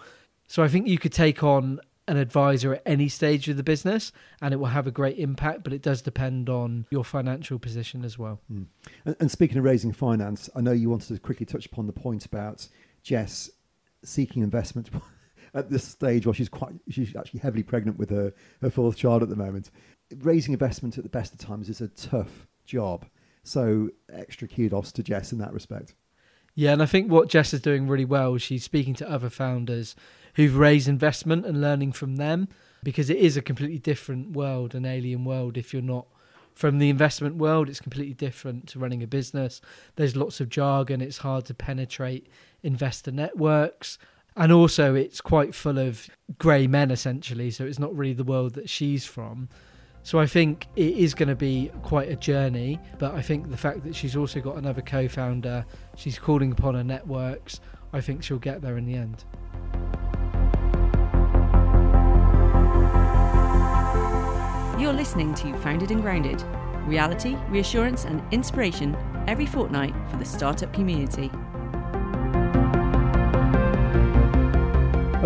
so 0.50 0.64
i 0.64 0.68
think 0.68 0.86
you 0.86 0.98
could 0.98 1.14
take 1.14 1.42
on 1.42 1.80
an 2.08 2.18
advisor 2.18 2.76
at 2.76 2.82
any 2.86 3.10
stage 3.10 3.50
of 3.50 3.58
the 3.58 3.64
business 3.64 4.12
and 4.42 4.54
it 4.54 4.58
will 4.58 4.68
have 4.68 4.88
a 4.88 4.92
great 4.92 5.18
impact, 5.20 5.64
but 5.64 5.74
it 5.74 5.82
does 5.82 6.02
depend 6.02 6.50
on 6.50 6.86
your 6.90 7.04
financial 7.04 7.60
position 7.60 8.06
as 8.06 8.18
well. 8.18 8.40
Mm. 8.52 8.66
And, 9.06 9.16
and, 9.20 9.32
speaking 9.32 9.58
of 9.58 9.66
raising 9.66 9.92
finance, 9.92 10.50
I 10.56 10.62
know 10.62 10.72
you 10.72 10.90
wanted 10.90 11.14
to 11.14 11.20
quickly 11.20 11.46
touch 11.46 11.66
upon 11.66 11.86
the 11.86 11.94
point 11.94 12.26
about 12.26 12.68
Jess 13.08 13.50
seeking 14.04 14.44
investment 14.44 14.90
at 15.54 15.70
this 15.70 15.86
stage 15.86 16.26
while 16.26 16.34
she's 16.34 16.50
quite 16.50 16.74
she's 16.90 17.16
actually 17.16 17.40
heavily 17.40 17.64
pregnant 17.64 17.98
with 17.98 18.10
her, 18.10 18.34
her 18.62 18.70
fourth 18.70 18.98
child 18.98 19.24
at 19.24 19.30
the 19.30 19.36
moment. 19.36 19.72
Raising 20.18 20.52
investment 20.52 20.98
at 20.98 21.06
the 21.06 21.10
best 21.10 21.32
of 21.32 21.40
times 21.40 21.70
is 21.70 21.80
a 21.80 21.88
tough 21.88 22.48
job. 22.66 23.06
So 23.44 23.92
extra 24.12 24.46
kudos 24.46 24.92
to 24.92 25.04
Jess 25.04 25.32
in 25.32 25.38
that 25.38 25.54
respect. 25.54 25.96
Yeah, 26.54 26.74
and 26.74 26.84
I 26.84 26.86
think 26.86 27.10
what 27.10 27.30
Jess 27.30 27.54
is 27.54 27.62
doing 27.62 27.88
really 27.88 28.04
well, 28.04 28.36
is 28.36 28.42
she's 28.42 28.66
speaking 28.66 28.94
to 28.96 29.10
other 29.10 29.30
founders 29.30 29.96
who've 30.34 30.58
raised 30.58 30.90
investment 30.90 31.46
and 31.46 31.62
learning 31.62 31.94
from 31.94 32.18
them 32.18 32.50
because 32.84 33.10
it 33.10 33.18
is 33.18 33.38
a 33.38 33.42
completely 33.42 33.80
different 33.80 34.32
world, 34.32 34.76
an 34.76 34.86
alien 34.86 35.24
world. 35.24 35.56
If 35.56 35.72
you're 35.72 35.82
not 35.82 36.08
from 36.58 36.80
the 36.80 36.90
investment 36.90 37.36
world, 37.36 37.70
it's 37.70 37.80
completely 37.80 38.16
different 38.16 38.68
to 38.70 38.80
running 38.80 39.04
a 39.04 39.08
business. 39.08 39.62
There's 39.96 40.16
lots 40.16 40.42
of 40.42 40.50
jargon, 40.50 41.02
it's 41.02 41.20
hard 41.20 41.46
to 41.46 41.54
penetrate 41.54 42.28
investor 42.64 43.12
networks. 43.12 44.00
And 44.36 44.52
also, 44.52 44.96
it's 44.96 45.22
quite 45.22 45.54
full 45.54 45.78
of 45.78 46.10
grey 46.40 46.66
men 46.66 46.90
essentially, 46.90 47.52
so 47.52 47.64
it's 47.64 47.78
not 47.78 47.96
really 47.96 48.14
the 48.14 48.24
world 48.24 48.56
that 48.56 48.72
she's 48.72 49.06
from. 49.06 49.50
So 50.02 50.20
I 50.20 50.26
think 50.26 50.66
it 50.76 50.98
is 50.98 51.14
going 51.14 51.30
to 51.30 51.36
be 51.36 51.70
quite 51.84 52.10
a 52.10 52.16
journey, 52.16 52.80
but 52.98 53.14
I 53.14 53.22
think 53.22 53.52
the 53.52 53.58
fact 53.58 53.84
that 53.84 53.96
she's 53.96 54.16
also 54.16 54.42
got 54.42 54.56
another 54.56 54.82
co 54.82 55.08
founder, 55.08 55.64
she's 55.96 56.18
calling 56.18 56.52
upon 56.52 56.74
her 56.74 56.84
networks, 56.84 57.60
I 57.94 58.02
think 58.02 58.24
she'll 58.24 58.40
get 58.40 58.64
there 58.64 58.78
in 58.78 58.86
the 58.86 58.96
end. 58.96 59.26
You're 64.88 64.96
listening 64.96 65.34
to 65.34 65.54
Founded 65.58 65.92
and 65.92 66.02
Grounded 66.02 66.42
reality, 66.86 67.36
reassurance, 67.50 68.06
and 68.06 68.24
inspiration 68.32 68.96
every 69.28 69.46
fortnight 69.46 69.94
for 70.10 70.16
the 70.16 70.24
startup 70.24 70.72
community. 70.72 71.30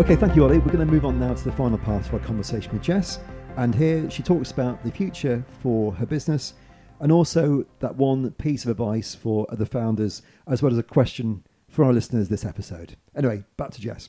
Okay, 0.00 0.16
thank 0.16 0.34
you, 0.34 0.42
Ollie. 0.42 0.58
We're 0.58 0.72
going 0.72 0.84
to 0.84 0.92
move 0.92 1.06
on 1.06 1.20
now 1.20 1.32
to 1.32 1.44
the 1.44 1.52
final 1.52 1.78
part 1.78 2.04
of 2.04 2.12
our 2.12 2.18
conversation 2.18 2.72
with 2.72 2.82
Jess. 2.82 3.20
And 3.56 3.72
here 3.72 4.10
she 4.10 4.24
talks 4.24 4.50
about 4.50 4.82
the 4.82 4.90
future 4.90 5.44
for 5.60 5.92
her 5.92 6.06
business 6.06 6.54
and 6.98 7.12
also 7.12 7.64
that 7.78 7.94
one 7.94 8.32
piece 8.32 8.64
of 8.64 8.70
advice 8.72 9.14
for 9.14 9.46
other 9.48 9.64
founders, 9.64 10.22
as 10.48 10.60
well 10.60 10.72
as 10.72 10.78
a 10.78 10.82
question 10.82 11.44
for 11.68 11.84
our 11.84 11.92
listeners 11.92 12.28
this 12.28 12.44
episode. 12.44 12.96
Anyway, 13.14 13.44
back 13.56 13.70
to 13.70 13.80
Jess. 13.80 14.08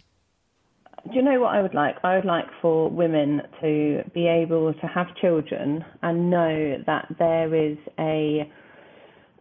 Do 1.06 1.16
you 1.16 1.22
know 1.22 1.40
what 1.42 1.54
I 1.54 1.62
would 1.62 1.74
like? 1.74 1.96
I 2.04 2.16
would 2.16 2.26
like 2.26 2.46
for 2.62 2.90
women 2.90 3.42
to 3.62 4.04
be 4.14 4.28
able 4.28 4.74
to 4.74 4.88
have 4.88 5.08
children 5.20 5.84
and 6.02 6.30
know 6.30 6.78
that 6.86 7.08
there 7.20 7.54
is 7.54 7.78
a 8.00 8.50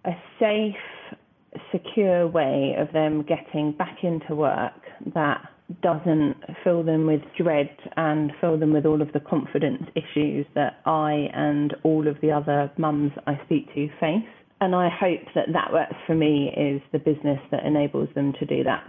a 0.05 0.11
safe, 0.41 0.75
secure 1.71 2.27
way 2.27 2.75
of 2.77 2.93
them 2.93 3.23
getting 3.23 3.71
back 3.73 3.99
into 4.03 4.35
work 4.35 4.73
that 5.15 5.41
doesn't 5.81 6.35
fill 6.65 6.83
them 6.83 7.07
with 7.07 7.21
dread 7.39 7.71
and 7.97 8.33
fill 8.41 8.59
them 8.59 8.73
with 8.73 8.85
all 8.85 9.01
of 9.01 9.13
the 9.13 9.21
confidence 9.21 9.85
issues 9.95 10.45
that 10.55 10.81
I 10.85 11.29
and 11.33 11.75
all 11.85 12.09
of 12.09 12.21
the 12.21 12.33
other 12.33 12.71
mums 12.77 13.13
I 13.27 13.41
speak 13.45 13.73
to 13.75 13.89
face. 14.01 14.29
And 14.61 14.75
I 14.75 14.89
hope 14.89 15.21
that 15.35 15.47
that 15.53 15.73
works 15.73 15.95
for 16.07 16.15
me 16.15 16.53
is 16.57 16.83
the 16.93 16.99
business 16.99 17.39
that 17.51 17.65
enables 17.65 18.09
them 18.15 18.33
to 18.39 18.47
do 18.47 18.65
that. 18.65 18.85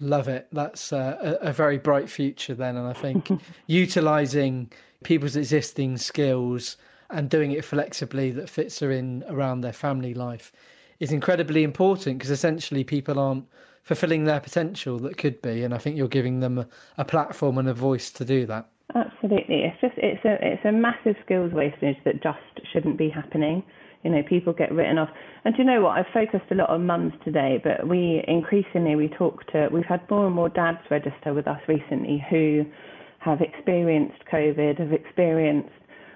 Love 0.00 0.28
it. 0.28 0.48
That's 0.50 0.92
uh, 0.92 1.36
a, 1.42 1.48
a, 1.48 1.52
very 1.52 1.76
bright 1.76 2.08
future 2.08 2.54
then. 2.54 2.76
And 2.76 2.88
I 2.88 2.94
think 2.94 3.28
utilizing 3.66 4.72
people's 5.04 5.36
existing 5.36 5.98
skills 5.98 6.78
and 7.10 7.28
doing 7.28 7.52
it 7.52 7.64
flexibly 7.64 8.30
that 8.32 8.48
fits 8.48 8.80
her 8.80 8.90
in 8.90 9.24
around 9.28 9.60
their 9.60 9.72
family 9.72 10.14
life 10.14 10.52
is 11.00 11.12
incredibly 11.12 11.64
important 11.64 12.18
because 12.18 12.30
essentially 12.30 12.84
people 12.84 13.18
aren't 13.18 13.46
fulfilling 13.82 14.24
their 14.24 14.40
potential 14.40 14.98
that 15.00 15.16
could 15.16 15.40
be, 15.42 15.64
and 15.64 15.74
I 15.74 15.78
think 15.78 15.96
you're 15.96 16.08
giving 16.08 16.40
them 16.40 16.58
a, 16.58 16.68
a 16.98 17.04
platform 17.04 17.58
and 17.58 17.68
a 17.68 17.74
voice 17.74 18.10
to 18.12 18.24
do 18.24 18.46
that. 18.46 18.68
Absolutely, 18.94 19.62
it's 19.64 19.80
just 19.80 19.94
it's 19.96 20.24
a 20.24 20.36
it's 20.40 20.64
a 20.64 20.72
massive 20.72 21.16
skills 21.24 21.52
wastage 21.52 21.96
that 22.04 22.22
just 22.22 22.38
shouldn't 22.72 22.98
be 22.98 23.08
happening. 23.08 23.62
You 24.02 24.10
know, 24.10 24.22
people 24.22 24.52
get 24.52 24.72
written 24.72 24.98
off. 24.98 25.10
And 25.44 25.54
do 25.54 25.62
you 25.62 25.66
know 25.66 25.82
what? 25.82 25.98
I've 25.98 26.12
focused 26.12 26.50
a 26.50 26.54
lot 26.54 26.70
on 26.70 26.86
mums 26.86 27.12
today, 27.24 27.60
but 27.62 27.86
we 27.86 28.24
increasingly 28.26 28.96
we 28.96 29.08
talk 29.08 29.46
to 29.52 29.68
we've 29.70 29.84
had 29.84 30.08
more 30.10 30.26
and 30.26 30.34
more 30.34 30.48
dads 30.48 30.80
register 30.90 31.34
with 31.34 31.46
us 31.46 31.60
recently 31.68 32.24
who 32.30 32.64
have 33.18 33.42
experienced 33.42 34.24
COVID, 34.32 34.78
have 34.78 34.92
experienced 34.92 35.70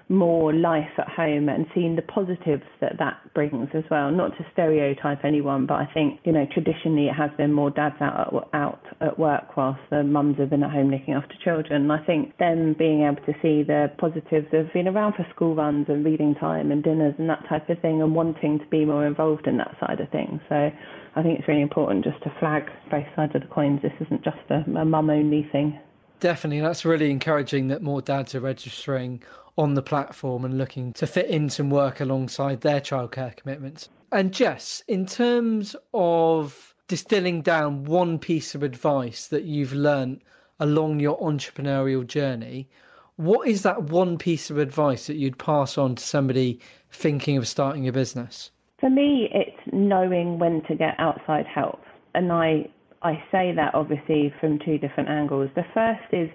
more 0.07 0.53
life 0.53 0.91
at 0.97 1.09
home 1.09 1.49
and 1.49 1.65
seeing 1.73 1.95
the 1.95 2.01
positives 2.01 2.63
that 2.79 2.97
that 2.99 3.17
brings 3.33 3.69
as 3.73 3.83
well. 3.89 4.11
Not 4.11 4.37
to 4.37 4.45
stereotype 4.53 5.25
anyone, 5.25 5.65
but 5.65 5.75
I 5.75 5.89
think 5.93 6.19
you 6.23 6.31
know 6.31 6.45
traditionally 6.53 7.07
it 7.07 7.13
has 7.13 7.31
been 7.37 7.51
more 7.51 7.71
dads 7.71 7.95
out 8.01 8.33
at, 8.33 8.59
out 8.59 8.85
at 9.01 9.17
work 9.17 9.57
whilst 9.57 9.79
the 9.89 10.03
mums 10.03 10.37
have 10.37 10.51
been 10.51 10.63
at 10.63 10.71
home 10.71 10.91
looking 10.91 11.13
after 11.13 11.33
children. 11.43 11.83
And 11.83 11.91
I 11.91 12.05
think 12.05 12.37
them 12.37 12.75
being 12.77 13.03
able 13.03 13.25
to 13.25 13.33
see 13.41 13.63
the 13.63 13.91
positives 13.97 14.47
of 14.53 14.71
being 14.73 14.87
around 14.87 15.13
for 15.13 15.25
school 15.33 15.55
runs 15.55 15.87
and 15.89 16.05
reading 16.05 16.35
time 16.35 16.71
and 16.71 16.83
dinners 16.83 17.15
and 17.17 17.29
that 17.29 17.43
type 17.49 17.69
of 17.69 17.79
thing, 17.81 18.01
and 18.01 18.13
wanting 18.13 18.59
to 18.59 18.65
be 18.67 18.85
more 18.85 19.07
involved 19.07 19.47
in 19.47 19.57
that 19.57 19.75
side 19.79 19.99
of 19.99 20.09
things. 20.09 20.39
So. 20.49 20.71
I 21.17 21.23
think 21.23 21.39
it's 21.39 21.47
really 21.47 21.61
important 21.61 22.03
just 22.03 22.21
to 22.23 22.33
flag 22.41 22.63
both 22.91 23.05
sides 23.15 23.33
of 23.35 23.41
the 23.41 23.47
coins. 23.47 23.81
This 23.81 23.93
isn't 24.01 24.21
just 24.21 24.37
a, 24.49 24.69
a 24.77 24.83
mum 24.83 25.09
only 25.09 25.47
thing. 25.49 25.79
Definitely, 26.19 26.59
that's 26.59 26.83
really 26.83 27.09
encouraging 27.09 27.69
that 27.69 27.81
more 27.81 28.01
dads 28.01 28.35
are 28.35 28.41
registering 28.41 29.21
on 29.57 29.73
the 29.73 29.81
platform 29.81 30.43
and 30.43 30.57
looking 30.57 30.93
to 30.93 31.07
fit 31.07 31.27
in 31.27 31.49
some 31.49 31.69
work 31.69 31.99
alongside 31.99 32.61
their 32.61 32.81
childcare 32.81 33.35
commitments. 33.35 33.89
And 34.11 34.33
Jess, 34.33 34.83
in 34.87 35.05
terms 35.05 35.75
of 35.93 36.75
distilling 36.87 37.41
down 37.41 37.85
one 37.85 38.19
piece 38.19 38.53
of 38.53 38.63
advice 38.63 39.27
that 39.27 39.43
you've 39.43 39.73
learned 39.73 40.21
along 40.59 40.99
your 40.99 41.19
entrepreneurial 41.19 42.05
journey, 42.05 42.69
what 43.15 43.47
is 43.47 43.63
that 43.63 43.83
one 43.83 44.17
piece 44.17 44.49
of 44.49 44.57
advice 44.57 45.07
that 45.07 45.15
you'd 45.15 45.39
pass 45.39 45.77
on 45.77 45.95
to 45.95 46.03
somebody 46.03 46.59
thinking 46.91 47.37
of 47.37 47.47
starting 47.47 47.87
a 47.87 47.91
business? 47.91 48.51
For 48.79 48.89
me, 48.89 49.29
it's 49.33 49.57
knowing 49.71 50.37
when 50.37 50.61
to 50.63 50.75
get 50.75 50.95
outside 50.99 51.45
help. 51.45 51.81
And 52.13 52.31
I 52.31 52.69
I 53.01 53.23
say 53.31 53.53
that 53.55 53.75
obviously 53.75 54.33
from 54.39 54.59
two 54.59 54.77
different 54.77 55.09
angles. 55.09 55.49
The 55.55 55.65
first 55.73 56.11
is 56.11 56.29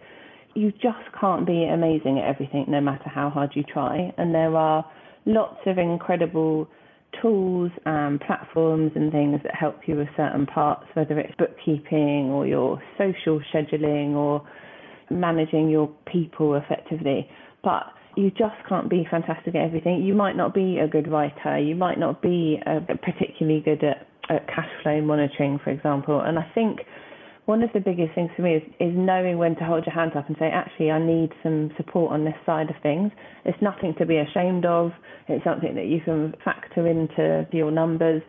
you 0.54 0.72
just 0.72 1.04
can't 1.20 1.46
be 1.46 1.64
amazing 1.64 2.18
at 2.18 2.28
everything 2.28 2.66
no 2.68 2.80
matter 2.80 3.08
how 3.08 3.30
hard 3.30 3.50
you 3.54 3.62
try. 3.62 4.12
And 4.18 4.34
there 4.34 4.56
are 4.56 4.84
lots 5.26 5.58
of 5.66 5.78
incredible 5.78 6.68
tools 7.20 7.70
and 7.86 8.20
platforms 8.20 8.92
and 8.94 9.10
things 9.12 9.40
that 9.42 9.54
help 9.54 9.76
you 9.86 9.96
with 9.96 10.08
certain 10.16 10.46
parts, 10.46 10.86
whether 10.94 11.18
it's 11.18 11.34
bookkeeping 11.36 12.30
or 12.30 12.46
your 12.46 12.80
social 12.98 13.40
scheduling 13.52 14.14
or 14.14 14.46
managing 15.10 15.68
your 15.68 15.90
people 16.10 16.54
effectively. 16.54 17.28
But 17.62 17.84
you 18.16 18.30
just 18.30 18.56
can't 18.68 18.88
be 18.88 19.06
fantastic 19.10 19.54
at 19.54 19.62
everything. 19.62 20.02
You 20.02 20.14
might 20.14 20.36
not 20.36 20.54
be 20.54 20.78
a 20.78 20.88
good 20.88 21.10
writer. 21.10 21.58
You 21.58 21.74
might 21.74 21.98
not 21.98 22.22
be 22.22 22.60
particularly 23.02 23.60
good 23.60 23.82
at, 23.84 24.06
at 24.28 24.46
cash 24.48 24.68
flow 24.82 25.00
monitoring, 25.00 25.60
for 25.62 25.70
example. 25.70 26.20
And 26.20 26.38
I 26.38 26.50
think 26.54 26.80
one 27.50 27.64
of 27.64 27.72
the 27.72 27.80
biggest 27.80 28.14
things 28.14 28.30
for 28.36 28.42
me 28.42 28.54
is, 28.54 28.62
is 28.78 28.92
knowing 28.94 29.36
when 29.36 29.56
to 29.56 29.64
hold 29.64 29.84
your 29.84 29.92
hands 29.92 30.12
up 30.16 30.28
and 30.28 30.36
say, 30.38 30.46
actually, 30.46 30.88
I 30.92 31.04
need 31.04 31.32
some 31.42 31.72
support 31.76 32.12
on 32.12 32.24
this 32.24 32.36
side 32.46 32.70
of 32.70 32.76
things. 32.80 33.10
It's 33.44 33.60
nothing 33.60 33.92
to 33.98 34.06
be 34.06 34.18
ashamed 34.18 34.64
of. 34.64 34.92
It's 35.26 35.42
something 35.42 35.74
that 35.74 35.86
you 35.86 36.00
can 36.00 36.32
factor 36.44 36.86
into 36.86 37.48
your 37.50 37.72
numbers. 37.72 38.22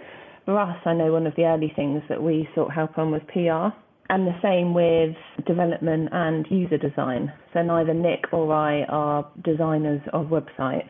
For 0.45 0.59
us, 0.59 0.75
I 0.85 0.95
know 0.95 1.11
one 1.11 1.27
of 1.27 1.35
the 1.35 1.43
early 1.43 1.71
things 1.75 2.01
that 2.09 2.23
we 2.23 2.49
sought 2.55 2.73
help 2.73 2.97
on 2.97 3.11
was 3.11 3.21
PR. 3.31 3.77
And 4.11 4.25
the 4.25 4.33
same 4.41 4.73
with 4.73 5.15
development 5.45 6.09
and 6.11 6.47
user 6.49 6.79
design. 6.79 7.31
So 7.53 7.61
neither 7.61 7.93
Nick 7.93 8.25
or 8.33 8.51
I 8.51 8.85
are 8.85 9.29
designers 9.43 10.01
of 10.13 10.29
websites. 10.29 10.89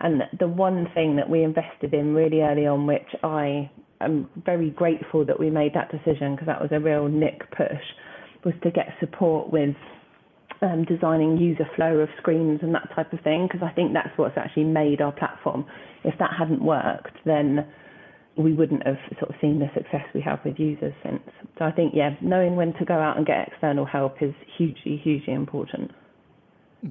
And 0.00 0.22
the 0.40 0.48
one 0.48 0.88
thing 0.94 1.16
that 1.16 1.28
we 1.28 1.42
invested 1.42 1.92
in 1.92 2.14
really 2.14 2.40
early 2.40 2.66
on, 2.66 2.86
which 2.86 3.08
I 3.22 3.70
I'm 4.00 4.28
very 4.44 4.70
grateful 4.70 5.24
that 5.24 5.38
we 5.38 5.50
made 5.50 5.74
that 5.74 5.90
decision 5.90 6.34
because 6.34 6.46
that 6.46 6.60
was 6.60 6.70
a 6.72 6.80
real 6.80 7.08
Nick 7.08 7.50
push, 7.50 7.82
was 8.44 8.54
to 8.62 8.70
get 8.70 8.88
support 9.00 9.50
with 9.52 9.74
um, 10.62 10.84
designing 10.84 11.36
user 11.36 11.68
flow 11.76 11.98
of 11.98 12.08
screens 12.18 12.60
and 12.62 12.74
that 12.74 12.88
type 12.94 13.12
of 13.12 13.20
thing 13.20 13.48
because 13.50 13.66
I 13.66 13.72
think 13.72 13.92
that's 13.92 14.16
what's 14.16 14.36
actually 14.36 14.64
made 14.64 15.00
our 15.00 15.12
platform. 15.12 15.66
If 16.04 16.18
that 16.18 16.30
hadn't 16.38 16.62
worked, 16.62 17.16
then 17.24 17.66
we 18.36 18.52
wouldn't 18.52 18.86
have 18.86 18.98
sort 19.18 19.30
of 19.30 19.36
seen 19.40 19.58
the 19.58 19.70
success 19.74 20.02
we 20.14 20.20
have 20.20 20.40
with 20.44 20.58
users 20.58 20.92
since. 21.02 21.22
So 21.58 21.64
I 21.64 21.72
think, 21.72 21.94
yeah, 21.94 22.14
knowing 22.20 22.56
when 22.56 22.74
to 22.74 22.84
go 22.84 22.94
out 22.94 23.16
and 23.16 23.26
get 23.26 23.48
external 23.48 23.86
help 23.86 24.22
is 24.22 24.34
hugely, 24.56 25.00
hugely 25.02 25.32
important. 25.32 25.90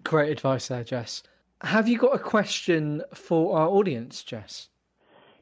Great 0.03 0.31
advice 0.31 0.67
there, 0.67 0.83
Jess. 0.83 1.21
Have 1.61 1.87
you 1.87 1.97
got 1.97 2.15
a 2.15 2.19
question 2.19 3.03
for 3.13 3.57
our 3.57 3.67
audience, 3.67 4.23
Jess? 4.23 4.69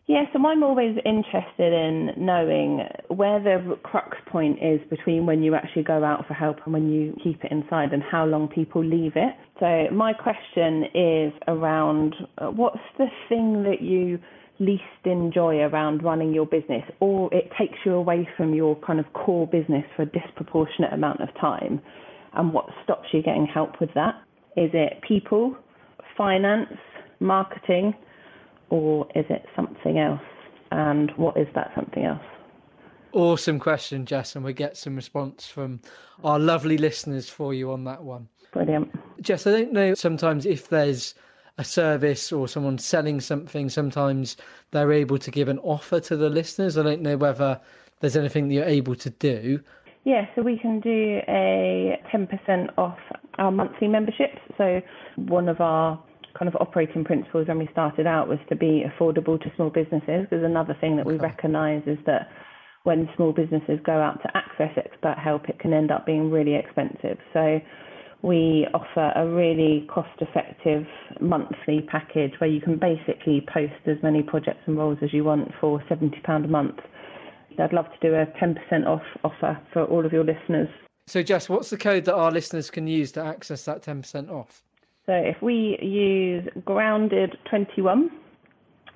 Yeah, 0.05 0.23
so 0.33 0.45
I'm 0.45 0.63
always 0.63 0.97
interested 1.05 1.71
in 1.71 2.11
knowing 2.17 2.81
where 3.07 3.39
the 3.39 3.77
crux 3.83 4.17
point 4.29 4.59
is 4.61 4.81
between 4.89 5.25
when 5.25 5.41
you 5.41 5.55
actually 5.55 5.83
go 5.83 6.03
out 6.03 6.27
for 6.27 6.33
help 6.33 6.57
and 6.65 6.73
when 6.73 6.91
you 6.91 7.15
keep 7.23 7.41
it 7.41 7.51
inside 7.53 7.93
and 7.93 8.03
how 8.03 8.25
long 8.25 8.49
people 8.49 8.83
leave 8.83 9.13
it. 9.15 9.33
So 9.61 9.95
my 9.95 10.11
question 10.11 10.83
is 10.93 11.33
around 11.47 12.15
uh, 12.37 12.47
what's 12.47 12.81
the 12.97 13.07
thing 13.29 13.63
that 13.63 13.81
you 13.81 14.19
least 14.59 14.83
enjoy 15.05 15.59
around 15.59 16.03
running 16.03 16.33
your 16.33 16.45
business 16.45 16.83
or 16.99 17.33
it 17.33 17.49
takes 17.57 17.77
you 17.85 17.93
away 17.93 18.27
from 18.35 18.53
your 18.53 18.75
kind 18.85 18.99
of 18.99 19.05
core 19.13 19.47
business 19.47 19.85
for 19.95 20.01
a 20.01 20.05
disproportionate 20.05 20.91
amount 20.91 21.21
of 21.21 21.29
time 21.39 21.81
and 22.33 22.53
what 22.53 22.65
stops 22.83 23.07
you 23.13 23.23
getting 23.23 23.45
help 23.45 23.79
with 23.79 23.89
that? 23.95 24.15
Is 24.57 24.69
it 24.73 25.01
people, 25.07 25.55
finance, 26.17 26.73
marketing? 27.21 27.93
Or 28.73 29.07
is 29.13 29.25
it 29.29 29.45
something 29.55 29.99
else? 29.99 30.19
And 30.71 31.11
what 31.15 31.37
is 31.37 31.47
that 31.53 31.71
something 31.75 32.03
else? 32.03 32.23
Awesome 33.11 33.59
question, 33.59 34.07
Jess, 34.07 34.35
and 34.35 34.43
we 34.43 34.53
get 34.53 34.75
some 34.75 34.95
response 34.95 35.45
from 35.45 35.79
our 36.23 36.39
lovely 36.39 36.79
listeners 36.79 37.29
for 37.29 37.53
you 37.53 37.71
on 37.71 37.83
that 37.83 38.03
one. 38.03 38.27
Brilliant. 38.51 38.91
Jess, 39.21 39.45
I 39.45 39.51
don't 39.51 39.73
know 39.73 39.93
sometimes 39.93 40.47
if 40.47 40.69
there's 40.69 41.13
a 41.59 41.63
service 41.63 42.31
or 42.31 42.47
someone 42.47 42.79
selling 42.79 43.21
something, 43.21 43.69
sometimes 43.69 44.37
they're 44.71 44.91
able 44.91 45.19
to 45.19 45.29
give 45.29 45.49
an 45.49 45.59
offer 45.59 45.99
to 45.99 46.17
the 46.17 46.29
listeners. 46.29 46.75
I 46.75 46.81
don't 46.81 47.03
know 47.03 47.17
whether 47.17 47.61
there's 47.99 48.17
anything 48.17 48.47
that 48.47 48.55
you're 48.55 48.65
able 48.65 48.95
to 48.95 49.11
do. 49.11 49.59
Yeah, 50.05 50.25
so 50.33 50.41
we 50.41 50.57
can 50.57 50.79
do 50.79 51.21
a 51.27 52.01
10% 52.11 52.69
off 52.79 52.97
our 53.37 53.51
monthly 53.51 53.87
memberships. 53.87 54.39
So 54.57 54.81
one 55.15 55.47
of 55.47 55.61
our 55.61 56.01
kind 56.37 56.47
of 56.47 56.55
operating 56.59 57.03
principles 57.03 57.47
when 57.47 57.59
we 57.59 57.69
started 57.71 58.07
out 58.07 58.27
was 58.27 58.39
to 58.49 58.55
be 58.55 58.83
affordable 58.85 59.41
to 59.41 59.51
small 59.55 59.69
businesses. 59.69 60.27
Because 60.29 60.43
another 60.43 60.75
thing 60.79 60.97
that 60.97 61.05
we 61.05 61.17
recognise 61.17 61.83
is 61.85 61.97
that 62.05 62.29
when 62.83 63.09
small 63.15 63.31
businesses 63.31 63.79
go 63.85 63.93
out 63.93 64.21
to 64.21 64.37
access 64.37 64.71
expert 64.77 65.17
help, 65.17 65.47
it 65.49 65.59
can 65.59 65.73
end 65.73 65.91
up 65.91 66.05
being 66.05 66.29
really 66.31 66.55
expensive. 66.55 67.17
So 67.31 67.59
we 68.21 68.67
offer 68.73 69.11
a 69.15 69.27
really 69.27 69.85
cost 69.93 70.21
effective 70.21 70.85
monthly 71.21 71.81
package 71.81 72.33
where 72.39 72.49
you 72.49 72.61
can 72.61 72.77
basically 72.77 73.45
post 73.53 73.73
as 73.85 73.97
many 74.01 74.23
projects 74.23 74.61
and 74.65 74.77
roles 74.77 74.97
as 75.01 75.13
you 75.13 75.23
want 75.23 75.51
for 75.59 75.79
£70 75.89 76.45
a 76.45 76.47
month. 76.47 76.79
I'd 77.59 77.73
love 77.73 77.85
to 77.85 77.99
do 78.01 78.15
a 78.15 78.25
10% 78.41 78.87
off 78.87 79.03
offer 79.23 79.59
for 79.71 79.85
all 79.85 80.05
of 80.05 80.11
your 80.11 80.23
listeners. 80.23 80.69
So, 81.05 81.21
Jess, 81.21 81.49
what's 81.49 81.69
the 81.69 81.77
code 81.77 82.05
that 82.05 82.15
our 82.15 82.31
listeners 82.31 82.71
can 82.71 82.87
use 82.87 83.11
to 83.11 83.21
access 83.23 83.65
that 83.65 83.83
10% 83.83 84.31
off? 84.31 84.63
So 85.05 85.13
if 85.13 85.41
we 85.41 85.77
use 85.81 86.47
Grounded21, 86.65 88.07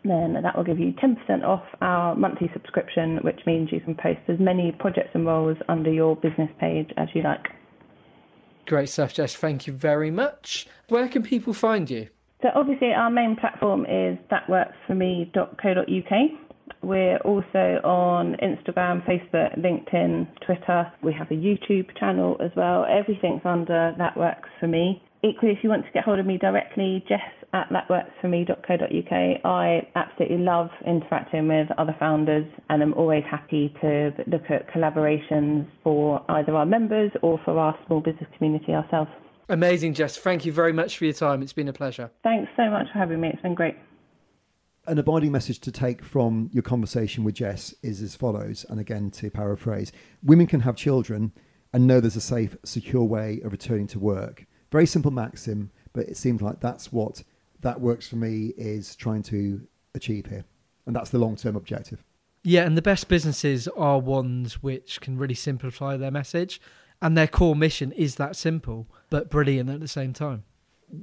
then 0.06 0.38
that 0.42 0.56
will 0.56 0.64
give 0.64 0.80
you 0.80 0.94
10% 0.94 1.44
off 1.44 1.66
our 1.82 2.16
monthly 2.16 2.50
subscription, 2.54 3.18
which 3.18 3.42
means 3.46 3.70
you 3.72 3.82
can 3.82 3.96
post 3.96 4.22
as 4.30 4.40
many 4.40 4.72
projects 4.72 5.10
and 5.14 5.26
roles 5.26 5.58
under 5.68 5.92
your 5.92 6.16
business 6.16 6.50
page 6.60 6.90
as 6.96 7.10
you 7.14 7.24
like. 7.24 7.50
Great 8.68 8.88
stuff, 8.90 9.14
Jess. 9.14 9.36
Thank 9.36 9.68
you 9.68 9.74
very 9.74 10.12
much. 10.12 10.68
Where 10.88 11.10
can 11.10 11.24
people 11.24 11.54
find 11.54 11.90
you? 11.90 12.08
So 12.42 12.52
obviously 12.56 12.94
our 12.94 13.10
main 13.10 13.36
platform 13.36 13.86
is 13.86 14.18
thatworksforme.co.uk. 14.32 16.32
We're 16.84 17.18
also 17.18 17.82
on 17.84 18.36
Instagram, 18.36 19.04
Facebook, 19.06 19.58
LinkedIn, 19.58 20.28
Twitter. 20.46 20.90
We 21.02 21.12
have 21.14 21.32
a 21.32 21.34
YouTube 21.34 21.98
channel 21.98 22.38
as 22.40 22.52
well. 22.56 22.86
Everything's 22.86 23.42
under 23.44 23.94
That 23.98 24.16
Works 24.16 24.50
For 24.60 24.68
Me 24.68 25.02
equally, 25.28 25.54
if 25.54 25.60
you 25.64 25.70
want 25.70 25.86
to 25.86 25.92
get 25.92 26.04
hold 26.04 26.20
of 26.20 26.26
me 26.26 26.38
directly, 26.38 27.04
jess 27.08 27.20
at 27.54 27.70
thatworksforme.co.uk. 27.70 29.46
I 29.46 29.88
absolutely 29.96 30.38
love 30.38 30.70
interacting 30.86 31.48
with 31.48 31.68
other 31.78 31.96
founders 32.00 32.46
and 32.70 32.84
I'm 32.84 32.94
always 32.94 33.24
happy 33.30 33.74
to 33.82 34.12
look 34.28 34.50
at 34.50 34.70
collaborations 34.74 35.68
for 35.84 36.24
either 36.30 36.56
our 36.56 36.66
members 36.66 37.12
or 37.22 37.40
for 37.46 37.58
our 37.58 37.78
small 37.86 38.02
business 38.02 38.30
community 38.38 38.74
ourselves. 38.74 39.12
Amazing, 39.50 39.94
Jess. 39.94 40.18
Thank 40.18 40.46
you 40.46 40.52
very 40.52 40.74
much 40.74 40.98
for 40.98 41.06
your 41.06 41.14
time. 41.14 41.42
It's 41.42 41.54
been 41.54 41.70
a 41.70 41.74
pleasure. 41.74 42.12
Thanks 42.24 42.52
so 42.58 42.70
much 42.70 42.88
for 42.92 43.00
having 43.00 43.22
me. 43.22 43.30
It's 43.30 43.42
been 43.42 43.56
great. 43.56 43.76
An 44.88 44.98
abiding 45.00 45.32
message 45.32 45.60
to 45.62 45.72
take 45.72 46.04
from 46.04 46.50
your 46.54 46.64
conversation 46.64 47.24
with 47.24 47.36
Jess 47.36 47.74
is 47.84 48.02
as 48.02 48.16
follows, 48.16 48.66
and 48.70 48.80
again 48.80 49.10
to 49.12 49.30
paraphrase 49.30 49.92
women 50.24 50.48
can 50.48 50.62
have 50.62 50.78
children 50.78 51.34
and 51.74 51.88
know 51.88 52.00
there's 52.00 52.16
a 52.16 52.22
safe, 52.22 52.56
secure 52.64 53.04
way 53.04 53.42
of 53.44 53.52
returning 53.52 53.88
to 53.88 54.00
work. 54.00 54.46
Very 54.72 54.86
simple 54.86 55.12
maxim, 55.12 55.72
but 55.94 56.08
it 56.08 56.18
seems 56.18 56.42
like 56.42 56.60
that's 56.60 56.92
what 56.92 57.24
that 57.62 57.80
works 57.80 58.08
for 58.08 58.18
me 58.18 58.54
is 58.58 58.96
trying 58.96 59.24
to 59.24 59.62
achieve 59.96 60.28
here. 60.28 60.46
And 60.86 60.96
that's 60.96 61.10
the 61.10 61.20
long 61.20 61.36
term 61.36 61.56
objective. 61.56 62.04
Yeah, 62.44 62.66
and 62.66 62.78
the 62.78 62.82
best 62.82 63.08
businesses 63.08 63.68
are 63.70 64.00
ones 64.00 64.64
which 64.64 65.02
can 65.02 65.18
really 65.18 65.36
simplify 65.36 65.98
their 65.98 66.12
message. 66.12 66.62
And 67.02 67.18
their 67.18 67.28
core 67.28 67.56
mission 67.56 67.92
is 67.92 68.16
that 68.16 68.36
simple, 68.36 68.88
but 69.10 69.30
brilliant 69.30 69.70
at 69.70 69.80
the 69.80 69.88
same 69.88 70.14
time. 70.14 70.44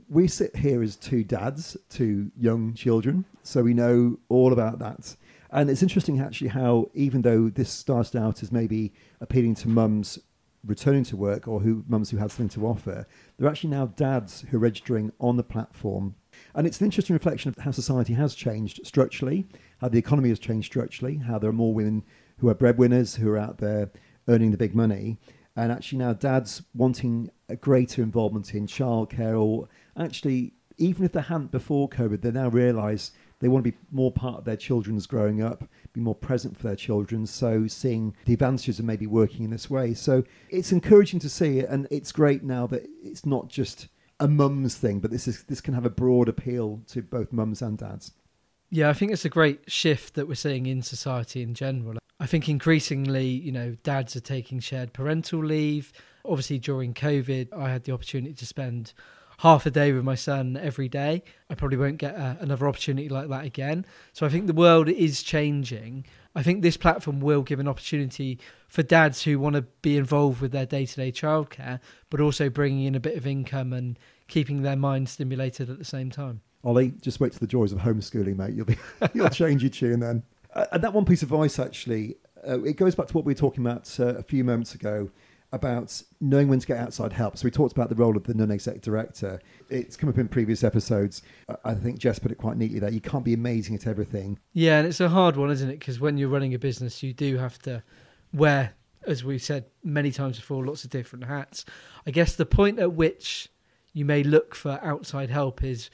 We 0.08 0.26
sit 0.28 0.56
here 0.56 0.82
as 0.82 0.96
two 0.96 1.22
dads 1.22 1.76
to 1.90 2.30
young 2.36 2.72
children, 2.74 3.26
so 3.42 3.62
we 3.62 3.74
know 3.74 4.18
all 4.28 4.52
about 4.52 4.78
that. 4.78 5.14
And 5.50 5.70
it's 5.70 5.82
interesting 5.82 6.20
actually 6.20 6.48
how, 6.48 6.90
even 6.94 7.22
though 7.22 7.48
this 7.48 7.70
started 7.70 8.16
out 8.16 8.42
as 8.42 8.50
maybe 8.50 8.92
appealing 9.20 9.54
to 9.56 9.68
mums 9.68 10.18
returning 10.66 11.04
to 11.04 11.16
work 11.16 11.46
or 11.48 11.60
who 11.60 11.84
mums 11.88 12.10
who 12.10 12.16
had 12.16 12.30
something 12.30 12.48
to 12.60 12.66
offer, 12.66 13.06
there 13.36 13.46
are 13.46 13.50
actually 13.50 13.70
now 13.70 13.86
dads 13.86 14.44
who 14.50 14.56
are 14.56 14.60
registering 14.60 15.12
on 15.20 15.36
the 15.36 15.42
platform. 15.42 16.14
And 16.54 16.66
it's 16.66 16.80
an 16.80 16.86
interesting 16.86 17.14
reflection 17.14 17.48
of 17.50 17.62
how 17.62 17.70
society 17.70 18.14
has 18.14 18.34
changed 18.34 18.80
structurally, 18.84 19.46
how 19.80 19.88
the 19.88 19.98
economy 19.98 20.30
has 20.30 20.38
changed 20.38 20.66
structurally, 20.66 21.16
how 21.16 21.38
there 21.38 21.50
are 21.50 21.54
more 21.54 21.74
women 21.74 22.02
who 22.38 22.48
are 22.48 22.54
breadwinners 22.54 23.14
who 23.14 23.30
are 23.30 23.38
out 23.38 23.58
there 23.58 23.90
earning 24.28 24.50
the 24.50 24.56
big 24.56 24.74
money, 24.74 25.18
and 25.56 25.70
actually 25.70 25.98
now 25.98 26.12
dads 26.12 26.62
wanting 26.74 27.30
a 27.48 27.56
greater 27.56 28.02
involvement 28.02 28.54
in 28.54 28.66
childcare 28.66 29.40
or 29.40 29.68
actually 29.96 30.54
even 30.76 31.04
if 31.04 31.12
they 31.12 31.20
hadn't 31.20 31.50
before 31.50 31.88
COVID, 31.88 32.20
they 32.20 32.32
now 32.32 32.48
realise 32.48 33.12
they 33.40 33.48
want 33.48 33.64
to 33.64 33.70
be 33.70 33.78
more 33.92 34.10
part 34.10 34.38
of 34.38 34.44
their 34.44 34.56
children's 34.56 35.06
growing 35.06 35.42
up, 35.42 35.64
be 35.94 36.00
more 36.00 36.14
present 36.14 36.56
for 36.56 36.64
their 36.64 36.76
children. 36.76 37.26
So 37.26 37.66
seeing 37.66 38.14
the 38.26 38.34
advantages 38.34 38.78
of 38.78 38.84
maybe 38.84 39.06
working 39.06 39.44
in 39.44 39.50
this 39.50 39.70
way. 39.70 39.94
So 39.94 40.24
it's 40.50 40.72
encouraging 40.72 41.20
to 41.20 41.30
see 41.30 41.60
it, 41.60 41.68
and 41.70 41.86
it's 41.90 42.12
great 42.12 42.42
now 42.42 42.66
that 42.66 42.86
it's 43.02 43.24
not 43.24 43.48
just 43.48 43.88
a 44.20 44.28
mum's 44.28 44.76
thing, 44.76 45.00
but 45.00 45.10
this 45.10 45.26
is 45.26 45.44
this 45.44 45.60
can 45.60 45.74
have 45.74 45.86
a 45.86 45.90
broad 45.90 46.28
appeal 46.28 46.82
to 46.88 47.02
both 47.02 47.32
mums 47.32 47.62
and 47.62 47.78
dads. 47.78 48.12
Yeah, 48.70 48.90
I 48.90 48.92
think 48.92 49.12
it's 49.12 49.24
a 49.24 49.30
great 49.30 49.70
shift 49.70 50.14
that 50.14 50.26
we're 50.26 50.34
seeing 50.34 50.66
in 50.66 50.82
society 50.82 51.42
in 51.42 51.54
general. 51.54 51.98
I 52.18 52.26
think 52.26 52.48
increasingly, 52.48 53.26
you 53.26 53.52
know, 53.52 53.76
dads 53.82 54.16
are 54.16 54.20
taking 54.20 54.60
shared 54.60 54.92
parental 54.92 55.44
leave. 55.44 55.92
Obviously, 56.24 56.58
during 56.58 56.94
COVID, 56.94 57.52
I 57.52 57.70
had 57.70 57.84
the 57.84 57.92
opportunity 57.92 58.34
to 58.34 58.46
spend 58.46 58.92
half 59.38 59.66
a 59.66 59.70
day 59.70 59.92
with 59.92 60.04
my 60.04 60.14
son 60.14 60.56
every 60.56 60.88
day. 60.88 61.22
I 61.50 61.54
probably 61.54 61.76
won't 61.76 61.98
get 61.98 62.14
a, 62.14 62.22
uh, 62.22 62.36
another 62.40 62.68
opportunity 62.68 63.08
like 63.08 63.28
that 63.28 63.44
again. 63.44 63.84
So 64.12 64.26
I 64.26 64.28
think 64.28 64.46
the 64.46 64.52
world 64.52 64.88
is 64.88 65.22
changing. 65.22 66.06
I 66.34 66.42
think 66.42 66.62
this 66.62 66.76
platform 66.76 67.20
will 67.20 67.42
give 67.42 67.60
an 67.60 67.68
opportunity 67.68 68.38
for 68.68 68.82
dads 68.82 69.22
who 69.22 69.38
want 69.38 69.54
to 69.54 69.62
be 69.62 69.96
involved 69.96 70.40
with 70.40 70.52
their 70.52 70.66
day 70.66 70.86
to 70.86 70.96
day 70.96 71.12
childcare, 71.12 71.80
but 72.10 72.20
also 72.20 72.48
bringing 72.48 72.84
in 72.84 72.94
a 72.94 73.00
bit 73.00 73.16
of 73.16 73.26
income 73.26 73.72
and 73.72 73.98
keeping 74.26 74.62
their 74.62 74.76
mind 74.76 75.08
stimulated 75.08 75.70
at 75.70 75.78
the 75.78 75.84
same 75.84 76.10
time. 76.10 76.40
Ollie, 76.64 76.92
just 77.00 77.20
wait 77.20 77.32
to 77.32 77.38
the 77.38 77.46
joys 77.46 77.72
of 77.72 77.78
homeschooling, 77.78 78.36
mate. 78.36 78.54
You'll 78.54 78.64
be 78.64 78.78
you'll 79.14 79.28
change 79.28 79.62
your 79.62 79.70
tune 79.70 80.00
then. 80.00 80.22
Uh, 80.54 80.66
and 80.72 80.82
that 80.82 80.92
one 80.92 81.04
piece 81.04 81.22
of 81.22 81.30
advice, 81.30 81.58
actually, 81.58 82.16
uh, 82.46 82.62
it 82.62 82.76
goes 82.76 82.94
back 82.94 83.06
to 83.08 83.12
what 83.14 83.24
we 83.24 83.32
were 83.32 83.38
talking 83.38 83.64
about 83.64 83.94
uh, 84.00 84.14
a 84.14 84.22
few 84.22 84.44
moments 84.44 84.74
ago 84.74 85.10
about 85.54 86.02
knowing 86.20 86.48
when 86.48 86.58
to 86.58 86.66
get 86.66 86.78
outside 86.78 87.12
help. 87.12 87.36
So 87.38 87.44
we 87.44 87.50
talked 87.50 87.72
about 87.72 87.88
the 87.88 87.94
role 87.94 88.16
of 88.16 88.24
the 88.24 88.34
non-exec 88.34 88.80
director. 88.80 89.40
It's 89.70 89.96
come 89.96 90.08
up 90.08 90.18
in 90.18 90.28
previous 90.28 90.64
episodes. 90.64 91.22
I 91.64 91.74
think 91.74 91.98
Jess 91.98 92.18
put 92.18 92.32
it 92.32 92.38
quite 92.38 92.56
neatly 92.56 92.78
there. 92.78 92.90
You 92.90 93.00
can't 93.00 93.24
be 93.24 93.34
amazing 93.34 93.74
at 93.76 93.86
everything. 93.86 94.38
Yeah, 94.52 94.78
and 94.78 94.88
it's 94.88 95.00
a 95.00 95.08
hard 95.08 95.36
one, 95.36 95.50
isn't 95.50 95.70
it? 95.70 95.78
Because 95.78 96.00
when 96.00 96.18
you're 96.18 96.28
running 96.28 96.54
a 96.54 96.58
business, 96.58 97.02
you 97.02 97.12
do 97.12 97.38
have 97.38 97.58
to 97.60 97.82
wear, 98.32 98.74
as 99.06 99.24
we've 99.24 99.42
said 99.42 99.66
many 99.82 100.10
times 100.10 100.38
before, 100.38 100.64
lots 100.64 100.84
of 100.84 100.90
different 100.90 101.24
hats. 101.24 101.64
I 102.06 102.10
guess 102.10 102.34
the 102.34 102.46
point 102.46 102.78
at 102.78 102.92
which 102.92 103.48
you 103.92 104.04
may 104.04 104.22
look 104.22 104.54
for 104.54 104.80
outside 104.82 105.30
help 105.30 105.62
is 105.62 105.88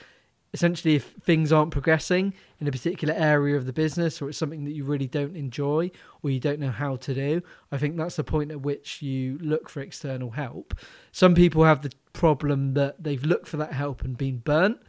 essentially 0.52 0.96
if 0.96 1.14
things 1.22 1.52
aren't 1.52 1.70
progressing 1.70 2.34
in 2.58 2.66
a 2.66 2.72
particular 2.72 3.14
area 3.14 3.56
of 3.56 3.66
the 3.66 3.72
business 3.72 4.20
or 4.20 4.28
it's 4.28 4.38
something 4.38 4.64
that 4.64 4.72
you 4.72 4.84
really 4.84 5.06
don't 5.06 5.36
enjoy 5.36 5.90
or 6.22 6.30
you 6.30 6.40
don't 6.40 6.58
know 6.58 6.70
how 6.70 6.96
to 6.96 7.14
do 7.14 7.40
i 7.70 7.78
think 7.78 7.96
that's 7.96 8.16
the 8.16 8.24
point 8.24 8.50
at 8.50 8.60
which 8.60 9.00
you 9.02 9.38
look 9.40 9.68
for 9.68 9.80
external 9.80 10.30
help. 10.30 10.74
Some 11.12 11.34
people 11.34 11.64
have 11.64 11.82
the 11.82 11.92
problem 12.12 12.74
that 12.74 13.02
they've 13.02 13.24
looked 13.24 13.48
for 13.48 13.56
that 13.58 13.72
help 13.72 14.02
and 14.02 14.16
been 14.16 14.38
burnt 14.38 14.80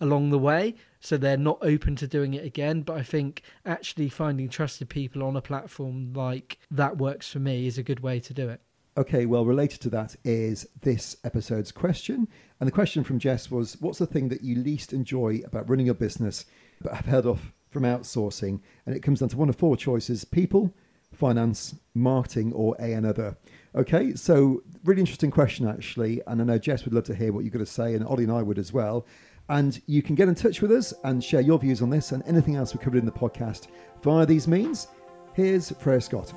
along 0.00 0.30
the 0.30 0.38
way 0.38 0.74
so 1.00 1.16
they're 1.16 1.36
not 1.36 1.58
open 1.62 1.96
to 1.96 2.06
doing 2.06 2.34
it 2.34 2.44
again. 2.44 2.82
But 2.82 2.96
i 2.96 3.02
think 3.02 3.42
actually 3.64 4.08
finding 4.08 4.48
trusted 4.48 4.88
people 4.88 5.22
on 5.22 5.36
a 5.36 5.42
platform 5.42 6.12
like 6.14 6.58
that 6.70 6.98
works 6.98 7.30
for 7.30 7.38
me 7.38 7.66
is 7.66 7.78
a 7.78 7.82
good 7.82 8.00
way 8.00 8.20
to 8.20 8.34
do 8.34 8.48
it. 8.48 8.60
Okay, 8.98 9.26
well, 9.26 9.44
related 9.44 9.82
to 9.82 9.90
that 9.90 10.16
is 10.24 10.66
this 10.80 11.16
episode's 11.22 11.70
question. 11.70 12.28
And 12.60 12.66
the 12.66 12.72
question 12.72 13.04
from 13.04 13.18
Jess 13.18 13.50
was 13.50 13.80
What's 13.80 13.98
the 13.98 14.06
thing 14.06 14.28
that 14.28 14.42
you 14.42 14.56
least 14.56 14.92
enjoy 14.92 15.40
about 15.44 15.68
running 15.68 15.86
your 15.86 15.94
business 15.94 16.46
but 16.80 16.94
have 16.94 17.06
held 17.06 17.26
off 17.26 17.52
from 17.70 17.82
outsourcing, 17.82 18.60
and 18.86 18.96
it 18.96 19.00
comes 19.00 19.20
down 19.20 19.28
to 19.30 19.36
one 19.36 19.48
of 19.48 19.56
four 19.56 19.76
choices 19.76 20.24
people, 20.24 20.72
finance, 21.12 21.74
marketing, 21.94 22.52
or 22.52 22.76
a 22.78 22.92
another. 22.92 23.36
Okay, 23.74 24.14
so 24.14 24.62
really 24.84 25.00
interesting 25.00 25.30
question 25.30 25.68
actually, 25.68 26.22
and 26.26 26.40
I 26.40 26.44
know 26.44 26.58
Jess 26.58 26.84
would 26.84 26.94
love 26.94 27.04
to 27.04 27.14
hear 27.14 27.32
what 27.32 27.44
you're 27.44 27.50
going 27.50 27.64
to 27.64 27.70
say, 27.70 27.94
and 27.94 28.06
Ollie 28.06 28.24
and 28.24 28.32
I 28.32 28.42
would 28.42 28.58
as 28.58 28.72
well. 28.72 29.06
And 29.48 29.80
you 29.86 30.02
can 30.02 30.14
get 30.14 30.28
in 30.28 30.34
touch 30.34 30.60
with 30.60 30.72
us 30.72 30.92
and 31.04 31.22
share 31.22 31.40
your 31.40 31.58
views 31.58 31.80
on 31.82 31.90
this 31.90 32.12
and 32.12 32.22
anything 32.26 32.56
else 32.56 32.74
we 32.74 32.82
covered 32.82 32.98
in 32.98 33.06
the 33.06 33.12
podcast 33.12 33.68
via 34.02 34.26
these 34.26 34.48
means. 34.48 34.88
Here's 35.34 35.70
Freya 35.72 36.00
Scott. 36.00 36.32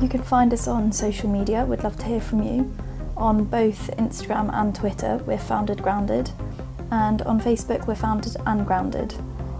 You 0.00 0.08
can 0.08 0.22
find 0.22 0.52
us 0.52 0.68
on 0.68 0.92
social 0.92 1.28
media. 1.28 1.64
We'd 1.64 1.82
love 1.82 1.96
to 1.98 2.06
hear 2.06 2.20
from 2.20 2.42
you. 2.42 2.72
On 3.16 3.42
both 3.44 3.90
Instagram 3.96 4.48
and 4.54 4.72
Twitter, 4.72 5.16
we're 5.26 5.38
Founded 5.38 5.82
Grounded. 5.82 6.30
And 6.92 7.20
on 7.22 7.40
Facebook, 7.40 7.86
we're 7.88 7.96
Founded 7.96 8.36
and 8.46 8.64
Grounded. 8.64 9.14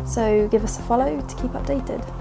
So 0.06 0.46
give 0.48 0.62
us 0.62 0.78
a 0.78 0.82
follow 0.82 1.20
to 1.20 1.36
keep 1.36 1.50
updated. 1.50 2.17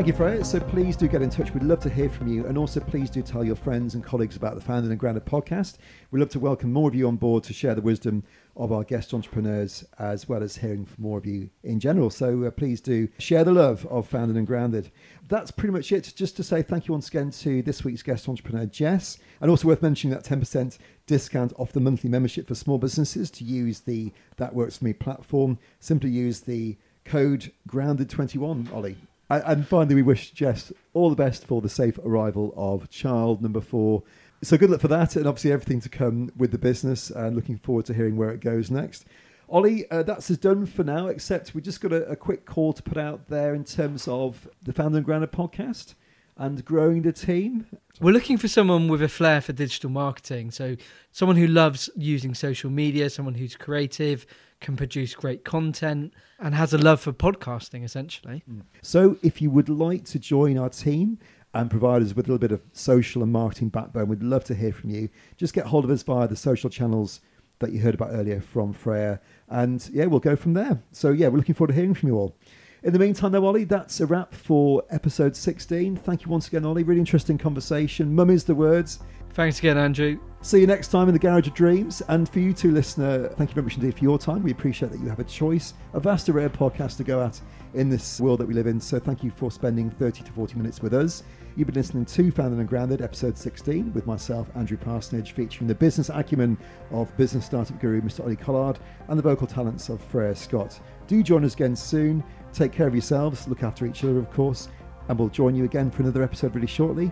Thank 0.00 0.08
you, 0.08 0.14
Freya. 0.14 0.42
So 0.42 0.58
please 0.58 0.96
do 0.96 1.06
get 1.08 1.20
in 1.20 1.28
touch. 1.28 1.52
We'd 1.52 1.62
love 1.62 1.80
to 1.80 1.90
hear 1.90 2.08
from 2.08 2.26
you. 2.26 2.46
And 2.46 2.56
also, 2.56 2.80
please 2.80 3.10
do 3.10 3.20
tell 3.20 3.44
your 3.44 3.54
friends 3.54 3.94
and 3.94 4.02
colleagues 4.02 4.34
about 4.34 4.54
the 4.54 4.62
Founded 4.62 4.90
and 4.90 4.98
Grounded 4.98 5.26
podcast. 5.26 5.76
We'd 6.10 6.20
love 6.20 6.30
to 6.30 6.40
welcome 6.40 6.72
more 6.72 6.88
of 6.88 6.94
you 6.94 7.06
on 7.06 7.16
board 7.16 7.44
to 7.44 7.52
share 7.52 7.74
the 7.74 7.82
wisdom 7.82 8.24
of 8.56 8.72
our 8.72 8.82
guest 8.82 9.12
entrepreneurs, 9.12 9.84
as 9.98 10.26
well 10.26 10.42
as 10.42 10.56
hearing 10.56 10.86
from 10.86 11.04
more 11.04 11.18
of 11.18 11.26
you 11.26 11.50
in 11.64 11.80
general. 11.80 12.08
So 12.08 12.44
uh, 12.44 12.50
please 12.50 12.80
do 12.80 13.08
share 13.18 13.44
the 13.44 13.52
love 13.52 13.84
of 13.88 14.08
Founded 14.08 14.38
and 14.38 14.46
Grounded. 14.46 14.90
That's 15.28 15.50
pretty 15.50 15.74
much 15.74 15.92
it. 15.92 16.14
Just 16.16 16.34
to 16.36 16.42
say 16.42 16.62
thank 16.62 16.88
you 16.88 16.94
once 16.94 17.08
again 17.08 17.30
to 17.32 17.60
this 17.60 17.84
week's 17.84 18.02
guest 18.02 18.26
entrepreneur, 18.26 18.64
Jess. 18.64 19.18
And 19.42 19.50
also 19.50 19.68
worth 19.68 19.82
mentioning 19.82 20.16
that 20.16 20.24
10% 20.24 20.78
discount 21.04 21.52
off 21.58 21.72
the 21.72 21.80
monthly 21.80 22.08
membership 22.08 22.48
for 22.48 22.54
small 22.54 22.78
businesses 22.78 23.30
to 23.32 23.44
use 23.44 23.80
the 23.80 24.14
That 24.38 24.54
Works 24.54 24.78
For 24.78 24.86
Me 24.86 24.94
platform. 24.94 25.58
Simply 25.78 26.08
use 26.08 26.40
the 26.40 26.78
code 27.04 27.52
grounded21, 27.68 28.72
Ollie. 28.72 28.96
And 29.30 29.66
finally, 29.66 29.94
we 29.94 30.02
wish 30.02 30.32
Jess 30.32 30.72
all 30.92 31.08
the 31.08 31.16
best 31.16 31.46
for 31.46 31.60
the 31.60 31.68
safe 31.68 31.98
arrival 31.98 32.52
of 32.56 32.90
child 32.90 33.40
number 33.40 33.60
four. 33.60 34.02
So 34.42 34.56
good 34.56 34.70
luck 34.70 34.80
for 34.80 34.88
that, 34.88 35.14
and 35.14 35.26
obviously 35.26 35.52
everything 35.52 35.80
to 35.82 35.88
come 35.88 36.32
with 36.36 36.50
the 36.50 36.58
business. 36.58 37.10
And 37.10 37.36
looking 37.36 37.56
forward 37.56 37.86
to 37.86 37.94
hearing 37.94 38.16
where 38.16 38.30
it 38.30 38.40
goes 38.40 38.70
next. 38.70 39.04
Ollie, 39.48 39.88
uh, 39.90 40.02
that's 40.02 40.28
done 40.28 40.66
for 40.66 40.82
now. 40.82 41.06
Except 41.06 41.54
we 41.54 41.60
just 41.60 41.80
got 41.80 41.92
a, 41.92 42.06
a, 42.06 42.16
quick 42.16 42.44
call 42.44 42.72
to 42.72 42.82
put 42.82 42.96
out 42.96 43.28
there 43.28 43.54
in 43.54 43.64
terms 43.64 44.08
of 44.08 44.48
the 44.62 44.72
Founded 44.72 44.98
and 44.98 45.06
Grounded 45.06 45.30
podcast 45.30 45.94
and 46.36 46.64
growing 46.64 47.02
the 47.02 47.12
team. 47.12 47.66
We're 48.00 48.12
looking 48.12 48.38
for 48.38 48.48
someone 48.48 48.88
with 48.88 49.02
a 49.02 49.08
flair 49.08 49.40
for 49.40 49.52
digital 49.52 49.90
marketing. 49.90 50.50
So 50.52 50.76
someone 51.12 51.36
who 51.36 51.46
loves 51.46 51.90
using 51.94 52.34
social 52.34 52.70
media, 52.70 53.10
someone 53.10 53.34
who's 53.34 53.54
creative, 53.54 54.26
can 54.60 54.76
produce 54.76 55.14
great 55.14 55.44
content, 55.44 56.12
and 56.38 56.54
has 56.54 56.72
a 56.72 56.78
love 56.78 57.00
for 57.00 57.12
podcasting, 57.12 57.84
essentially. 57.84 58.42
Mm. 58.50 58.62
So, 58.82 59.16
if 59.22 59.40
you 59.40 59.50
would 59.50 59.68
like 59.68 60.04
to 60.06 60.18
join 60.18 60.58
our 60.58 60.68
team 60.68 61.18
and 61.54 61.70
provide 61.70 62.02
us 62.02 62.14
with 62.14 62.26
a 62.26 62.28
little 62.28 62.38
bit 62.38 62.52
of 62.52 62.62
social 62.72 63.22
and 63.22 63.32
marketing 63.32 63.70
backbone, 63.70 64.08
we'd 64.08 64.22
love 64.22 64.44
to 64.44 64.54
hear 64.54 64.72
from 64.72 64.90
you. 64.90 65.08
Just 65.36 65.54
get 65.54 65.66
hold 65.66 65.84
of 65.84 65.90
us 65.90 66.02
via 66.02 66.28
the 66.28 66.36
social 66.36 66.70
channels 66.70 67.20
that 67.58 67.72
you 67.72 67.80
heard 67.80 67.94
about 67.94 68.10
earlier 68.12 68.40
from 68.40 68.72
Freya, 68.72 69.20
and 69.48 69.88
yeah, 69.92 70.06
we'll 70.06 70.20
go 70.20 70.36
from 70.36 70.54
there. 70.54 70.82
So, 70.92 71.10
yeah, 71.10 71.28
we're 71.28 71.38
looking 71.38 71.54
forward 71.54 71.72
to 71.72 71.74
hearing 71.74 71.94
from 71.94 72.08
you 72.08 72.16
all. 72.16 72.36
In 72.82 72.94
the 72.94 72.98
meantime, 72.98 73.32
though, 73.32 73.44
Ollie, 73.44 73.64
that's 73.64 74.00
a 74.00 74.06
wrap 74.06 74.32
for 74.32 74.82
episode 74.88 75.36
16. 75.36 75.96
Thank 75.96 76.24
you 76.24 76.30
once 76.30 76.48
again, 76.48 76.64
Ollie. 76.64 76.82
Really 76.82 77.00
interesting 77.00 77.36
conversation. 77.36 78.14
Mum 78.14 78.30
is 78.30 78.44
the 78.44 78.54
words. 78.54 79.00
Thanks 79.40 79.58
again, 79.58 79.78
Andrew. 79.78 80.20
See 80.42 80.60
you 80.60 80.66
next 80.66 80.88
time 80.88 81.08
in 81.08 81.14
the 81.14 81.18
Garage 81.18 81.46
of 81.48 81.54
Dreams. 81.54 82.02
And 82.08 82.28
for 82.28 82.40
you 82.40 82.52
too, 82.52 82.72
listener, 82.72 83.28
thank 83.38 83.48
you 83.48 83.54
very 83.54 83.64
much 83.64 83.76
indeed 83.76 83.96
for 83.96 84.04
your 84.04 84.18
time. 84.18 84.42
We 84.42 84.50
appreciate 84.50 84.92
that 84.92 85.00
you 85.00 85.08
have 85.08 85.18
a 85.18 85.24
choice, 85.24 85.72
a 85.94 85.98
vast 85.98 86.28
array 86.28 86.44
of 86.44 86.52
podcasts 86.52 86.98
to 86.98 87.04
go 87.04 87.24
at 87.24 87.40
in 87.72 87.88
this 87.88 88.20
world 88.20 88.40
that 88.40 88.46
we 88.46 88.52
live 88.52 88.66
in. 88.66 88.78
So 88.78 88.98
thank 88.98 89.24
you 89.24 89.30
for 89.30 89.50
spending 89.50 89.88
30 89.92 90.24
to 90.24 90.32
40 90.32 90.56
minutes 90.56 90.82
with 90.82 90.92
us. 90.92 91.22
You've 91.56 91.68
been 91.68 91.74
listening 91.74 92.04
to 92.04 92.30
Founded 92.32 92.58
and 92.58 92.68
Grounded, 92.68 93.00
episode 93.00 93.38
16, 93.38 93.94
with 93.94 94.06
myself, 94.06 94.46
Andrew 94.56 94.76
Parsonage, 94.76 95.32
featuring 95.32 95.68
the 95.68 95.74
business 95.74 96.10
acumen 96.10 96.58
of 96.90 97.16
business 97.16 97.46
startup 97.46 97.80
guru 97.80 98.02
Mr. 98.02 98.22
Ollie 98.22 98.36
Collard 98.36 98.78
and 99.08 99.18
the 99.18 99.22
vocal 99.22 99.46
talents 99.46 99.88
of 99.88 100.02
Freya 100.02 100.34
Scott. 100.34 100.78
Do 101.06 101.22
join 101.22 101.46
us 101.46 101.54
again 101.54 101.74
soon. 101.74 102.22
Take 102.52 102.72
care 102.72 102.86
of 102.86 102.94
yourselves, 102.94 103.48
look 103.48 103.62
after 103.62 103.86
each 103.86 104.04
other, 104.04 104.18
of 104.18 104.30
course, 104.30 104.68
and 105.08 105.18
we'll 105.18 105.30
join 105.30 105.54
you 105.54 105.64
again 105.64 105.90
for 105.90 106.02
another 106.02 106.22
episode 106.22 106.54
really 106.54 106.66
shortly. 106.66 107.10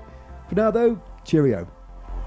For 0.51 0.57
now, 0.57 0.71
though, 0.71 1.01
cheerio. 1.25 1.67